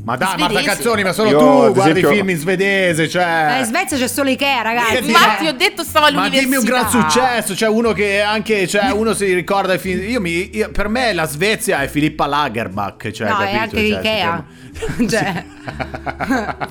Ma 0.05 0.16
dai, 0.16 0.30
Svedese. 0.36 0.53
Marta 0.53 0.70
Cazzoni, 0.70 1.03
ma 1.05 1.12
solo 1.12 1.28
Io, 1.30 1.38
tu 1.38 1.44
guardi 1.74 1.80
esempio- 1.90 2.11
film 2.11 2.30
in 2.30 2.36
svedese, 2.36 3.09
cioè... 3.09 3.55
Eh, 3.55 3.59
in 3.61 3.64
Svezia 3.66 3.96
c'è 3.96 4.09
solo 4.09 4.30
Ikea, 4.30 4.62
ragazzi. 4.62 5.05
Sì, 5.05 5.11
Ma 5.12 5.36
eh. 5.36 5.38
ti 5.42 5.46
ho 5.46 5.53
detto 5.53 5.84
stavo 5.84 6.07
Ma 6.07 6.22
all'università. 6.22 6.42
dimmi 6.42 6.57
un 6.57 6.64
gran 6.64 6.88
successo, 6.90 7.55
cioè 7.55 7.68
uno 7.68 7.92
che 7.92 8.20
anche, 8.20 8.66
cioè 8.66 8.90
uno 8.90 9.14
si 9.14 9.32
ricorda 9.32 9.74
i 9.74 9.78
film. 9.78 10.03
Io 10.11 10.20
mi, 10.20 10.57
io- 10.57 10.70
per 10.72 10.88
me 10.88 11.12
la 11.12 11.24
Svezia 11.26 11.82
è 11.82 11.86
Filippa 11.88 12.26
Lagerbach, 12.26 13.11
cioè, 13.12 13.28
no, 13.28 13.36
capito? 13.36 13.50
è 13.53 13.57
anche 13.59 13.76
Cioè, 13.76 13.98
Ikea. 13.98 14.44
cioè, 15.09 15.44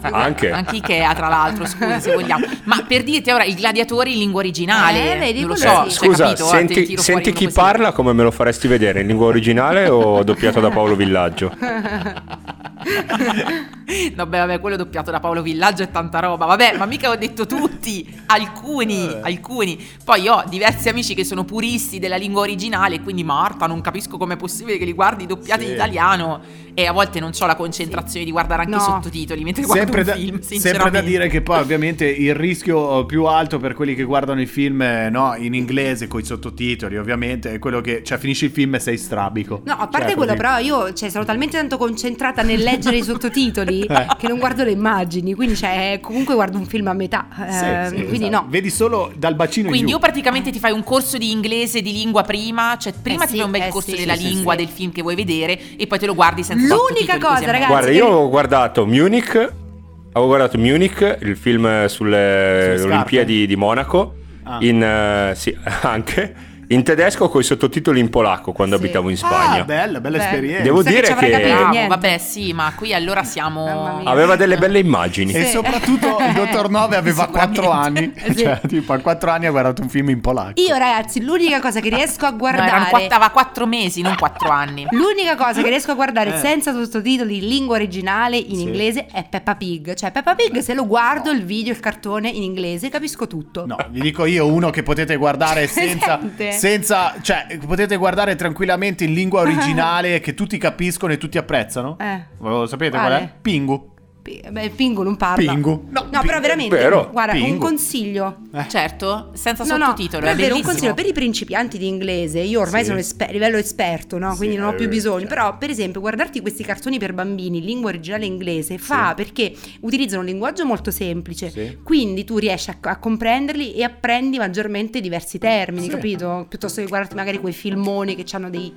Anche. 0.12 0.52
Anche 0.52 0.76
Ikea, 0.76 1.14
tra 1.14 1.30
l'altro, 1.30 1.66
scusa 1.66 2.02
se 2.02 2.14
vogliamo. 2.14 2.46
Ma 2.64 2.84
per 2.86 3.04
dirti 3.04 3.32
ora, 3.32 3.46
i 3.46 3.54
gladiatori 3.56 4.12
in 4.12 4.20
lingua 4.20 4.42
originale. 4.42 5.14
Eh, 5.16 5.18
vedi, 5.18 5.40
non 5.40 5.50
lo 5.52 5.56
so, 5.56 5.86
sì. 5.88 5.96
cioè, 5.96 6.08
Scusa, 6.08 6.24
capito? 6.26 6.46
Senti, 6.48 6.98
senti 6.98 7.32
chi 7.32 7.50
parla 7.50 7.94
come 7.94 8.12
me 8.12 8.24
lo 8.24 8.32
faresti 8.32 8.68
vedere? 8.68 9.00
In 9.00 9.08
lingua 9.08 9.28
originale 9.28 9.88
o 9.88 10.22
doppiato 10.24 10.60
da 10.60 10.70
Paolo 10.70 10.96
Villaggio? 10.98 11.56
Vabbè, 14.16 14.38
vabbè, 14.38 14.60
quello 14.62 14.78
doppiato 14.78 15.12
da 15.12 15.20
Paolo 15.20 15.42
Villaggio 15.42 15.84
è 15.84 15.92
tanta 15.92 16.20
roba. 16.20 16.46
Vabbè, 16.46 16.78
ma 16.78 16.86
mica 16.86 17.10
ho 17.10 17.16
detto 17.18 17.46
tutti, 17.46 18.08
alcuni, 18.28 19.06
Eh. 19.06 19.20
alcuni. 19.22 19.78
Poi 20.06 20.28
ho 20.30 20.44
diversi 20.48 20.88
amici 20.88 21.14
che 21.14 21.26
sono 21.26 21.44
puristi 21.44 22.00
della 22.00 22.16
lingua 22.16 22.42
originale, 22.42 23.02
quindi 23.02 23.24
Marta, 23.26 23.66
non 23.68 23.82
capisco 23.82 24.18
com'è 24.18 24.38
possibile 24.38 24.78
che 24.78 24.86
li 24.86 24.94
guardi 24.94 25.26
doppiati 25.26 25.64
Sì. 25.64 25.68
in 25.70 25.74
italiano. 25.74 26.42
E 26.74 26.86
a 26.88 26.94
volte 26.94 27.20
non 27.20 27.32
ho 27.38 27.46
la 27.46 27.56
concentrazione 27.56 28.24
di 28.24 28.32
guardare 28.32 28.62
anche 28.64 28.76
No. 28.76 28.82
i 28.82 28.86
sottotitoli 28.86 29.44
mentre 29.44 29.64
guardo 29.64 29.82
Sempre 29.84 30.02
un 30.02 30.08
da, 30.08 30.14
film, 30.14 30.40
sempre 30.40 30.90
da 30.90 31.02
dire 31.02 31.28
che 31.28 31.42
poi 31.42 31.60
ovviamente 31.60 32.06
il 32.08 32.34
rischio 32.34 33.06
più 33.06 33.26
alto 33.26 33.60
per 33.60 33.74
quelli 33.74 33.94
che 33.94 34.04
guardano 34.04 34.40
i 34.40 34.46
film 34.46 34.82
eh, 34.82 35.10
no, 35.10 35.36
in 35.38 35.54
inglese 35.54 36.08
con 36.08 36.22
i 36.22 36.24
sottotitoli 36.24 36.98
ovviamente 36.98 37.52
è 37.52 37.60
quello 37.60 37.82
che 37.82 38.04
cioè 38.04 38.18
finisci 38.18 38.46
il 38.46 38.52
film 38.52 38.76
e 38.76 38.80
sei 38.80 38.98
strabico 38.98 39.62
No, 39.66 39.74
a 39.74 39.88
parte 39.90 40.08
Cioè, 40.12 40.16
quello, 40.16 40.32
così. 40.34 40.38
però 40.46 40.58
io 40.60 40.94
cioè, 40.94 41.10
sono 41.10 41.26
talmente 41.26 41.58
tanto 41.58 41.78
concentrata 41.78 42.42
nel 42.42 42.62
leggere 42.72 42.98
i 42.98 43.04
sottotitoli 43.04 43.82
Eh. 43.92 44.08
che 44.18 44.28
non 44.28 44.38
guardo 44.40 44.64
le 44.64 44.72
immagini, 44.72 45.34
quindi 45.34 45.56
cioè, 45.56 46.00
comunque 46.02 46.34
guardo 46.34 46.58
un 46.58 46.66
film 46.66 46.88
a 46.88 46.94
metà. 46.94 47.28
Sì, 47.36 47.66
eh, 47.66 47.86
sì, 47.90 47.96
quindi 48.08 48.28
esatto. 48.28 48.44
no. 48.44 48.46
vedi 48.50 48.70
solo 48.70 49.12
dal 49.16 49.36
bacino 49.36 49.66
in 49.68 49.72
Quindi 49.74 49.92
giù 49.92 49.98
o 49.98 50.00
praticamente 50.00 50.52
ti 50.52 50.60
fai 50.60 50.72
un 50.72 50.84
corso 50.84 51.18
di 51.18 51.32
inglese 51.32 51.82
di 51.82 51.92
lingua 51.92 52.24
prima, 52.24 52.78
cioè 52.78 52.94
prima 52.94 53.24
Eh 53.24 53.28
ti 53.28 53.32
sì, 53.34 53.38
fai 53.38 53.46
un 53.46 53.52
bel 53.52 53.62
eh 53.64 53.68
corso 53.70 53.92
sì, 53.92 53.98
della 53.98 54.14
lingua 54.14 54.54
sì. 54.54 54.58
del 54.60 54.68
film 54.70 54.92
che 54.92 55.02
vuoi 55.02 55.16
vedere 55.16 55.60
e 55.78 55.88
poi 55.88 56.00
te 56.00 56.06
lo 56.06 56.16
guardi 56.16 56.44
senza 56.44 56.74
L'unica 56.76 57.18
cosa, 57.18 57.46
ragazzi, 57.52 57.68
Guarda, 57.72 57.88
che- 57.88 57.94
io 57.94 58.08
ho 58.08 58.30
guardato 58.30 58.86
Munich, 58.86 59.36
avevo 59.36 60.26
guardato 60.28 60.58
Munich, 60.58 61.18
il 61.22 61.36
film 61.38 61.86
sulle 61.88 62.76
Sulle 62.78 62.94
Olimpiadi 62.94 63.46
di 63.48 63.56
Monaco, 63.56 64.16
Ah. 64.44 64.58
in, 64.62 64.82
eh, 64.82 65.34
sì, 65.36 65.56
anche 65.84 66.34
in 66.72 66.84
tedesco 66.84 67.30
con 67.30 67.42
i 67.42 67.44
sottotitoli 67.44 68.00
in 68.00 68.10
polacco 68.10 68.52
quando 68.52 68.78
Sì. 68.78 68.84
abitavo 68.84 69.10
in 69.10 69.16
ah 69.16 69.18
Spagna. 69.18 69.64
bella 69.64 70.00
bella 70.02 70.18
Beh. 70.18 70.24
esperienza 70.24 70.64
Devo 70.64 70.82
Sa 70.84 70.90
che 70.90 70.96
dire 70.96 71.08
che 71.08 71.14
capito. 71.14 71.38
Bravo, 71.40 71.70
niente. 71.70 71.88
vabbè, 71.88 72.18
sì, 72.18 72.54
ma 72.54 72.72
qui 72.76 72.94
allora 72.94 73.24
siamo. 73.24 74.02
Aveva 74.06 74.36
delle 74.36 74.58
belle 74.58 74.80
immagini. 74.80 75.34
e 75.34 75.46
soprattutto 75.46 76.18
il 76.20 76.34
dottor 76.34 76.70
Nove 76.70 76.96
aveva 76.96 77.28
4 77.28 77.70
anni 77.70 78.14
Sì. 78.32 78.36
cioè 78.38 78.60
tipo 78.68 78.94
a 78.94 79.00
4 79.00 79.30
anni 79.32 79.46
ha 79.48 79.52
guardato 79.52 79.82
un 79.82 79.90
film 79.90 80.10
in 80.10 80.22
polacco 80.22 80.62
Io, 80.62 80.76
ragazzi, 80.78 81.22
l'unica 81.24 81.60
cosa 81.60 81.80
che 81.80 81.90
riesco 81.90 82.26
a 82.26 82.32
No, 82.32 82.38
guardare. 82.38 82.90
quattro, 82.90 83.16
aveva 83.16 83.30
quattro 83.30 83.66
mesi, 83.66 84.02
non 84.02 84.16
quattro 84.16 84.50
anni. 84.50 84.86
L'unica 84.92 85.36
cosa 85.36 85.62
che 85.62 85.70
riesco 85.70 85.92
a 85.92 85.96
guardare 85.96 86.36
Eh. 86.36 86.38
senza 86.40 86.72
sottotitoli 86.72 87.38
in 87.38 87.48
lingua 87.48 87.76
originale 87.76 88.38
in 88.38 88.56
Sì. 88.56 88.62
inglese 88.62 89.06
è 89.12 89.26
Peppa 89.30 89.56
Pig. 89.56 89.94
Cioè, 89.94 90.12
Peppa 90.12 90.36
Pig, 90.36 90.60
se 90.60 90.74
lo 90.74 90.86
guardo 90.88 91.32
il 91.32 91.44
video, 91.44 91.74
il 91.74 91.80
cartone 91.80 92.30
in 92.30 92.44
inglese, 92.44 92.90
capisco 92.90 93.28
tutto. 93.28 93.66
No, 93.66 93.76
vi 93.90 94.00
dico 94.02 94.26
io 94.26 94.46
uno 94.48 94.70
che 94.70 94.84
potete 94.84 95.16
guardare 95.18 95.68
senza? 95.68 96.20
Senza 96.62 97.16
cioè 97.22 97.58
potete 97.66 97.96
guardare 97.96 98.36
tranquillamente 98.36 99.04
in 99.04 99.14
lingua 99.14 99.42
originale 99.42 100.20
che 100.20 100.36
tutti 100.36 100.60
capiscono 100.60 101.12
e 101.12 101.18
tutti 101.18 101.40
apprezzano. 101.40 101.98
Eh. 102.00 102.26
Lo 102.38 102.68
sapete 102.68 102.92
Quale? 102.98 103.16
qual 103.16 103.22
è? 103.30 103.34
Pingu. 103.42 103.91
Beh, 104.22 104.70
Pingu 104.76 105.02
non 105.02 105.18
parla. 105.18 105.52
Pingu. 105.52 105.88
No, 105.90 106.08
No, 106.12 106.22
però 106.22 106.40
veramente. 106.40 106.76
vero, 106.76 107.10
guarda, 107.12 107.34
un 107.34 107.42
Pingu. 107.42 107.58
consiglio. 107.66 108.38
Certo, 108.70 109.32
senza 109.34 109.64
No, 109.64 109.78
no, 109.78 109.86
sottotitolo, 109.86 110.22
però 110.36 110.48
è 110.48 110.52
un 110.52 110.62
consiglio 110.62 110.94
per 110.94 111.06
i 111.08 111.14
principianti 111.14 111.78
di 111.80 111.88
inglese. 111.88 112.40
Io 112.40 112.60
ormai 112.60 112.82
Sì. 112.82 112.88
sono 112.88 113.00
esper- 113.00 113.30
a 113.30 113.32
livello 113.34 113.58
esperto, 113.58 114.18
no? 114.20 114.36
Quindi 114.36 114.58
non 114.58 114.68
ho 114.68 114.76
più 114.76 114.86
eh, 114.86 114.90
bisogno. 114.90 115.20
certo. 115.22 115.34
Però, 115.36 115.58
per 115.58 115.70
esempio, 115.72 116.02
guardarti 116.02 116.40
questi 116.42 116.64
cartoni 116.64 117.00
per 117.00 117.14
bambini 117.14 117.58
in 117.60 117.66
lingua 117.66 117.90
originale 117.90 118.26
inglese 118.26 118.78
fa 118.78 119.14
perché 119.16 119.54
utilizzano 119.82 120.22
un 120.22 120.28
linguaggio 120.28 120.66
molto 120.66 120.92
semplice. 120.92 121.50
Sì. 121.50 121.78
Quindi 121.84 122.24
tu 122.24 122.38
riesci 122.38 122.70
a, 122.70 122.78
a 122.80 122.98
comprenderli 123.00 123.74
e 123.74 123.84
apprendi 123.84 124.38
maggiormente 124.38 125.02
diversi 125.02 125.40
termini, 125.40 125.86
Sì. 125.86 125.90
capito? 125.90 126.46
Piuttosto 126.48 126.82
che 126.82 126.88
guardarti 126.88 127.16
magari 127.16 127.40
quei 127.40 127.54
filmoni 127.54 128.16
che 128.16 128.26
hanno 128.36 128.50
dei, 128.52 128.72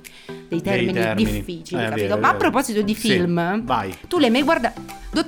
dei 0.47 0.61
termini, 0.61 0.93
termini. 0.93 1.31
difficili, 1.31 1.81
Eh, 1.81 1.85
capito? 1.89 2.07
vero, 2.07 2.19
Ma 2.19 2.27
a 2.29 2.31
vero. 2.31 2.37
proposito 2.49 2.81
di 2.81 2.95
Sì, 2.95 3.09
film, 3.11 3.63
vai. 3.63 3.93
tu 4.07 4.17
l'hai 4.17 4.31
mai 4.31 4.41
guardato? 4.43 4.81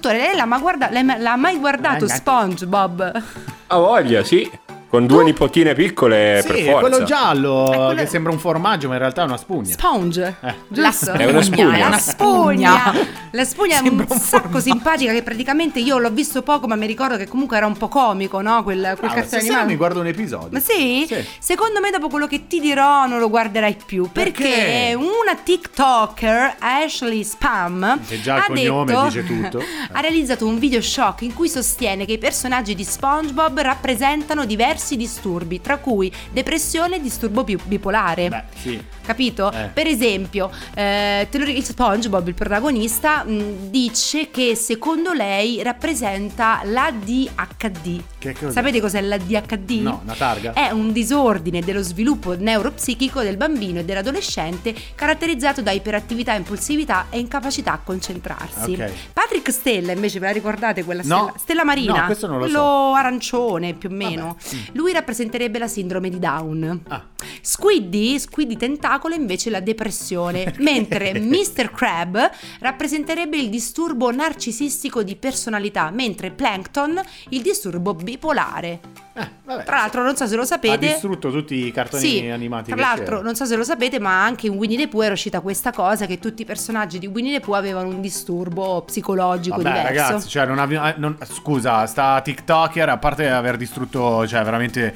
Dottore, 0.08 0.26
lei 0.28 0.36
l'ha 0.36 0.46
mai, 0.46 0.60
guarda- 0.62 0.90
l'hai 0.90 1.04
mai- 1.04 1.20
l'ha 1.20 1.36
mai 1.36 1.58
guardato 1.58 2.06
SpongeBob? 2.08 3.24
Ha 3.68 3.78
voglia, 3.78 4.24
sì. 4.24 4.50
Con 4.98 5.06
due 5.06 5.24
nipotine 5.24 5.76
piccole 5.76 6.40
Sì, 6.42 6.48
per 6.48 6.60
forza. 6.62 6.80
quello 6.80 7.04
giallo 7.04 7.72
È 7.72 7.76
quello- 7.76 7.94
che 7.94 8.08
sembra 8.08 8.32
un 8.32 8.40
formaggio, 8.40 8.88
ma 8.88 8.94
in 8.94 9.00
realtà 9.00 9.22
è 9.22 9.26
una 9.26 9.38
spugna. 9.38 9.72
Sponge, 9.72 10.36
Eh. 10.42 10.56
giusto? 10.70 11.12
È 11.14 11.26
una 11.26 11.42
spugna. 11.44 11.76
È 11.78 11.86
una 11.86 11.98
spugna. 12.00 12.94
La 13.32 13.44
spugna 13.44 13.80
è 13.80 13.88
un 13.88 14.06
un 14.10 14.18
sacco 14.20 14.60
simpatica 14.60 15.12
che 15.12 15.22
praticamente 15.22 15.80
io 15.80 16.00
l'ho 16.00 16.10
visto 16.10 16.42
poco, 16.42 16.66
ma 16.66 16.76
mi 16.76 16.88
ricordo 16.88 17.18
che 17.18 17.28
comunque 17.28 17.58
era 17.58 17.68
un 17.68 17.78
po' 17.78 17.88
comico, 17.90 18.42
no? 18.42 18.64
Quel, 18.64 18.96
quel 18.98 19.12
Ah, 19.12 19.14
cartone 19.14 19.42
animato. 19.42 19.66
mi 19.68 19.76
guardo 19.76 20.00
un 20.00 20.08
episodio. 20.08 20.50
Ma 20.52 20.60
sì? 20.60 21.06
Sì. 21.08 21.24
Secondo 21.38 21.80
me 21.80 21.92
dopo 21.92 22.08
quello 22.10 22.26
che 22.26 22.48
ti 22.48 22.60
dirò 22.60 23.06
non 23.06 23.20
lo 23.20 23.30
guarderai 23.30 23.78
più 23.86 24.10
Perché? 24.12 24.42
perché 24.44 24.94
una 24.96 25.36
TikToker, 25.44 26.56
Ashley 26.60 27.24
Spam, 27.24 28.00
Che 28.08 28.22
già 28.22 28.36
il 28.38 28.42
ha 28.42 28.46
cognome 28.46 28.86
detto- 28.86 29.04
dice 29.06 29.24
tutto. 29.26 29.62
ha 29.92 30.00
realizzato 30.00 30.48
un 30.48 30.58
video 30.58 30.82
shock 30.82 31.22
in 31.22 31.34
cui 31.36 31.50
sostiene 31.50 32.06
che 32.06 32.14
i 32.14 32.18
personaggi 32.18 32.74
di 32.74 32.84
SpongeBob 32.86 33.60
rappresentano 33.60 34.46
diversi 34.46 34.87
disturbi, 34.96 35.60
tra 35.60 35.78
cui 35.78 36.12
depressione 36.32 36.98
e 36.98 37.02
disturbo 37.02 37.44
bi- 37.44 37.58
bipolare. 37.64 38.30
Beh, 38.30 38.44
sì. 38.56 38.84
Capito? 39.08 39.50
Eh. 39.54 39.70
Per 39.74 39.88
esempio, 39.88 40.52
eh, 40.76 41.26
ric- 41.32 41.64
SpongeBob, 41.64 42.28
il 42.28 42.34
protagonista, 42.34 43.24
mh, 43.24 43.70
dice 43.70 44.30
che 44.30 44.54
secondo 44.56 45.14
lei 45.14 45.64
rappresenta 45.64 46.60
l'ADHD. 46.66 48.02
Che 48.20 48.34
cos'è? 48.34 48.52
Sapete 48.52 48.82
cos'è 48.82 49.00
l'ADHD? 49.00 49.72
No, 49.82 50.02
una 50.04 50.14
targa? 50.14 50.52
È 50.52 50.72
un 50.72 50.92
disordine 50.92 51.62
dello 51.62 51.82
sviluppo 51.82 52.36
neuropsichico 52.38 53.22
del 53.22 53.38
bambino 53.38 53.80
e 53.80 53.86
dell'adolescente 53.86 54.76
caratterizzato 54.94 55.62
da 55.62 55.72
iperattività, 55.72 56.34
impulsività 56.34 57.06
e 57.10 57.20
incapacità 57.20 57.72
a 57.72 57.80
concentrarsi. 57.82 58.74
Ok. 58.74 58.92
Patrick 59.14 59.54
Stella, 59.54 59.94
invece, 59.94 60.20
ve 60.20 60.26
la 60.26 60.34
ricordate 60.34 60.84
quella 60.84 61.02
No. 61.06 61.18
stella? 61.28 61.34
Stella 61.38 61.64
Marina? 61.64 62.00
No, 62.02 62.06
questo 62.08 62.28
non 62.28 62.40
lo 62.40 62.42
quello 62.44 62.60
so. 62.60 62.94
arancione 62.94 63.74
più 63.74 63.88
o 63.90 63.94
meno. 63.94 64.36
Vabbè. 64.44 64.56
Mm. 64.56 64.60
Lui 64.74 64.92
rappresenterebbe 64.92 65.60
la 65.60 65.68
sindrome 65.70 66.10
di 66.10 66.20
Down. 66.20 66.82
Ah. 66.90 67.06
Squiddy, 67.42 68.20
Squiddy 68.20 68.58
Tentacolo 68.58 68.96
invece 69.16 69.50
la 69.50 69.60
depressione, 69.60 70.54
mentre 70.60 71.20
Mr. 71.20 71.72
Crab 71.72 72.30
rappresenterebbe 72.60 73.38
il 73.38 73.50
disturbo 73.50 74.12
narcisistico 74.12 75.04
di 75.04 75.16
personalità, 75.16 75.90
mentre 75.92 76.32
Plankton 76.32 77.02
il 77.30 77.42
disturbo 77.42 77.94
bipolare. 77.94 78.80
Eh, 79.18 79.28
vabbè. 79.46 79.64
Tra 79.64 79.78
l'altro, 79.78 80.04
non 80.04 80.16
so 80.16 80.28
se 80.28 80.36
lo 80.36 80.44
ha 80.44 80.46
sapete. 80.46 80.78
distrutto 80.88 81.32
tutti 81.32 81.66
i 81.66 81.72
cartoni 81.72 82.02
Sì, 82.08 82.28
animati 82.28 82.72
tra 82.72 82.80
l'altro, 82.80 83.04
c'erano. 83.06 83.22
non 83.24 83.36
so 83.36 83.46
se 83.46 83.56
lo 83.56 83.64
sapete, 83.64 84.00
ma 84.00 84.24
anche 84.24 84.46
in 84.46 84.54
Winnie 84.54 84.78
the 84.78 84.88
Pooh 84.88 85.02
era 85.02 85.14
uscita 85.14 85.40
questa 85.42 85.72
cosa 85.72 86.06
che 86.06 86.20
tutti 86.20 86.44
i 86.44 86.46
personaggi 86.46 87.00
di 87.00 87.08
Winnie 87.08 87.40
the 87.40 87.46
Pooh 87.46 87.56
avevano 87.56 87.88
un 87.88 88.00
disturbo 88.00 88.84
psicologico 88.84 89.56
Vabbè, 89.60 89.70
diverso. 89.70 89.88
ragazzi, 90.04 90.30
cioè, 90.30 90.46
non 90.46 90.60
abbiamo- 90.60 90.88
eh, 90.88 90.94
non- 90.98 91.18
scusa, 91.32 91.86
sta 91.88 92.22
TikToker, 92.22 92.90
a 92.90 92.98
parte 92.98 93.28
aver 93.28 93.58
distrutto, 93.58 94.28
cioè, 94.28 94.44
veramente 94.44 94.96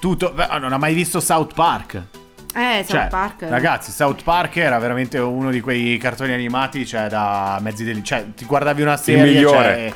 tutto, 0.00 0.34
non 0.60 0.72
ha 0.74 0.78
mai 0.78 0.92
visto 0.92 1.18
South 1.20 1.54
Park. 1.54 2.02
Eh, 2.54 2.84
South 2.86 2.86
Cioè, 2.88 3.06
Park. 3.08 3.42
ragazzi, 3.48 3.90
South 3.90 4.22
Park 4.22 4.56
era 4.56 4.78
veramente 4.78 5.18
uno 5.18 5.50
di 5.50 5.60
quei 5.60 5.96
cartoni 5.98 6.32
animati, 6.32 6.86
cioè, 6.86 7.08
da 7.08 7.58
mezzi 7.62 7.84
del... 7.84 8.02
Cioè, 8.02 8.26
ti 8.36 8.44
guardavi 8.44 8.82
una 8.82 8.96
serie, 8.96 9.32
migliore. 9.32 9.88
cioè, 9.88 9.92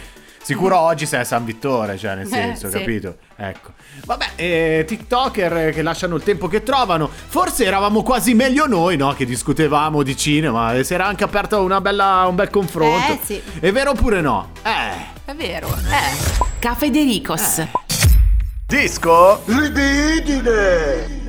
Sicuro 0.47 0.79
oggi 0.79 1.07
sei 1.07 1.21
a 1.23 1.25
San 1.25 1.45
Vittore, 1.45 1.99
cioè 1.99 2.15
nel 2.15 2.27
Eh, 2.27 2.31
senso, 2.31 2.71
sì. 2.71 2.79
capito? 2.79 3.17
Ecco. 3.35 3.73
Vabbè, 4.05 4.27
eh, 4.37 4.85
TikToker 4.87 5.73
che 5.73 5.83
lasciano 5.83 6.15
il 6.15 6.23
tempo 6.23 6.47
che 6.47 6.63
trovano. 6.63 7.09
Forse 7.11 7.65
eravamo 7.65 8.05
quasi 8.05 8.33
meglio 8.33 8.67
noi, 8.69 8.97
no? 8.97 9.13
Che 9.13 9.25
discutevamo 9.27 10.05
di 10.05 10.17
cinema. 10.17 10.73
E 10.73 10.85
si 10.85 10.95
era 10.95 11.05
anche 11.07 11.25
aperto 11.25 11.65
una 11.65 11.81
bella, 11.81 12.27
un 12.29 12.37
bel 12.37 12.49
confronto. 12.51 13.13
Eh, 13.15 13.19
sì. 13.25 13.43
È 13.59 13.73
vero 13.73 13.91
oppure 13.91 14.21
no? 14.21 14.53
Eh. 14.63 15.15
È 15.25 15.35
vero. 15.35 15.67
Eh. 15.67 16.45
Cafedericos. 16.61 17.67
Disco? 18.69 19.43
Libidine! 19.47 21.25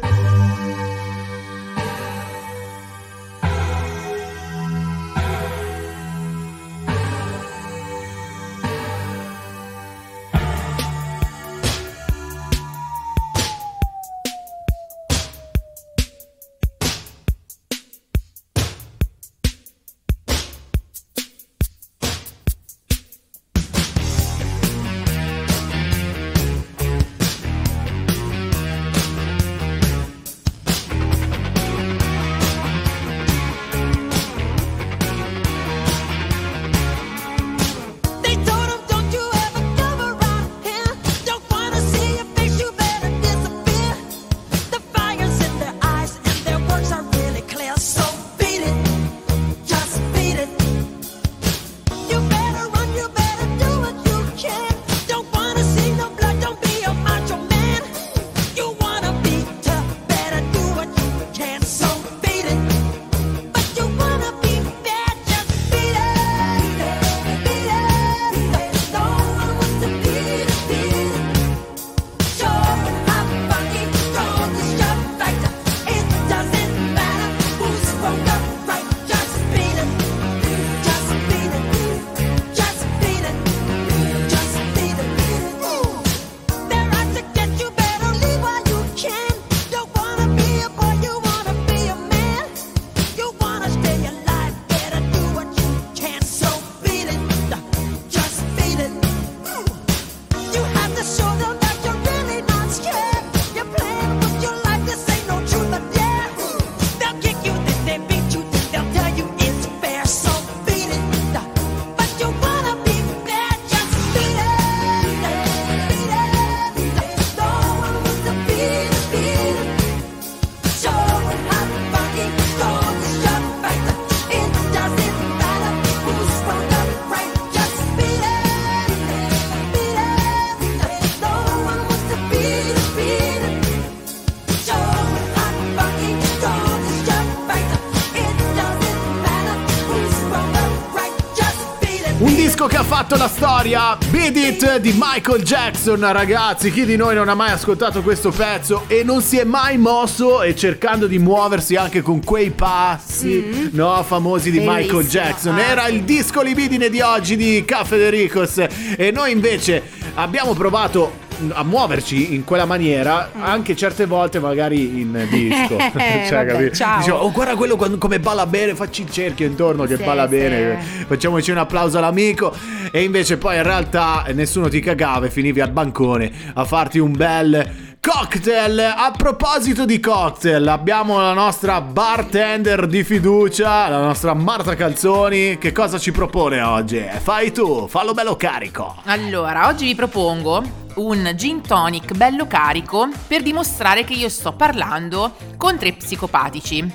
La 143.69 143.97
storia, 143.97 143.97
Beat 144.09 144.35
It 144.37 144.77
di 144.77 144.93
Michael 144.97 145.43
Jackson, 145.43 145.99
ragazzi. 146.11 146.71
Chi 146.71 146.85
di 146.85 146.95
noi 146.95 147.15
non 147.15 147.29
ha 147.29 147.33
mai 147.35 147.51
ascoltato 147.51 148.01
questo 148.01 148.31
pezzo 148.31 148.83
e 148.87 149.03
non 149.03 149.21
si 149.21 149.37
è 149.37 149.43
mai 149.43 149.77
mosso 149.77 150.41
e 150.41 150.55
cercando 150.55 151.07
di 151.07 151.19
muoversi 151.19 151.75
anche 151.75 152.01
con 152.01 152.23
quei 152.23 152.51
passi, 152.51 153.69
no, 153.73 154.03
famosi 154.03 154.51
di 154.51 154.59
Michael 154.59 154.87
Bellissimo. 154.87 155.23
Jackson. 155.23 155.55
Ah, 155.55 155.61
Era 155.61 155.87
il 155.87 156.03
disco 156.03 156.41
libidine 156.41 156.89
di 156.89 157.01
oggi 157.01 157.35
di 157.35 157.63
Caffè 157.65 157.97
De 157.97 158.09
Ricos 158.09 158.57
e 158.97 159.11
noi 159.11 159.31
invece 159.31 159.83
abbiamo 160.15 160.53
provato 160.53 161.25
a 161.49 161.63
muoverci 161.63 162.33
in 162.33 162.43
quella 162.43 162.65
maniera 162.65 163.31
anche 163.39 163.75
certe 163.75 164.05
volte 164.05 164.39
magari 164.39 165.01
in 165.01 165.25
disco 165.29 165.77
Eh, 165.97 166.25
cioè, 166.27 166.45
vabbè, 166.45 166.71
ciao. 166.71 166.97
Dicevo, 166.99 167.17
oh 167.17 167.31
guarda 167.31 167.55
quello 167.55 167.75
quando- 167.75 167.97
come 167.97 168.19
balla 168.19 168.45
bene 168.45 168.75
facci 168.75 169.01
il 169.03 169.09
cerchio 169.11 169.45
intorno 169.45 169.83
che 169.85 169.97
Sì, 169.97 170.03
balla 170.03 170.23
sì. 170.23 170.29
bene 170.35 170.79
facciamoci 171.07 171.51
un 171.51 171.57
applauso 171.57 171.97
all'amico 171.97 172.53
e 172.91 173.03
invece 173.03 173.37
poi 173.37 173.55
in 173.57 173.63
realtà 173.63 174.25
nessuno 174.33 174.67
ti 174.69 174.79
cagava 174.79 175.25
e 175.25 175.29
finivi 175.29 175.61
al 175.61 175.71
bancone 175.71 176.31
a 176.53 176.65
farti 176.65 176.99
un 176.99 177.11
bel 177.15 177.85
cocktail. 178.07 178.79
A 178.79 179.11
proposito 179.11 179.83
di 179.83 179.99
cocktail, 179.99 180.65
abbiamo 180.69 181.19
la 181.19 181.33
nostra 181.33 181.81
bartender 181.81 182.87
di 182.87 183.03
fiducia, 183.03 183.89
la 183.89 183.99
nostra 183.99 184.33
Marta 184.33 184.75
Calzoni. 184.75 185.57
Che 185.57 185.73
cosa 185.73 185.99
ci 185.99 186.13
propone 186.13 186.61
oggi? 186.61 187.05
Fai 187.19 187.51
tu, 187.51 187.85
fallo 187.89 188.13
bello 188.13 188.37
carico. 188.37 188.95
Allora, 189.05 189.67
oggi 189.67 189.85
vi 189.85 189.95
propongo 189.95 190.85
un 190.95 191.33
gin 191.35 191.61
tonic 191.61 192.13
bello 192.13 192.47
carico 192.47 193.09
per 193.27 193.43
dimostrare 193.43 194.05
che 194.05 194.13
io 194.13 194.29
sto 194.29 194.53
parlando 194.53 195.35
con 195.57 195.77
tre 195.77 195.91
psicopatici. 195.91 196.89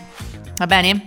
Va 0.56 0.66
bene? 0.66 1.04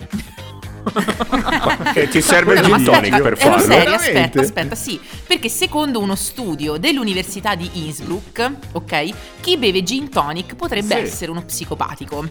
Che 1.94 2.08
ti 2.10 2.22
serve 2.22 2.54
il 2.56 2.62
gin 2.62 2.74
aspetta, 2.74 2.92
tonic 2.92 3.22
per 3.22 3.26
Ero 3.26 3.36
farlo? 3.38 3.68
Veramente? 3.68 3.96
aspetta, 3.96 4.42
aspetta, 4.42 4.76
sì. 4.76 5.00
Perché 5.26 5.50
secondo 5.50 6.00
uno 6.00 6.16
studio 6.16 6.78
dell'Università 6.78 7.56
di 7.56 7.70
Innsbruck, 7.74 8.52
ok, 8.74 9.10
chi 9.42 9.58
beve 9.58 9.84
gin 9.84 10.10
tonic 10.10 10.56
potrebbe 10.56 10.96
Sì. 10.96 11.02
essere 11.02 11.32
uno 11.32 11.44
psicopatico. 11.44 12.30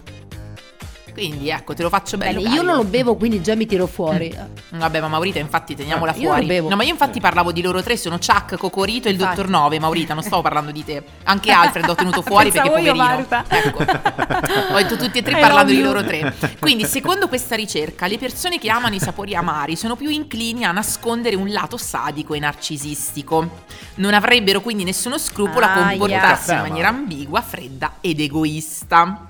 Quindi 1.15 1.49
ecco, 1.49 1.75
te 1.75 1.83
lo 1.85 1.89
faccio 1.91 2.17
bello. 2.17 2.43
Bene, 2.43 2.55
io 2.57 2.63
non 2.63 2.75
lo 2.75 2.83
bevo, 2.85 3.15
quindi 3.15 3.41
già 3.41 3.55
mi 3.55 3.67
tiro 3.67 3.87
fuori. 3.87 4.37
Vabbè, 4.71 5.01
ma 5.01 5.07
Maurita, 5.07 5.39
infatti, 5.39 5.77
teniamola 5.77 6.11
Ah, 6.11 6.17
io 6.17 6.27
fuori. 6.27 6.41
lo 6.41 6.47
bevo. 6.49 6.69
No, 6.71 6.75
ma 6.77 6.83
io 6.83 6.91
infatti 6.91 7.21
parlavo 7.21 7.53
di 7.53 7.63
loro 7.63 7.83
tre, 7.83 7.97
sono 7.97 8.19
Chuck, 8.19 8.57
Cocorito 8.57 9.07
e 9.07 9.13
il 9.13 9.17
Infatti. 9.21 9.37
Dottor 9.37 9.51
Nove. 9.51 9.79
Maurita, 9.79 10.13
non 10.13 10.25
stavo 10.25 10.43
parlando 10.43 10.73
di 10.73 10.85
te. 10.85 11.03
Anche 11.23 11.53
Alfred 11.55 11.89
ho 11.89 11.95
tenuto 11.95 12.21
fuori 12.23 12.51
perché 12.51 12.67
io, 12.67 12.75
poverino. 12.75 12.95
Marta. 13.05 13.45
Ecco. 13.49 13.83
Ho 14.75 14.77
detto 14.77 14.97
tutti 14.97 15.19
e 15.19 15.23
tre 15.23 15.39
parlando 15.39 15.71
di 15.73 15.81
loro 15.81 16.03
tre. 16.03 16.35
Quindi, 16.59 16.85
secondo 16.85 17.29
questa 17.29 17.55
ricerca, 17.55 18.07
le 18.09 18.19
persone 18.19 18.59
che 18.59 18.69
amano 18.69 18.97
i 18.97 19.01
sapori 19.01 19.35
amari 19.37 19.77
sono 19.77 19.95
più 19.95 20.09
inclini 20.11 20.65
a 20.65 20.73
nascondere 20.73 21.37
un 21.37 21.49
lato 21.51 21.77
sadico 21.77 22.35
e 22.35 22.41
narcisistico. 22.41 23.49
Non 23.97 24.15
avrebbero 24.15 24.61
quindi 24.61 24.83
nessuno 24.85 25.17
scrupolo 25.19 25.65
a 25.65 25.73
Aia. 25.75 25.99
comportarsi 25.99 26.51
in 26.51 26.57
Caffè, 26.57 26.69
maniera 26.69 26.89
ambigua, 26.89 27.41
fredda 27.41 27.93
ed 28.01 28.19
egoista. 28.21 29.29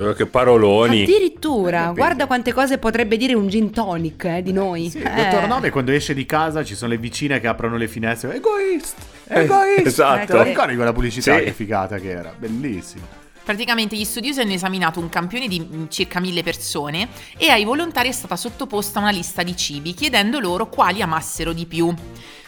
Eh, 0.00 0.14
Che 0.14 0.26
paroloni. 0.26 1.02
Addirittura, 1.02 1.92
guarda 1.94 2.26
quante 2.26 2.54
cose 2.54 2.78
potrebbe 2.78 3.18
dire 3.18 3.34
un 3.34 3.48
gin 3.48 3.70
tonic 3.70 4.24
eh, 4.24 4.42
di 4.42 4.52
noi. 4.52 4.88
Sì, 4.88 4.98
Eh. 4.98 5.14
dottor 5.14 5.46
Nove 5.46 5.68
quando 5.70 5.92
esce 5.92 6.14
di 6.14 6.24
casa 6.24 6.64
ci 6.64 6.74
sono 6.74 6.92
le 6.92 6.98
vicine 6.98 7.38
che 7.38 7.46
aprono 7.46 7.76
le 7.76 7.86
finestre. 7.86 8.34
Egoist! 8.36 8.96
Eh, 9.28 9.42
Egoist! 9.42 9.86
esatto. 9.86 10.26
Te 10.26 10.32
lo 10.32 10.42
ricordi 10.42 10.74
quella 10.74 10.92
pubblicità 10.94 11.36
Sì. 11.36 11.44
che 11.44 11.52
figata 11.52 11.98
che 11.98 12.10
era? 12.10 12.32
Bellissimo. 12.36 13.18
Praticamente 13.44 13.96
gli 13.96 14.04
studiosi 14.04 14.40
hanno 14.40 14.52
esaminato 14.52 15.00
un 15.00 15.08
campione 15.08 15.48
di 15.48 15.60
mm, 15.60 15.86
circa 15.88 16.18
mille 16.20 16.42
persone 16.42 17.08
e 17.36 17.50
ai 17.50 17.64
volontari 17.64 18.08
è 18.08 18.12
stata 18.12 18.36
sottoposta 18.36 19.00
una 19.00 19.10
lista 19.10 19.42
di 19.42 19.56
cibi 19.56 19.92
chiedendo 19.92 20.38
loro 20.38 20.68
quali 20.68 21.02
amassero 21.02 21.52
di 21.52 21.66
più. 21.66 21.92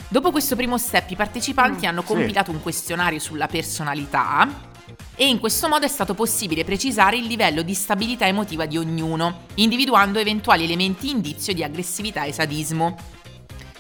Dopo 0.09 0.31
questo 0.31 0.57
primo 0.57 0.79
step 0.79 1.11
i 1.11 1.17
partecipanti 1.17 1.87
hanno 1.87 2.03
sì. 2.03 2.07
compilato 2.07 2.51
un 2.51 2.63
questionario 2.63 3.19
sulla 3.19 3.47
personalità 3.47 4.71
e 5.15 5.29
in 5.29 5.39
questo 5.39 5.69
modo 5.69 5.85
è 5.85 5.89
stato 5.89 6.15
possibile 6.15 6.65
precisare 6.65 7.17
il 7.17 7.25
livello 7.27 7.63
di 7.63 7.75
stabilità 7.75 8.27
emotiva 8.27 8.67
di 8.67 8.79
ognuno, 8.79 9.43
individuando 9.55 10.19
eventuali 10.19 10.65
elementi 10.65 11.11
indizio 11.11 11.53
di 11.53 11.63
aggressività 11.63 12.25
e 12.25 12.33
sadismo. 12.33 12.97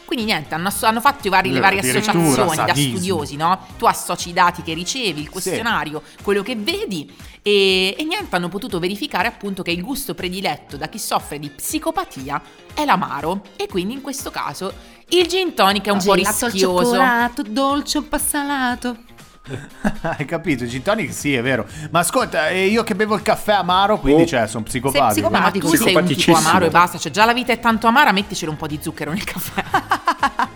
Quindi 0.04 0.30
niente, 0.30 0.54
hanno, 0.54 0.70
hanno 0.82 1.00
fatto 1.00 1.26
i 1.26 1.30
vari- 1.30 1.50
le 1.50 1.56
Eh, 1.56 1.60
varie 1.60 1.78
associazioni 1.80 2.34
da 2.54 2.66
sadismo. 2.66 2.96
studiosi, 2.96 3.36
no? 3.36 3.58
Tu 3.78 3.86
associ 3.86 4.28
i 4.28 4.32
dati 4.34 4.60
che 4.60 4.74
ricevi, 4.74 5.22
il 5.22 5.30
questionario, 5.30 6.02
quello 6.22 6.42
che 6.42 6.54
vedi 6.54 7.10
e, 7.40 7.96
e 7.98 8.04
niente, 8.04 8.36
hanno 8.36 8.50
potuto 8.50 8.78
verificare 8.78 9.26
appunto 9.26 9.62
che 9.62 9.70
il 9.70 9.82
gusto 9.82 10.12
prediletto 10.14 10.76
da 10.76 10.90
chi 10.90 10.98
soffre 10.98 11.38
di 11.38 11.48
psicopatia 11.48 12.42
è 12.74 12.84
l'amaro 12.84 13.40
e 13.56 13.66
quindi 13.68 13.94
in 13.94 14.02
questo 14.02 14.30
caso 14.30 14.70
il 15.08 15.26
gin 15.28 15.54
tonic 15.54 15.86
è 15.86 15.90
un 15.90 16.02
po' 16.04 16.14
Gelato 16.14 16.44
al 16.44 16.50
rischioso. 16.50 16.82
cioccolato, 16.84 17.42
dolce 17.42 17.98
un 17.98 18.08
po' 18.08 18.18
salato. 18.18 18.96
Hai 20.02 20.24
capito? 20.24 20.64
Gin 20.66 20.82
tonic 20.82 21.12
sì, 21.12 21.34
è 21.34 21.42
vero. 21.42 21.66
Ma 21.90 21.98
ascolta, 22.00 22.48
eh, 22.48 22.66
io 22.66 22.82
che 22.84 22.94
bevo 22.94 23.14
il 23.16 23.22
caffè 23.22 23.52
amaro, 23.54 23.98
quindi 23.98 24.22
Oh. 24.22 24.26
cioè, 24.26 24.46
sono 24.46 24.64
Sei 24.68 24.80
psicopatico. 24.80 25.28
psicopatico, 25.28 25.66
ma 25.68 25.72
tu 25.76 25.82
sei 25.82 25.94
un 25.96 26.04
tipo 26.04 26.34
amaro 26.36 26.64
e 26.66 26.70
basta, 26.70 26.98
cioè 26.98 27.10
già 27.10 27.24
la 27.24 27.32
vita 27.32 27.52
è 27.52 27.58
tanto 27.58 27.86
amara, 27.86 28.12
metticelo 28.12 28.50
un 28.50 28.56
po' 28.56 28.66
di 28.66 28.78
zucchero 28.80 29.10
nel 29.10 29.24
caffè. 29.24 29.62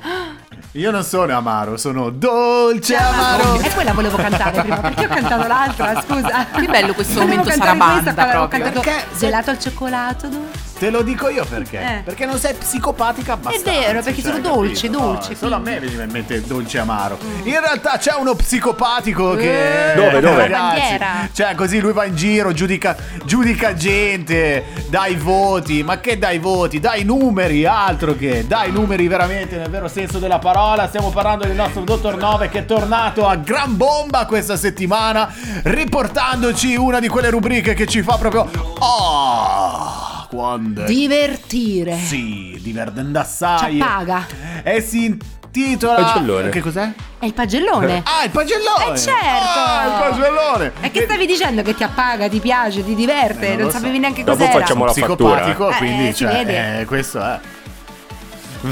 Io 0.72 0.90
non 0.90 1.04
sono 1.04 1.34
amaro, 1.34 1.76
sono 1.78 2.10
dolce 2.10 2.96
amaro. 2.96 3.60
E 3.60 3.70
quella 3.70 3.92
volevo 3.94 4.16
cantare 4.18 4.60
prima, 4.60 4.76
perché 4.78 5.06
ho 5.06 5.08
cantato 5.08 5.46
l'altra, 5.46 6.02
scusa. 6.02 6.46
Che 6.52 6.66
bello 6.66 6.92
questo 6.92 7.14
Volevo 7.14 7.36
momento 7.38 7.58
sarabanda 7.58 8.12
proprio. 8.12 8.48
cantato 8.48 8.80
Perché? 8.80 9.04
Gelato 9.16 9.50
al 9.50 9.58
cioccolato. 9.58 10.26
dove- 10.28 10.65
Te 10.78 10.90
lo 10.90 11.00
dico 11.02 11.28
io 11.30 11.44
perché. 11.46 11.78
Eh. 11.80 12.02
Perché 12.04 12.26
non 12.26 12.38
sei 12.38 12.52
psicopatica 12.54 13.32
abbastanza. 13.32 13.70
vero, 13.70 14.02
perché 14.02 14.20
cioè, 14.20 14.30
sono 14.32 14.42
dolce, 14.42 14.86
capito? 14.88 14.98
dolce, 15.04 15.28
No, 15.30 15.36
solo 15.36 15.54
a 15.54 15.58
me 15.58 15.80
viene 15.80 16.04
in 16.04 16.10
mente 16.10 16.42
dolce 16.42 16.78
amaro. 16.78 17.18
In 17.44 17.58
realtà 17.60 17.96
c'è 17.96 18.12
uno 18.14 18.34
psicopatico 18.34 19.34
Eh. 19.34 19.36
che. 19.38 19.92
Dove, 19.94 20.20
dove? 20.20 20.48
Ragazzi, 20.48 20.98
cioè, 21.32 21.54
così 21.54 21.80
lui 21.80 21.92
va 21.92 22.04
in 22.04 22.14
giro, 22.14 22.52
giudica, 22.52 22.94
giudica 23.24 23.72
gente, 23.74 24.64
dai 24.88 25.14
voti. 25.14 25.82
Ma 25.82 25.98
che 25.98 26.18
dai 26.18 26.38
voti? 26.38 26.78
Dai 26.78 27.04
numeri, 27.04 27.64
altro 27.64 28.14
che. 28.14 28.46
Dai 28.46 28.70
numeri 28.70 29.08
veramente 29.08 29.56
nel 29.56 29.70
vero 29.70 29.88
senso 29.88 30.18
della 30.18 30.38
parola. 30.38 30.88
Stiamo 30.88 31.08
parlando 31.10 31.46
del 31.46 31.56
nostro 31.56 31.82
Dottor 31.82 32.16
9 32.18 32.50
che 32.50 32.58
è 32.58 32.64
tornato 32.66 33.26
a 33.26 33.36
gran 33.36 33.76
bomba 33.78 34.26
questa 34.26 34.56
settimana, 34.56 35.32
riportandoci 35.62 36.76
una 36.76 37.00
di 37.00 37.08
quelle 37.08 37.30
rubriche 37.30 37.72
che 37.72 37.86
ci 37.86 38.02
fa 38.02 38.16
proprio. 38.18 38.46
Oh! 38.78 40.15
Quando. 40.28 40.84
Divertire. 40.84 41.96
Sì, 41.96 42.58
divertendo 42.62 43.18
assai. 43.18 43.72
Ci 43.72 43.78
paga. 43.78 44.26
E 44.62 44.80
si 44.80 45.04
intitola. 45.04 46.02
Pagellone. 46.04 46.48
Che 46.50 46.60
cos'è? 46.60 46.92
È 47.18 47.24
il 47.24 47.32
pagellone. 47.34 48.02
Ah, 48.04 48.24
il 48.24 48.30
pagellone! 48.30 48.94
Eh, 48.94 48.98
certo. 48.98 49.58
Ah, 49.58 49.86
il 49.86 50.10
pagellone! 50.10 50.72
E 50.82 50.90
che 50.90 51.02
stavi 51.04 51.26
dicendo 51.26 51.62
che 51.62 51.74
ti 51.74 51.82
appaga, 51.82 52.28
ti 52.28 52.40
piace, 52.40 52.84
ti 52.84 52.94
diverte? 52.94 53.46
Eh, 53.46 53.48
non 53.50 53.56
non 53.56 53.64
lo 53.66 53.70
so. 53.70 53.78
sapevi 53.78 53.98
neanche 53.98 54.22
Dopo 54.22 54.36
cos'era. 54.38 54.58
facciamo 54.60 54.84
la 54.84 54.92
psicopatico, 54.92 55.64
fattura, 55.70 55.74
eh. 55.74 55.78
quindi 55.78 56.08
Eh, 56.08 56.12
si 56.12 56.24
cioè, 56.24 56.78
eh, 56.80 56.84
questo 56.84 57.20
è. 57.22 57.38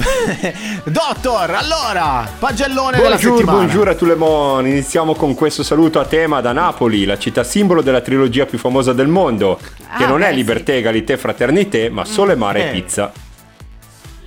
Dottor, 0.84 1.50
allora, 1.50 2.28
pagellone 2.38 2.96
della 2.96 3.08
Buongiorno, 3.10 3.36
settimana. 3.36 3.58
buongiorno 3.58 3.90
a 3.90 3.94
tout 3.94 4.08
le 4.08 4.14
monde. 4.16 4.68
Iniziamo 4.68 5.14
con 5.14 5.34
questo 5.34 5.62
saluto 5.62 6.00
a 6.00 6.04
tema 6.04 6.40
da 6.40 6.52
Napoli, 6.52 7.04
la 7.04 7.18
città 7.18 7.44
simbolo 7.44 7.82
della 7.82 8.00
trilogia 8.00 8.46
più 8.46 8.58
famosa 8.58 8.92
del 8.92 9.08
mondo, 9.08 9.58
che 9.96 10.04
Ah, 10.04 10.06
non 10.08 10.22
è 10.22 10.26
beh, 10.26 10.30
sì. 10.30 10.36
libertà, 10.36 10.72
egalité, 10.72 11.16
fraternité, 11.16 11.88
ma 11.90 12.04
sole, 12.04 12.34
mare 12.34 12.64
Eh. 12.64 12.68
e 12.68 12.72
pizza. 12.72 13.12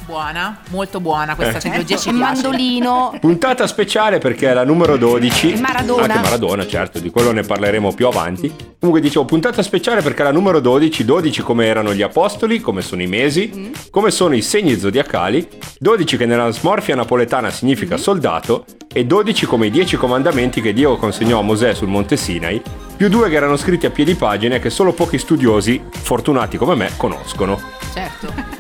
Buona, 0.08 0.60
molto 0.70 1.02
buona 1.02 1.36
questa 1.36 1.58
Eh. 1.58 1.60
trilogia 1.60 1.98
ci 1.98 2.08
Il 2.10 2.16
piace. 2.16 2.34
mandolino. 2.44 3.18
Puntata 3.20 3.68
speciale 3.68 4.20
perché 4.20 4.50
è 4.50 4.54
la 4.54 4.64
numero 4.64 4.96
12. 4.96 5.52
E 5.52 5.60
Maradona. 5.60 6.04
Anche 6.04 6.20
Maradona, 6.20 6.66
certo, 6.66 7.00
di 7.00 7.10
quello 7.10 7.34
ne 7.34 7.42
parleremo 7.42 7.94
più 7.94 8.08
avanti. 8.08 8.50
Comunque 8.80 9.02
dicevo, 9.02 9.26
puntata 9.26 9.62
speciale 9.62 10.02
perché 10.02 10.22
è 10.22 10.24
la 10.24 10.32
numero 10.32 10.62
12, 10.62 11.04
12 11.04 11.42
come 11.42 11.66
erano 11.66 11.94
gli 11.94 12.02
apostoli, 12.02 12.62
come 12.62 12.82
sono 12.82 13.02
i 13.02 13.08
mesi, 13.08 13.72
come 13.92 14.10
sono 14.12 14.34
i 14.34 14.42
segni 14.42 14.80
zodiacali, 14.80 15.46
12 15.78 16.16
che 16.16 16.26
nella 16.26 16.52
smorfia 16.52 16.96
napoletana 16.96 17.50
significa 17.52 17.98
soldato 17.98 18.64
e 18.94 19.06
12 19.06 19.46
come 19.46 19.66
i 19.66 19.72
10 19.72 19.98
comandamenti 19.98 20.62
che 20.62 20.72
Dio 20.72 20.96
consegnò 20.96 21.40
a 21.40 21.44
Mosè 21.44 21.74
sul 21.74 21.90
monte 21.90 22.16
Sinai, 22.16 22.62
più 22.96 23.10
due 23.10 23.28
che 23.30 23.36
erano 23.36 23.58
scritti 23.58 23.86
a 23.86 23.90
piedi 23.90 24.16
pagina 24.16 24.56
e 24.56 24.60
che 24.60 24.70
solo 24.70 24.94
pochi 24.94 25.18
studiosi, 25.18 25.82
fortunati 25.92 26.56
come 26.56 26.76
me, 26.76 26.92
conoscono. 26.96 27.60
Certo. 27.94 28.57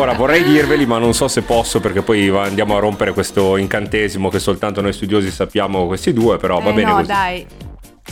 Ora 0.00 0.12
vorrei 0.12 0.44
dirveli, 0.44 0.86
ma 0.86 0.98
non 0.98 1.12
so 1.12 1.26
se 1.26 1.42
posso 1.42 1.80
perché 1.80 2.02
poi 2.02 2.28
va- 2.28 2.44
andiamo 2.44 2.76
a 2.76 2.78
rompere 2.78 3.12
questo 3.12 3.56
incantesimo 3.56 4.28
che 4.28 4.38
soltanto 4.38 4.80
noi 4.80 4.92
studiosi 4.92 5.30
sappiamo 5.30 5.86
questi 5.86 6.12
due, 6.12 6.36
però 6.36 6.60
va 6.60 6.70
Eh, 6.70 6.72
bene 6.72 6.88
no, 6.90 6.94
così. 6.96 7.06
dai. 7.06 7.46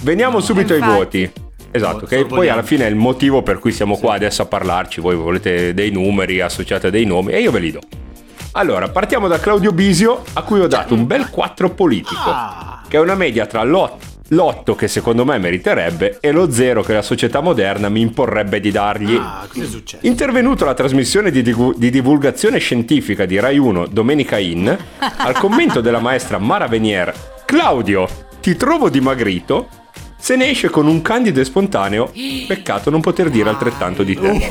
Veniamo 0.03 0.41
subito 0.41 0.73
ai 0.73 0.81
infatti. 0.81 0.97
voti. 0.97 1.31
Esatto, 1.71 2.07
che 2.07 2.25
poi 2.25 2.49
alla 2.49 2.63
fine 2.63 2.87
è 2.87 2.89
il 2.89 2.97
motivo 2.97 3.43
per 3.43 3.59
cui 3.59 3.71
siamo 3.71 3.97
qua 3.99 4.15
adesso 4.15 4.43
a 4.43 4.47
parlarci. 4.47 5.01
Voi 5.01 5.15
volete 5.15 5.75
dei 5.75 5.91
numeri, 5.91 6.41
associate 6.41 6.89
a 6.89 6.91
dei 6.91 7.05
nomi 7.05 7.33
e 7.33 7.41
io 7.41 7.51
ve 7.51 7.59
li 7.61 7.71
do. 7.71 7.81
Allora, 8.53 8.89
partiamo 8.89 9.29
da 9.29 9.39
Claudio 9.39 9.73
Bisio, 9.73 10.23
a 10.33 10.43
cui 10.43 10.61
ho 10.61 10.67
dato 10.67 10.95
un 10.95 11.07
bel 11.07 11.29
4 11.31 11.71
politico, 11.71 12.19
Ah. 12.25 12.83
che 12.89 12.97
è 12.97 13.01
una 13.01 13.15
media 13.15 13.45
tra 13.47 13.63
l'ot- 13.63 14.03
l'8 14.29 14.75
che 14.75 14.89
secondo 14.89 15.25
me 15.25 15.39
meriterebbe 15.39 16.19
e 16.21 16.33
lo 16.33 16.51
0 16.51 16.83
che 16.83 16.93
la 16.93 17.03
società 17.03 17.41
moderna 17.41 17.89
mi 17.89 18.01
imporrebbe 18.01 18.61
di 18.61 18.71
dargli. 18.71 19.15
Ah, 19.15 19.47
cosa 19.49 19.65
è 19.65 19.69
successo? 19.69 20.07
Intervenuto 20.07 20.65
alla 20.65 20.75
trasmissione 20.75 21.31
di, 21.31 21.43
divu- 21.43 21.77
di 21.77 21.91
divulgazione 21.91 22.59
scientifica 22.59 23.25
di 23.25 23.39
Rai 23.39 23.59
1 23.59 23.87
Domenica 23.87 24.39
In, 24.39 24.77
al 24.99 25.35
commento 25.35 25.81
della 25.81 26.01
maestra 26.01 26.39
Mara 26.39 26.67
Venier, 26.67 27.13
Claudio, 27.45 28.09
ti 28.41 28.57
trovo 28.57 28.89
dimagrito, 28.89 29.69
se 30.19 30.35
ne 30.35 30.51
esce 30.51 30.71
con 30.71 30.87
un 30.87 31.03
candido 31.03 31.41
e 31.41 31.45
spontaneo, 31.45 32.11
peccato 32.49 32.91
non 32.91 33.01
poter 33.01 33.31
dire 33.31 33.49
altrettanto 33.49 34.03
di 34.03 34.19
te. 34.19 34.49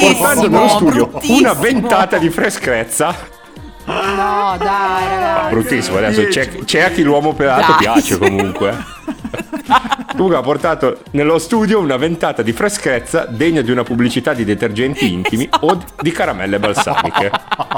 Portando 0.00 0.48
nello 0.48 0.68
studio 0.68 1.10
una 1.28 1.52
ventata 1.52 2.16
di 2.16 2.30
freschezza. 2.30 3.34
No, 3.86 4.56
dai, 4.58 5.08
ragazzi. 5.08 5.50
Bruttissimo, 5.54 5.96
adesso 5.98 6.24
c'è, 6.26 6.48
c'è 6.64 6.80
a 6.82 6.90
chi 6.90 7.02
l'uomo 7.02 7.34
pelato 7.34 7.72
Dai. 7.72 7.76
piace 7.78 8.18
comunque. 8.18 8.94
Comunque 10.16 10.36
ha 10.38 10.40
portato 10.42 11.02
nello 11.10 11.38
studio 11.38 11.78
una 11.80 11.96
ventata 11.98 12.40
di 12.40 12.52
freschezza 12.52 13.26
degna 13.26 13.60
di 13.60 13.70
una 13.70 13.82
pubblicità 13.82 14.32
di 14.32 14.44
detergenti 14.44 15.12
intimi 15.12 15.46
o 15.60 15.78
di 16.00 16.10
caramelle 16.10 16.58
balsamiche. 16.58 17.30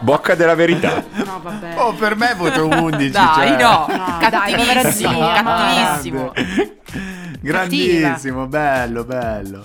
Bocca 0.03 0.35
della 0.37 0.55
verità. 0.55 1.03
No, 1.25 1.41
vabbè. 1.43 1.75
Oh, 1.79 1.95
per 1.95 2.15
me 2.15 2.35
voto 2.37 2.67
11. 2.69 3.11
Dai, 3.11 3.35
cioè. 3.35 3.61
no, 3.61 3.87
No, 3.89 4.19
dai, 4.31 4.53
cattivissimo, 4.55 5.13
zia. 5.13 5.43
cattivissimo. 5.43 6.33
Grandissimo, 7.41 8.47
bello, 8.47 9.05
bello. 9.05 9.65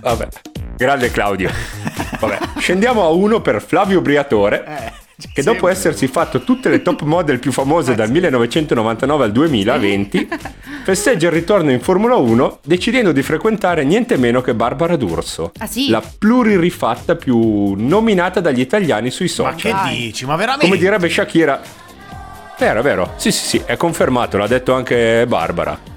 Vabbè, 0.00 0.28
grande 0.76 1.10
Claudio. 1.10 1.50
Vabbè, 2.18 2.38
scendiamo 2.58 3.02
a 3.02 3.08
uno 3.10 3.40
per 3.40 3.60
Flavio 3.62 4.00
Briatore. 4.00 4.64
Eh, 4.64 4.92
Che 5.32 5.42
dopo 5.42 5.68
essersi 5.68 6.06
fatto 6.06 6.42
tutte 6.42 6.68
le 6.68 6.82
top 6.82 7.02
model 7.02 7.38
più 7.38 7.50
famose 7.50 7.94
dal 7.94 8.10
1999 8.10 9.24
al 9.24 9.32
2020, 9.32 10.28
festeggia 10.84 11.26
il 11.26 11.32
ritorno 11.32 11.70
in 11.72 11.80
Formula 11.80 12.14
1 12.16 12.58
decidendo 12.64 13.10
di 13.12 13.22
frequentare 13.22 13.84
niente 13.84 14.16
meno 14.16 14.40
che 14.42 14.54
Barbara 14.54 14.96
D'Urso, 14.96 15.52
Ah, 15.58 15.66
sì? 15.66 15.88
la 15.88 16.02
pluririfatta 16.18 17.16
più 17.16 17.74
nominata 17.76 18.40
dagli 18.40 18.60
italiani 18.60 19.10
sui 19.10 19.32
Ma 19.38 19.54
che 19.54 19.70
social. 19.70 19.88
dici? 19.88 20.24
Ma 20.26 20.36
veramente? 20.36 20.66
Come 20.66 20.78
direbbe 20.78 21.08
Shakira, 21.08 21.60
vero, 22.58 22.82
vero, 22.82 23.12
sì, 23.16 23.32
sì, 23.32 23.44
sì, 23.44 23.62
è 23.64 23.76
confermato, 23.76 24.36
l'ha 24.36 24.46
detto 24.46 24.72
anche 24.74 25.24
Barbara. 25.26 25.92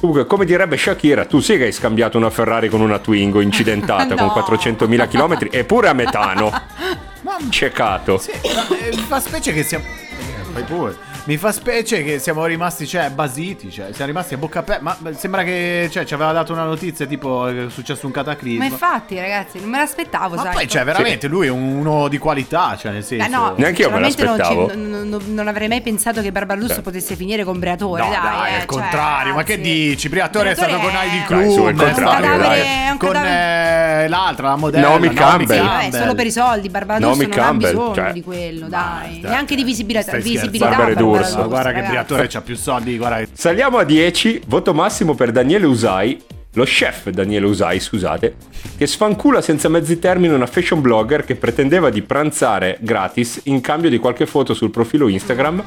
Comunque, 0.00 0.24
come 0.26 0.46
direbbe 0.46 0.78
Shakira, 0.78 1.26
tu 1.26 1.40
sì 1.40 1.58
che 1.58 1.64
hai 1.64 1.72
scambiato 1.72 2.16
una 2.16 2.30
Ferrari 2.30 2.70
con 2.70 2.80
una 2.80 2.98
Twingo 2.98 3.40
incidentata 3.42 4.14
No. 4.16 4.28
con 4.32 4.42
400.000 4.42 5.08
km 5.08 5.48
eppure 5.50 5.88
a 5.88 5.92
metano. 5.92 6.50
Ciecato. 7.48 8.18
Sì, 8.18 8.32
ma, 8.54 8.68
eh, 8.76 8.90
mi 8.94 9.02
fa 9.02 9.20
specie 9.20 9.52
che 9.52 9.62
siamo. 9.62 9.84
eh, 9.86 10.52
Fai 10.52 10.62
pure. 10.64 10.96
Mi 11.24 11.36
fa 11.36 11.52
specie 11.52 12.02
che 12.02 12.18
siamo 12.18 12.44
rimasti, 12.46 12.86
cioè, 12.88 13.10
basiti, 13.10 13.70
cioè, 13.70 13.88
siamo 13.92 14.06
rimasti 14.10 14.34
a 14.34 14.36
bocca 14.38 14.60
aperta. 14.60 14.82
Ma 14.82 14.96
ma 14.98 15.12
sembra 15.12 15.44
che, 15.44 15.88
cioè, 15.92 16.04
ci 16.04 16.14
aveva 16.14 16.32
dato 16.32 16.52
una 16.52 16.64
notizia 16.64 17.06
tipo 17.06 17.44
che 17.44 17.66
è 17.66 17.70
successo 17.70 18.06
un 18.06 18.12
cataclisma. 18.12 18.64
Ma 18.64 18.70
infatti, 18.70 19.16
ragazzi, 19.20 19.60
non 19.60 19.68
me 19.68 19.78
l'aspettavo, 19.78 20.34
Ma 20.34 20.42
sai. 20.42 20.52
poi, 20.54 20.68
cioè, 20.68 20.82
veramente, 20.82 21.28
lui 21.28 21.46
è 21.46 21.50
uno 21.50 22.08
di 22.08 22.18
qualità, 22.18 22.76
cioè, 22.76 22.90
nel 22.92 23.04
senso. 23.04 23.26
Eh, 23.26 23.28
no, 23.28 23.54
Neanche 23.56 23.82
io 23.82 23.90
me 23.90 24.00
l'aspettavo. 24.00 24.72
Non, 24.74 25.08
non- 25.08 25.22
non 25.28 25.46
avrei 25.46 25.68
mai 25.68 25.82
pensato 25.82 26.20
che 26.20 26.32
Barbarusso 26.32 26.74
Cioè. 26.74 26.82
potesse 26.82 27.14
finire 27.14 27.44
con 27.44 27.58
Briatore. 27.60 28.02
No, 28.02 28.08
dai, 28.10 28.20
dai, 28.20 28.50
eh, 28.50 28.54
al 28.54 28.58
cioè, 28.60 28.66
contrario, 28.66 29.34
ma 29.34 29.42
che 29.44 29.60
dici? 29.60 30.08
Briatore 30.08 30.50
è 30.50 30.54
stato 30.54 30.72
con 30.78 30.80
Briatore 30.90 31.04
Heidi 31.04 31.16
è- 31.16 31.28
Dai, 31.28 31.50
su, 31.52 31.54
Klum, 31.56 31.68
il 31.68 31.74
è 31.74 31.92
stato 31.92 31.92
contrario, 31.94 32.30
con- 32.30 32.38
dai. 32.40 32.60
È 32.60 32.90
un 32.90 32.96
con 32.96 33.08
cadavere- 33.12 34.04
eh, 34.04 34.08
l'altra, 34.08 34.48
la 34.48 34.56
modella 34.56 34.88
Naomi 34.88 35.12
Campbell. 35.12 35.64
Vabbè, 35.64 35.90
solo 35.92 36.14
per 36.14 36.26
i 36.26 36.30
soldi, 36.32 36.68
Barbarusso 36.70 37.06
Naomi 37.06 37.26
non 37.26 37.30
Campbell, 37.36 37.68
ha 37.68 37.72
bisogno 37.72 37.94
cioè. 37.94 38.12
di 38.12 38.22
quello, 38.22 38.68
dai. 38.68 39.20
dai, 39.20 39.30
Neanche 39.30 39.54
di 39.54 39.62
visibilità, 39.64 40.02
stai 40.02 40.22
visibilità 40.22 40.68
Barbarusso, 41.10 41.34
D'Urso. 41.34 41.48
Guarda 41.48 41.72
che. 41.72 41.82
Briatore 41.88 42.26
c'ha 42.28 42.40
più 42.40 42.56
soldi, 42.56 42.96
guarda. 42.96 43.26
Saliamo 43.32 43.78
a 43.78 43.84
10, 43.84 44.42
voto 44.46 44.74
massimo 44.74 45.14
per 45.14 45.32
Daniele 45.32 45.66
Usai, 45.66 46.22
lo 46.54 46.64
chef 46.64 47.10
Daniele 47.10 47.46
Usai, 47.46 47.80
scusate, 47.80 48.34
che 48.76 48.86
sfancula 48.86 49.40
senza 49.40 49.68
mezzi 49.68 49.98
termini 49.98 50.34
una 50.34 50.46
fashion 50.46 50.80
blogger 50.80 51.24
che 51.24 51.36
pretendeva 51.36 51.90
di 51.90 52.02
pranzare 52.02 52.78
gratis 52.80 53.40
in 53.44 53.60
cambio 53.60 53.90
di 53.90 53.98
qualche 53.98 54.26
foto 54.26 54.54
sul 54.54 54.70
profilo 54.70 55.08
Instagram 55.08 55.62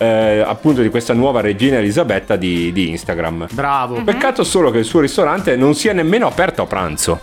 eh, 0.00 0.42
appunto 0.44 0.80
di 0.80 0.88
questa 0.88 1.12
nuova 1.12 1.42
regina 1.42 1.76
Elisabetta 1.76 2.36
di, 2.36 2.72
di 2.72 2.88
Instagram. 2.88 3.48
Bravo. 3.52 4.02
Peccato 4.02 4.44
solo 4.44 4.70
che 4.70 4.78
il 4.78 4.86
suo 4.86 5.00
ristorante 5.00 5.56
non 5.56 5.74
sia 5.74 5.92
nemmeno 5.92 6.26
aperto 6.26 6.62
a 6.62 6.66
pranzo, 6.66 7.20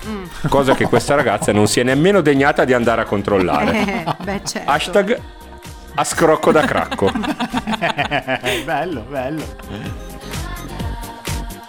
cosa 0.48 0.76
che 0.76 0.86
questa 0.86 1.16
ragazza 1.16 1.52
non 1.52 1.66
si 1.68 1.80
è 1.80 1.84
nemmeno 1.84 2.22
degnata 2.22 2.66
di 2.66 2.74
andare 2.74 3.02
a 3.02 3.06
controllare. 3.06 3.78
Eh, 3.80 4.04
beh, 4.24 4.42
certo. 4.44 4.70
Hashtag 4.70 5.20
a 6.00 6.04
scrocco 6.04 6.52
da 6.52 6.62
cracco. 6.62 7.12
bello, 8.64 9.02
bello. 9.10 9.44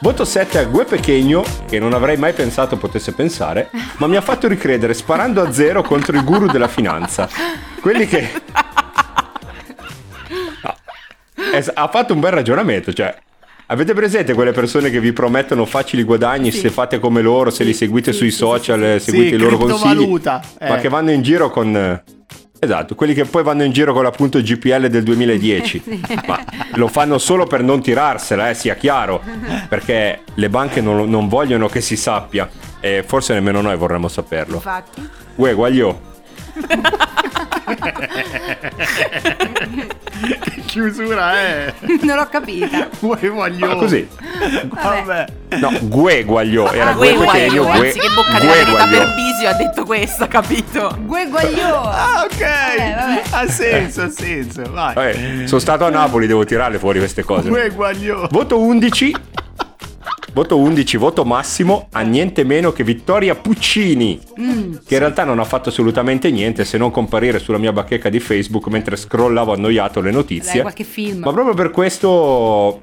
Voto 0.00 0.24
7 0.24 0.58
a 0.58 0.64
Gue 0.64 0.84
Pechegno, 0.84 1.42
che 1.66 1.78
non 1.78 1.94
avrei 1.94 2.18
mai 2.18 2.34
pensato 2.34 2.76
potesse 2.76 3.12
pensare, 3.12 3.70
ma 3.96 4.06
mi 4.06 4.16
ha 4.16 4.20
fatto 4.20 4.46
ricredere 4.46 4.92
sparando 4.92 5.42
a 5.42 5.50
zero 5.50 5.82
contro 5.82 6.16
i 6.16 6.22
guru 6.22 6.46
della 6.46 6.68
finanza. 6.68 7.28
Quelli 7.80 8.06
che... 8.06 8.30
No. 10.62 10.74
Es- 11.52 11.72
ha 11.74 11.88
fatto 11.88 12.12
un 12.12 12.20
bel 12.20 12.32
ragionamento, 12.32 12.92
cioè... 12.92 13.16
Avete 13.70 13.92
presente 13.92 14.32
quelle 14.32 14.52
persone 14.52 14.88
che 14.88 14.98
vi 14.98 15.12
promettono 15.12 15.66
facili 15.66 16.02
guadagni 16.02 16.50
se 16.50 16.70
fate 16.70 16.98
come 16.98 17.20
loro, 17.20 17.50
se 17.50 17.64
li 17.64 17.74
seguite 17.74 18.14
sui 18.14 18.30
social, 18.30 18.98
seguite 18.98 19.28
Sì, 19.28 19.34
i 19.34 19.36
loro 19.36 19.58
consigli, 19.58 20.20
eh. 20.58 20.68
ma 20.68 20.76
che 20.76 20.88
vanno 20.88 21.10
in 21.10 21.22
giro 21.22 21.50
con... 21.50 22.02
Esatto, 22.60 22.94
quelli 22.96 23.14
che 23.14 23.24
poi 23.24 23.42
vanno 23.44 23.62
in 23.62 23.70
giro 23.70 23.92
con 23.92 24.02
l'appunto 24.02 24.40
GPL 24.40 24.88
del 24.88 25.04
2010, 25.04 26.00
ma 26.26 26.42
lo 26.74 26.88
fanno 26.88 27.18
solo 27.18 27.46
per 27.46 27.62
non 27.62 27.80
tirarsela, 27.80 28.50
eh, 28.50 28.54
sia 28.54 28.74
chiaro, 28.74 29.22
perché 29.68 30.22
le 30.34 30.48
banche 30.48 30.80
non, 30.80 31.08
non 31.08 31.28
vogliono 31.28 31.68
che 31.68 31.80
si 31.80 31.96
sappia 31.96 32.48
e 32.80 33.04
forse 33.06 33.34
nemmeno 33.34 33.60
noi 33.60 33.76
vorremmo 33.76 34.08
saperlo. 34.08 34.56
Infatti. 34.56 35.08
Uè, 35.36 35.54
guagliò. 35.54 36.06
Che 40.44 40.60
chiusura 40.66 41.34
è? 41.38 41.74
non 42.02 42.16
l'ho 42.16 42.26
capita. 42.28 42.88
Vuoi 43.00 43.28
voglio. 43.28 43.70
Ah, 43.70 43.76
così. 43.76 44.08
Vabbè. 44.68 45.26
No, 45.60 45.72
gue 45.82 46.24
guagliò, 46.24 46.70
era 46.72 46.90
Ah, 46.90 46.92
gue 46.92 47.14
Gue 47.14 47.24
Guagliò, 47.24 47.62
gue, 47.64 47.86
anziché 47.86 48.08
bocca 48.14 48.38
gue 48.38 48.64
della 48.64 48.70
guagliò. 48.70 48.98
per 48.98 49.14
Bisio 49.14 49.48
ha 49.48 49.54
detto 49.54 49.84
questo, 49.84 50.28
capito? 50.28 50.96
Gue 51.00 51.26
Guagliò. 51.28 51.82
Ah, 51.82 52.24
ok. 52.24 52.38
vabbè. 52.38 53.22
Ha 53.30 53.46
senso, 53.48 54.02
ha 54.02 54.10
senso. 54.10 54.62
Vai. 54.70 54.94
Vabbè, 54.94 55.46
sono 55.46 55.60
stato 55.60 55.84
a 55.84 55.90
Napoli, 55.90 56.26
devo 56.26 56.44
tirarle 56.44 56.78
fuori 56.78 56.98
queste 56.98 57.22
cose. 57.22 57.48
Gue 57.48 57.70
guagliò. 57.70 58.26
Voto 58.30 58.58
11. 58.60 59.14
Voto 60.32 60.56
11, 60.58 60.96
voto 60.98 61.24
massimo 61.24 61.88
a 61.92 62.00
niente 62.02 62.44
meno 62.44 62.70
che 62.72 62.84
Vittoria 62.84 63.34
Puccini, 63.34 64.20
Mm. 64.40 64.74
che 64.86 64.94
in 64.94 65.00
realtà 65.00 65.24
non 65.24 65.38
ha 65.40 65.44
fatto 65.44 65.68
assolutamente 65.70 66.30
niente 66.30 66.64
se 66.64 66.78
non 66.78 66.90
comparire 66.90 67.38
sulla 67.38 67.58
mia 67.58 67.72
bacheca 67.72 68.08
di 68.08 68.20
Facebook 68.20 68.68
mentre 68.68 68.96
scrollavo 68.96 69.52
annoiato 69.52 70.00
le 70.00 70.10
Dai, 70.10 70.14
notizie. 70.20 70.60
qualche 70.60 70.84
film. 70.84 71.20
Ma 71.20 71.32
proprio 71.32 71.54
per 71.54 71.70
questo 71.70 72.82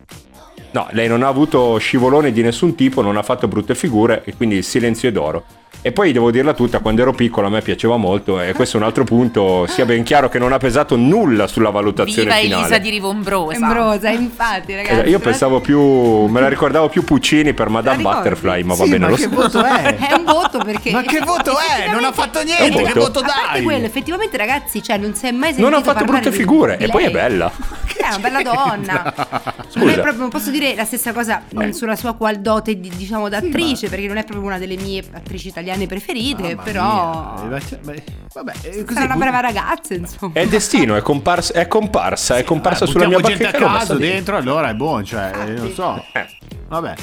No, 0.71 0.87
lei 0.91 1.07
non 1.07 1.23
ha 1.23 1.27
avuto 1.27 1.77
scivoloni 1.77 2.33
di 2.33 2.41
nessun 2.41 2.75
tipo, 2.75 3.01
non 3.01 3.15
ha 3.15 3.23
fatto 3.23 3.47
brutte 3.47 3.75
figure 3.75 4.23
e 4.25 4.35
quindi 4.35 4.55
il 4.57 4.63
silenzio 4.65 5.07
è 5.07 5.11
d'oro. 5.13 5.45
E 5.85 5.91
poi 5.91 6.11
devo 6.11 6.31
dirla 6.31 6.55
tutta, 6.55 6.79
quando 6.79 7.03
ero 7.03 7.13
piccolo 7.13 7.45
a 7.45 7.51
me 7.51 7.61
piaceva 7.61 7.95
molto 7.95 8.41
e 8.41 8.53
questo 8.53 8.77
è 8.77 8.79
un 8.79 8.87
altro 8.87 9.03
punto, 9.03 9.67
sia 9.67 9.85
ben 9.85 10.01
chiaro 10.01 10.29
che 10.29 10.39
non 10.39 10.51
ha 10.51 10.57
pesato 10.57 10.95
nulla 10.95 11.45
sulla 11.45 11.69
valutazione 11.69 12.23
Viva 12.29 12.39
finale. 12.41 12.61
Elisa 12.61 12.77
di 12.79 12.89
Rivombrosa. 12.89 13.63
Ambrosa, 13.67 14.09
infatti, 14.09 14.73
ragazzi. 14.73 15.05
Eh, 15.05 15.09
Io 15.11 15.19
pensavo 15.19 15.59
più, 15.59 16.25
me 16.25 16.39
la 16.41 16.49
ricordavo 16.49 16.89
più 16.89 17.03
Puccini 17.03 17.53
per 17.53 17.69
Madame? 17.69 18.01
Butterfly, 18.01 18.63
ma 18.63 18.73
va 18.73 18.83
Sì, 18.83 18.89
bene 18.89 19.03
ma 19.05 19.09
lo 19.11 19.15
che 19.15 19.21
so. 19.21 19.29
voto 19.29 19.63
è? 19.63 19.95
È 20.09 20.13
un 20.15 20.23
voto 20.23 20.57
perché. 20.65 20.89
Ma 20.89 21.03
che 21.03 21.19
voto 21.19 21.51
è? 21.51 21.91
Non 21.91 22.03
ha 22.03 22.11
fatto 22.11 22.41
niente, 22.41 22.81
che 22.81 22.93
voto. 22.93 22.99
voto 23.01 23.19
A 23.19 23.23
parte 23.25 23.51
dai? 23.51 23.63
quello, 23.63 23.85
effettivamente, 23.85 24.37
ragazzi, 24.37 24.81
cioè, 24.81 24.97
non 24.97 25.13
si 25.13 25.27
è 25.27 25.31
mai 25.31 25.49
sentito 25.53 25.69
Non 25.69 25.77
ha 25.79 25.83
fatto 25.83 26.03
brutte 26.03 26.31
di- 26.31 26.35
figure 26.35 26.77
di 26.77 26.85
e 26.85 26.87
poi 26.87 27.03
è 27.03 27.11
bella. 27.11 27.51
È 27.95 28.07
una 28.09 28.19
bella 28.19 28.41
donna. 28.43 29.13
Non 29.15 29.65
Scusa. 29.69 29.89
è 29.91 29.93
proprio, 29.99 30.17
non 30.21 30.29
posso 30.29 30.51
dire 30.51 30.75
la 30.75 30.83
stessa 30.85 31.11
cosa 31.11 31.41
mh, 31.49 31.69
sulla 31.69 31.95
sua 31.95 32.13
qual 32.13 32.39
dote 32.39 32.79
di- 32.79 32.91
diciamo 32.95 33.29
d'attrice, 33.29 33.89
perché 33.89 34.05
non 34.05 34.17
è 34.17 34.23
proprio 34.23 34.45
una 34.45 34.59
delle 34.59 34.75
mie 34.75 35.03
attrici 35.11 35.47
italiane 35.47 35.74
preferite, 35.87 36.55
Mamma 36.55 36.61
però 36.63 37.43
mia. 37.47 37.57
Eh, 37.57 37.77
beh, 37.77 38.03
Vabbè, 38.33 38.53
eh, 38.63 38.83
così 38.83 38.93
sarà 38.99 39.13
una 39.13 39.15
brava 39.15 39.39
ragazza, 39.39 39.93
insomma. 39.93 40.33
È 40.33 40.39
il 40.39 40.49
destino, 40.49 40.95
è 40.95 41.01
comparsa, 41.01 41.53
è 41.53 41.67
comparsa, 41.67 42.37
è 42.37 42.43
comparsa 42.43 42.85
eh, 42.85 42.87
sulla 42.87 43.07
mia 43.07 43.19
gente 43.19 43.43
bacheca. 43.43 43.69
a 43.69 43.77
caso 43.77 43.93
dentro, 43.95 44.35
allora 44.37 44.69
è 44.69 44.73
buono, 44.73 45.03
cioè, 45.03 45.31
eh, 45.45 45.51
non 45.51 45.71
so. 45.73 46.03
Eh. 46.13 46.25
Vabbè. 46.67 46.93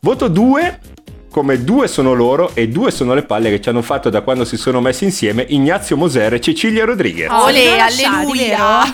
Voto 0.00 0.28
2, 0.28 0.78
come 1.30 1.62
due 1.62 1.86
sono 1.86 2.12
loro 2.12 2.50
e 2.54 2.68
due 2.68 2.90
sono 2.90 3.14
le 3.14 3.22
palle 3.22 3.50
che 3.50 3.60
ci 3.60 3.68
hanno 3.68 3.82
fatto 3.82 4.10
da 4.10 4.22
quando 4.22 4.44
si 4.44 4.56
sono 4.56 4.80
messi 4.80 5.04
insieme 5.04 5.44
Ignazio 5.48 5.96
Moser 5.96 6.34
e 6.34 6.40
Cecilia 6.40 6.84
Rodriguez. 6.84 7.30
Oh, 7.30 7.48
lasciati, 7.50 8.04
alleluia. 8.04 8.84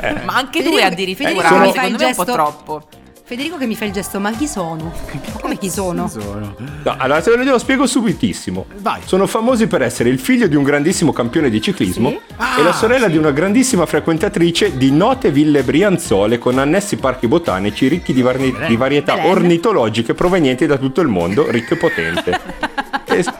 Eh. 0.00 0.12
Ma 0.24 0.34
anche 0.34 0.62
due 0.62 0.84
addirittura, 0.84 1.28
Federico 1.30 1.48
Sono- 1.54 1.66
mi 1.66 1.72
fa 1.72 1.82
il 1.84 1.98
secondo 1.98 1.98
me 1.98 2.04
è 2.04 2.08
un 2.08 2.14
po' 2.14 2.24
troppo. 2.24 2.88
Federico 3.30 3.58
che 3.58 3.66
mi 3.66 3.76
fa 3.76 3.84
il 3.84 3.92
gesto, 3.92 4.18
ma 4.18 4.32
chi 4.32 4.48
sono? 4.48 4.92
Ma 5.32 5.40
come 5.40 5.56
chi 5.56 5.70
sono? 5.70 6.08
Sono. 6.08 6.52
No, 6.82 6.94
allora 6.98 7.20
te 7.22 7.30
lo 7.36 7.58
spiego 7.60 7.86
subitissimo. 7.86 8.66
Vai. 8.78 9.02
Sono 9.04 9.28
famosi 9.28 9.68
per 9.68 9.82
essere 9.82 10.08
il 10.08 10.18
figlio 10.18 10.48
di 10.48 10.56
un 10.56 10.64
grandissimo 10.64 11.12
campione 11.12 11.48
di 11.48 11.60
ciclismo 11.62 12.08
Sì. 12.08 12.16
e 12.58 12.62
la 12.64 12.70
Ah, 12.70 12.72
sorella 12.72 13.06
sì. 13.06 13.12
di 13.12 13.18
una 13.18 13.30
grandissima 13.30 13.86
frequentatrice 13.86 14.76
di 14.76 14.90
note 14.90 15.30
ville 15.30 15.62
brianzole 15.62 16.38
con 16.38 16.58
annessi 16.58 16.96
parchi 16.96 17.28
botanici 17.28 17.86
ricchi 17.86 18.12
di, 18.12 18.20
varni- 18.20 18.52
di 18.66 18.74
varietà 18.74 19.14
Belen. 19.14 19.30
ornitologiche 19.30 20.12
provenienti 20.12 20.66
da 20.66 20.76
tutto 20.76 21.00
il 21.00 21.06
mondo, 21.06 21.48
ricco 21.48 21.74
e 21.74 21.76
potente. 21.76 22.40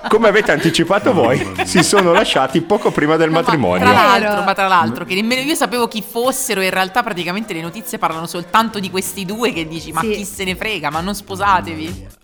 come 0.08 0.28
avete 0.28 0.52
anticipato 0.52 1.12
voi, 1.12 1.44
si 1.64 1.82
sono 1.82 2.12
lasciati 2.12 2.60
poco 2.60 2.90
prima 2.90 3.16
del 3.16 3.28
No, 3.28 3.34
ma 3.34 3.40
matrimonio. 3.42 3.84
Tra 3.84 3.92
l'altro, 3.92 4.42
ma 4.42 4.52
tra 4.54 4.66
l'altro, 4.68 5.04
che 5.04 5.14
nemmeno 5.14 5.40
io 5.42 5.54
sapevo 5.54 5.88
chi 5.88 6.02
fossero. 6.08 6.60
In 6.60 6.70
realtà, 6.70 7.02
praticamente 7.02 7.52
le 7.52 7.62
notizie 7.62 7.98
parlano 7.98 8.26
soltanto 8.26 8.78
di 8.78 8.90
questi 8.90 9.24
due. 9.24 9.52
Che 9.52 9.66
dici, 9.66 9.92
ma 9.92 10.00
Sì. 10.00 10.10
chi 10.10 10.24
se 10.24 10.44
ne 10.44 10.56
frega? 10.56 10.90
Ma 10.90 11.00
non 11.00 11.14
sposatevi. 11.14 12.18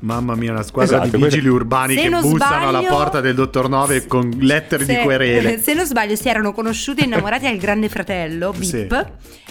Mamma 0.00 0.34
mia, 0.34 0.52
una 0.52 0.62
squadra 0.62 1.02
Esatto, 1.02 1.16
di 1.16 1.22
vigili 1.22 1.48
urbani 1.48 1.94
Se 1.94 2.02
che 2.02 2.08
bussano 2.10 2.68
alla 2.68 2.80
sbaglio- 2.80 2.88
porta 2.94 3.20
del 3.22 3.34
dottor 3.34 3.68
Nove 3.70 4.06
con 4.06 4.30
lettere 4.40 4.84
di 4.84 4.92
Se- 4.92 5.00
querele. 5.00 5.58
Se 5.62 5.72
non 5.72 5.86
sbaglio, 5.86 6.16
si 6.16 6.28
erano 6.28 6.52
conosciuti 6.52 7.00
e 7.00 7.04
innamorati 7.04 7.46
al 7.46 7.56
grande 7.56 7.88
fratello, 7.88 8.52
Bip. 8.54 8.62
Sì. 8.68 8.86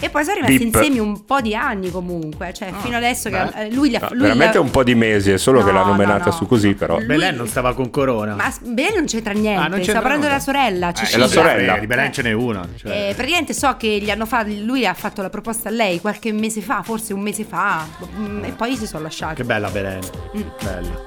E 0.04 0.08
poi 0.08 0.22
sono 0.24 0.36
rimasti 0.36 0.58
Bip. 0.58 0.74
insieme 0.74 0.98
un 1.00 1.24
po' 1.24 1.40
di 1.40 1.54
anni 1.56 1.90
comunque. 1.90 2.52
Cioè, 2.52 2.70
fino 2.80 2.96
adesso 2.96 3.28
che 3.28 3.36
beh. 3.52 3.64
eh, 3.64 3.72
lui 3.72 3.88
li 3.90 3.96
ha. 3.96 4.00
No, 4.02 4.08
lui 4.12 4.20
veramente 4.22 4.54
l'ha- 4.58 4.60
un 4.60 4.70
po' 4.70 4.84
di 4.84 4.94
mesi, 4.94 5.32
è 5.32 5.36
solo 5.36 5.60
che 5.64 5.72
No, 5.72 5.78
l'hanno 5.78 5.90
no, 5.92 5.96
menata 5.96 6.26
no. 6.26 6.30
su 6.32 6.46
così, 6.46 6.74
però. 6.74 6.96
Lui- 6.96 7.06
Belen 7.06 7.34
non 7.36 7.48
stava 7.50 7.74
con 7.74 7.90
Corona. 7.90 8.34
Ma 8.34 8.50
Belen 8.62 8.94
non 8.94 9.04
c'entra 9.06 9.32
niente. 9.32 9.60
Ah, 9.60 9.66
non 9.68 9.78
c'entra 9.80 9.82
Stavo 9.82 10.00
parlando 10.00 10.26
della 10.26 10.40
sorella. 10.40 10.88
Eh, 10.90 10.94
Cecilia. 10.94 11.24
la 11.24 11.30
sorella. 11.30 11.78
Di 11.78 11.86
Belen 11.86 12.12
ce 12.12 12.22
n'è 12.22 12.32
una. 12.32 12.66
Cioè. 12.76 13.08
Eh, 13.10 13.14
praticamente 13.14 13.52
so 13.52 13.76
che 13.76 13.98
gli 14.00 14.10
hanno 14.10 14.24
fatto. 14.26 14.50
Lui 14.62 14.86
ha 14.86 14.94
fatto 14.94 15.20
la 15.20 15.28
proposta 15.28 15.68
a 15.68 15.72
lei 15.72 16.00
qualche 16.00 16.32
mese 16.32 16.60
fa, 16.62 16.82
forse 16.82 17.12
un 17.12 17.20
mese 17.20 17.44
fa. 17.44 17.84
mm, 18.16 18.44
E 18.44 18.52
poi 18.52 18.76
si 18.76 18.86
sono 18.86 19.02
lasciati. 19.02 19.34
Che 19.34 19.44
bella 19.44 19.68
Belen. 19.68 20.00
Mm. 20.36 20.40
Bella. 20.62 21.02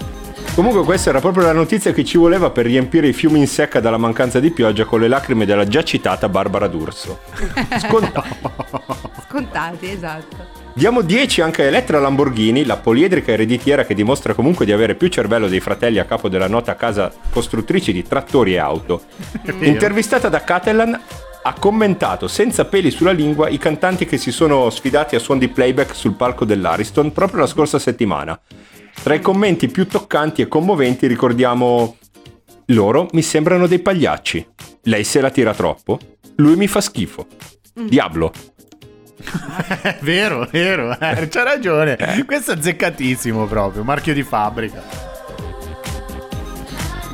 Comunque 0.56 0.84
questa 0.84 1.10
era 1.10 1.20
proprio 1.20 1.46
la 1.46 1.54
notizia 1.54 1.91
che 1.94 2.04
ci 2.04 2.18
voleva 2.18 2.50
per 2.52 2.66
riempire 2.66 3.08
i 3.08 3.14
fiumi 3.14 3.39
in 3.39 3.48
secca 3.48 3.80
dalla 3.80 3.98
mancanza 3.98 4.39
di 4.39 4.52
pioggia 4.52 4.84
con 4.86 5.00
le 5.00 5.08
lacrime 5.08 5.46
della 5.46 5.66
già 5.68 5.84
citata 5.84 6.30
Barbara 6.30 6.68
D'Urso. 6.68 7.20
Scontato. 7.80 8.24
Scontati, 9.30 9.89
esatto. 9.89 10.62
Diamo 10.76 11.02
10 11.02 11.42
anche 11.42 11.62
a 11.62 11.66
Elettra 11.66 12.00
Lamborghini, 12.00 12.66
la 12.66 12.78
poliedrica 12.78 13.32
ereditiera 13.32 13.86
che 13.86 13.94
dimostra 13.94 14.34
comunque 14.34 14.66
di 14.66 14.72
avere 14.72 14.96
più 14.96 15.08
cervello 15.08 15.48
dei 15.48 15.60
fratelli 15.60 16.00
a 16.00 16.06
capo 16.06 16.30
della 16.30 16.48
nota 16.48 16.76
casa 16.76 17.14
costruttrice 17.30 17.92
di 17.92 18.02
trattori 18.02 18.54
e 18.54 18.58
auto. 18.58 19.04
Intervistata 19.62 20.30
da 20.30 20.44
Catalan, 20.44 21.00
ha 21.44 21.54
commentato 21.60 22.28
senza 22.28 22.66
peli 22.66 22.90
sulla 22.90 23.12
lingua 23.12 23.50
i 23.50 23.60
cantanti 23.60 24.06
che 24.06 24.18
si 24.18 24.32
sono 24.32 24.70
sfidati 24.72 25.16
a 25.16 25.20
suon 25.20 25.38
di 25.38 25.48
playback 25.48 25.94
sul 25.94 26.16
palco 26.16 26.44
dell'Ariston 26.44 27.12
proprio 27.12 27.42
la 27.42 27.48
scorsa 27.48 27.78
settimana. 27.78 28.40
Tra 29.04 29.14
i 29.14 29.22
commenti 29.22 29.68
più 29.68 29.86
toccanti 29.86 30.42
e 30.42 30.48
commoventi 30.48 31.06
ricordiamo 31.06 31.98
loro 32.68 33.08
mi 33.12 33.22
sembrano 33.22 33.68
dei 33.68 33.80
pagliacci. 33.80 34.48
Lei 34.84 35.04
se 35.04 35.22
la 35.22 35.30
tira 35.30 35.54
troppo. 35.54 36.00
Lui 36.38 36.56
mi 36.56 36.68
fa 36.68 36.82
schifo. 36.82 37.28
Diablo. 37.74 38.32
Vero, 40.02 40.48
vero. 40.52 40.98
eh, 41.00 41.28
C'ha 41.30 41.44
ragione. 41.44 41.98
Questo 42.26 42.52
è 42.52 42.56
azzeccatissimo 42.56 43.46
proprio. 43.46 43.84
Marchio 43.84 44.14
di 44.14 44.24
fabbrica. 44.24 44.82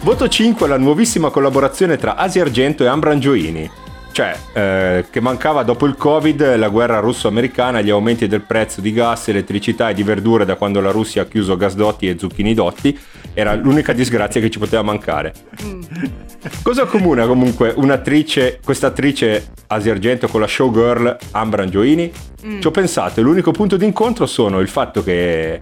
Voto 0.01 0.28
5 0.28 0.68
la 0.68 0.78
nuovissima 0.78 1.30
collaborazione 1.30 1.97
tra 1.97 2.16
Asia 2.16 2.41
Argento 2.43 2.84
e 2.84 2.88
Ambran 2.88 3.20
Gioini. 3.20 3.70
Cioè, 4.12 4.36
eh, 4.53 5.05
che 5.10 5.22
mancava 5.22 5.64
dopo 5.64 5.86
il 5.86 5.95
Covid, 5.95 6.55
la 6.57 6.70
guerra 6.70 6.99
russo-americana, 6.99 7.82
gli 7.82 7.89
aumenti 7.89 8.28
del 8.28 8.41
prezzo 8.41 8.82
di 8.82 8.91
gas, 8.91 9.28
elettricità 9.30 9.89
e 9.89 9.93
di 9.93 10.03
verdure 10.03 10.45
da 10.45 10.55
quando 10.55 10.82
la 10.82 10.91
Russia 10.91 11.22
ha 11.22 11.26
chiuso 11.26 11.55
gasdotti 11.55 12.10
e 12.10 12.18
zucchini 12.18 12.53
dotti, 12.53 12.97
era 13.34 13.53
l'unica 13.55 13.93
disgrazia 13.93 14.41
che 14.41 14.49
ci 14.49 14.60
poteva 14.60 14.82
mancare. 14.82 15.34
Cosa 16.64 16.84
accomuna 16.84 17.26
comunque 17.28 17.74
un'attrice, 17.76 18.60
questa 18.64 18.88
attrice 18.88 19.51
Asia 19.68 19.91
Argento 19.91 20.28
con 20.28 20.41
la 20.41 20.47
showgirl 20.47 21.18
Ambran 21.32 21.70
Gioini? 21.70 22.12
Ci 22.41 22.68
ho 22.68 22.72
pensato 22.72 23.22
l'unico 23.22 23.51
punto 23.51 23.78
d'incontro 23.78 24.26
sono 24.26 24.60
il 24.60 24.68
fatto 24.68 25.03
che 25.03 25.53
eh, 25.53 25.62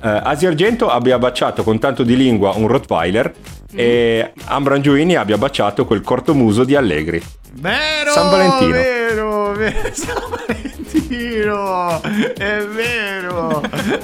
Asia 0.00 0.48
Argento 0.48 0.88
abbia 0.88 1.18
baciato 1.18 1.62
con 1.62 1.78
tanto 1.78 2.02
di 2.02 2.16
lingua 2.16 2.52
un 2.52 2.66
Rottweiler 2.66 3.32
e 3.74 4.32
Ambrangiuini 4.46 5.14
abbia 5.16 5.38
baciato 5.38 5.84
quel 5.84 6.00
cortomuso 6.02 6.64
di 6.64 6.74
Allegri. 6.74 7.22
Vero, 7.52 8.12
San 8.12 8.30
Valentino. 8.30 8.70
Vero, 8.72 9.52
vero, 9.52 9.88
San 9.92 10.22
Valentino. 10.30 12.02
È 12.02 12.64
vero. 12.66 13.62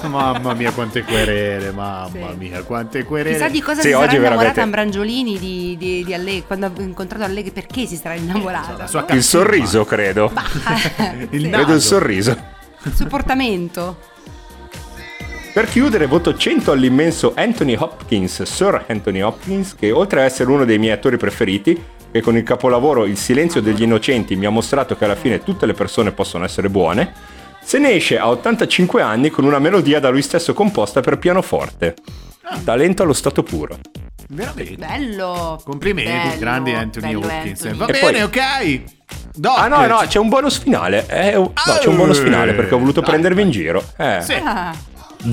mamma 0.09 0.55
mia, 0.55 0.73
quante 0.73 1.03
querele, 1.03 1.71
mamma 1.71 2.33
mia, 2.37 2.63
quante 2.63 3.05
querele. 3.05 3.37
Chissà 3.37 3.49
di 3.49 3.61
cosa 3.61 3.81
Sì, 3.81 3.89
si 3.89 3.93
sarà 3.93 4.05
innamorata 4.05 4.35
veramente- 4.37 4.61
Ambrangiolini 4.61 5.39
di, 5.39 5.77
di, 5.79 6.05
di 6.05 6.15
Allegri, 6.15 6.45
quando 6.47 6.67
ha 6.67 6.71
incontrato 6.79 7.25
Allegri, 7.25 7.51
perché 7.53 7.87
si 7.87 7.97
sarà 7.97 8.15
innamorata? 8.15 8.87
sua 8.87 9.05
Il 9.11 9.23
sorriso, 9.23 9.85
credo. 9.85 10.33
Il 11.31 11.49
Credo 11.49 11.73
il 11.75 11.81
sorriso. 11.81 12.37
Il 12.83 12.95
suo 12.95 13.07
portamento. 13.07 13.99
Per 15.57 15.65
chiudere, 15.71 16.05
voto 16.05 16.37
100 16.37 16.71
all'immenso 16.71 17.33
Anthony 17.35 17.75
Hopkins, 17.79 18.43
Sir 18.43 18.85
Anthony 18.89 19.23
Hopkins, 19.23 19.75
che 19.75 19.91
oltre 19.91 20.21
a 20.21 20.25
essere 20.25 20.51
uno 20.51 20.67
dei 20.67 20.77
miei 20.77 20.93
attori 20.93 21.17
preferiti, 21.17 21.83
che 22.13 22.21
con 22.21 22.37
il 22.37 22.43
capolavoro 22.43 23.07
Il 23.07 23.17
silenzio 23.17 23.63
degli 23.63 23.81
innocenti 23.81 24.37
mi 24.37 24.45
ha 24.45 24.51
mostrato 24.51 24.99
che 24.99 25.07
alla 25.07 25.15
fine 25.15 25.43
tutte 25.43 25.65
le 25.65 25.73
persone 25.73 26.13
possono 26.13 26.45
essere 26.45 26.69
buone, 26.69 27.11
se 27.63 27.79
ne 27.79 27.93
esce 27.93 28.19
a 28.19 28.29
85 28.29 29.01
anni 29.01 29.31
con 29.31 29.45
una 29.47 29.59
melodia 29.59 29.99
da 29.99 30.11
lui 30.11 30.21
stesso 30.21 30.53
composta 30.53 31.01
per 31.01 31.17
pianoforte. 31.17 31.95
Talento 32.63 33.03
allo 33.03 33.15
stato 33.15 33.43
puro. 33.43 33.79
Veramente. 34.29 34.75
Bello. 34.77 35.59
Complimenti, 35.65 36.29
Bello, 36.29 36.39
grandi 36.39 36.73
Anthony 36.75 37.15
bello 37.15 37.27
Hopkins. 37.27 37.65
Anthony. 37.65 37.77
Va 37.79 37.87
E 37.87 37.93
bene, 37.93 38.13
poi- 38.13 38.23
ok. 38.23 38.83
Doc, 39.35 39.59
Ah 39.59 39.69
no, 39.69 39.87
no, 39.87 40.03
c'è 40.07 40.19
un 40.19 40.29
bonus 40.29 40.59
finale. 40.59 41.07
Eh, 41.09 41.33
no, 41.33 41.53
c'è 41.81 41.89
un 41.89 41.97
bonus 41.97 42.19
finale 42.19 42.53
perché 42.53 42.75
ho 42.75 42.79
voluto 42.79 43.01
Dai, 43.01 43.09
prendervi 43.09 43.41
in 43.41 43.51
giro. 43.51 43.83
Eh. 43.97 44.19
Sì. 44.21 44.35
Ah, 44.35 44.75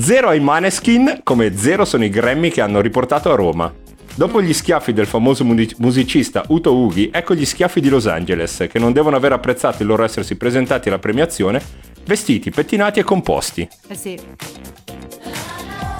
Zero 0.00 0.28
ai 0.28 0.40
Maneskin, 0.40 1.20
come 1.22 1.56
zero 1.56 1.84
sono 1.84 2.04
i 2.04 2.08
Grammy 2.08 2.50
che 2.50 2.60
hanno 2.60 2.80
riportato 2.80 3.30
a 3.32 3.34
Roma. 3.36 3.72
Dopo 4.16 4.40
gli 4.40 4.52
schiaffi 4.52 4.92
del 4.92 5.06
famoso 5.06 5.44
musicista 5.44 6.44
Uto 6.48 6.74
Ughi, 6.74 7.10
ecco 7.12 7.34
gli 7.34 7.44
schiaffi 7.44 7.80
di 7.80 7.88
Los 7.88 8.06
Angeles, 8.06 8.66
che 8.70 8.78
non 8.78 8.92
devono 8.92 9.16
aver 9.16 9.32
apprezzato 9.32 9.82
il 9.82 9.88
loro 9.88 10.04
essersi 10.04 10.36
presentati 10.36 10.88
alla 10.88 10.98
premiazione, 10.98 11.60
vestiti, 12.04 12.50
pettinati 12.50 13.00
e 13.00 13.04
composti. 13.04 13.68
eh 13.88 13.94
sì. 13.96 14.18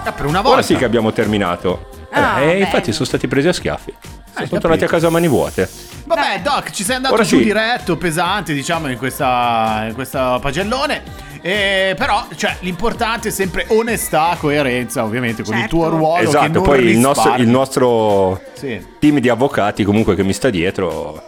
Ah, 0.05 0.13
per 0.13 0.27
una 0.27 0.41
volta. 0.41 0.59
Ora 0.59 0.63
sì 0.63 0.77
che 0.77 0.85
abbiamo 0.85 1.13
terminato. 1.13 1.89
Eh, 2.13 2.19
Ah, 2.21 2.41
e 2.41 2.47
bene. 2.47 2.59
infatti 2.61 2.93
sono 2.93 3.07
stati 3.07 3.27
presi 3.27 3.49
a 3.49 3.53
schiaffi. 3.53 3.93
sono 3.93 4.33
capito. 4.35 4.59
tornati 4.61 4.85
a 4.85 4.89
casa 4.89 5.07
a 5.09 5.11
mani 5.11 5.27
vuote. 5.29 5.69
Vabbè, 6.05 6.41
Doc, 6.43 6.71
ci 6.71 6.85
sei 6.85 6.97
andato 6.97 7.15
Ora 7.15 7.25
giù 7.25 7.39
sì. 7.39 7.45
diretto, 7.45 7.97
pesante, 7.97 8.53
diciamo, 8.53 8.89
in 8.89 8.99
questa, 8.99 9.87
in 9.89 9.95
questa 9.95 10.39
pagellone. 10.39 11.03
E 11.47 11.93
però, 11.99 12.25
cioè, 12.37 12.57
l'importante 12.61 13.29
è 13.29 13.31
sempre 13.31 13.67
onestà, 13.69 14.35
coerenza, 14.41 15.05
ovviamente, 15.05 15.43
con 15.43 15.53
il 15.53 15.61
Certo. 15.61 15.77
tuo 15.77 15.89
ruolo. 15.91 16.15
che 16.23 16.23
esatto, 16.23 16.49
non 16.53 16.63
poi 16.63 16.85
il 16.87 16.97
nostro, 16.97 17.35
il 17.35 17.47
nostro 17.49 18.41
Sì, 18.55 18.83
team 18.99 19.19
di 19.19 19.29
avvocati 19.29 19.85
comunque 19.85 20.15
che 20.15 20.23
mi 20.23 20.33
sta 20.33 20.49
dietro 20.49 21.23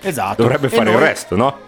esatto. 0.00 0.42
dovrebbe 0.42 0.68
fare 0.68 0.90
il 0.90 0.96
noi- 0.96 1.04
resto, 1.06 1.36
no? 1.36 1.58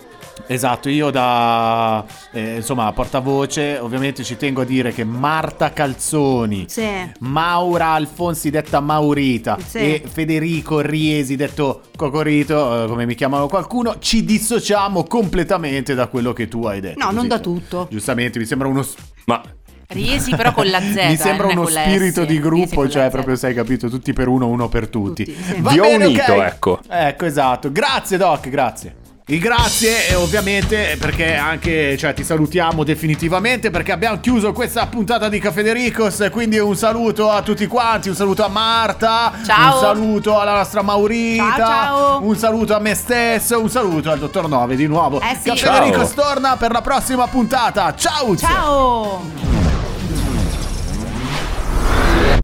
Esatto, 0.47 0.89
io 0.89 1.11
da 1.11 2.05
eh, 2.33 2.57
insomma 2.57 2.93
portavoce 2.93 3.79
ovviamente 3.79 4.25
ci 4.25 4.37
tengo 4.37 4.63
a 4.63 4.65
dire 4.65 4.93
che 4.93 5.05
Marta 5.05 5.73
Calzoni, 5.73 6.67
Sì. 6.69 6.87
Maura 7.21 7.89
Alfonsi 7.93 8.51
detta 8.51 8.81
Maurita 8.81 9.57
Sì. 9.65 9.79
e 9.79 10.03
Federico 10.07 10.81
Riesi 10.81 11.37
detto 11.37 11.83
Cocorito, 11.97 12.85
eh, 12.85 12.89
come 12.89 13.07
mi 13.07 13.15
chiamano 13.15 13.47
qualcuno, 13.47 13.97
ci 14.01 14.25
dissociamo 14.25 15.05
completamente 15.05 15.95
da 15.95 16.09
quello 16.09 16.33
che 16.33 16.49
tu 16.49 16.65
hai 16.67 16.81
detto. 16.81 16.99
No, 16.99 17.07
non 17.07 17.15
Così, 17.17 17.29
da 17.29 17.39
tutto. 17.39 17.87
Giustamente, 17.91 18.39
mi 18.39 18.45
sembra 18.45 18.69
uno 18.69 18.85
Ma 19.27 19.41
Riesi 19.87 20.35
però 20.35 20.53
con 20.53 20.69
la 20.69 20.81
Z. 20.81 20.95
mi 21.09 21.17
sembra 21.17 21.49
eh, 21.49 21.55
non 21.55 21.65
uno 21.67 21.71
spirito 21.73 22.23
S. 22.25 22.27
di 22.27 22.41
gruppo, 22.41 22.89
cioè 22.89 23.09
proprio 23.11 23.37
sai 23.37 23.55
capito, 23.55 23.89
tutti 23.89 24.13
per 24.13 24.29
uno, 24.29 24.49
uno 24.49 24.69
per 24.69 24.89
tutti. 24.89 25.25
Tutti, 25.25 25.43
sì. 25.43 25.61
Vi 25.61 25.79
ho 25.79 25.89
unito, 25.95 26.33
ok. 26.33 26.43
ecco. 26.43 26.81
Ecco, 26.89 27.25
esatto. 27.25 27.71
Grazie 27.71 28.17
Doc, 28.17 28.49
grazie. 28.49 28.97
Il 29.29 29.41
grazie 29.41 30.11
e 30.11 30.15
ovviamente 30.17 30.99
perché 31.01 31.35
anche 31.35 31.97
cioè, 31.97 32.13
ti 32.13 32.23
salutiamo 32.23 32.85
definitivamente 32.85 33.71
perché 33.71 33.91
abbiamo 33.91 34.21
chiuso 34.21 34.53
questa 34.53 34.87
puntata 34.87 35.31
di 35.31 35.39
Cafedericos 35.39 36.29
quindi 36.31 36.59
un 36.59 36.77
saluto 36.77 37.31
a 37.31 37.41
tutti 37.41 37.67
quanti, 37.67 38.11
un 38.11 38.15
saluto 38.15 38.45
a 38.45 38.49
Marta, 38.49 39.33
Ciao. 39.43 39.77
un 39.77 39.81
saluto 39.81 40.39
alla 40.39 40.57
nostra 40.57 40.83
Maurita, 40.83 41.57
Ciao, 41.57 41.57
ciao. 41.57 42.23
un 42.23 42.37
saluto 42.37 42.75
a 42.75 42.81
me 42.81 42.95
stesso, 42.95 43.63
un 43.63 43.71
saluto 43.71 44.11
al 44.11 44.19
dottor 44.19 44.47
Nove 44.47 44.77
di 44.77 44.87
nuovo. 44.87 45.23
Eh 45.23 45.39
sì. 45.41 45.49
Cafedericos 45.49 46.13
torna 46.13 46.59
per 46.59 46.73
la 46.73 46.83
prossima 46.83 47.27
puntata. 47.27 47.95
Ciao! 47.95 48.37
Ciao. 48.37 49.84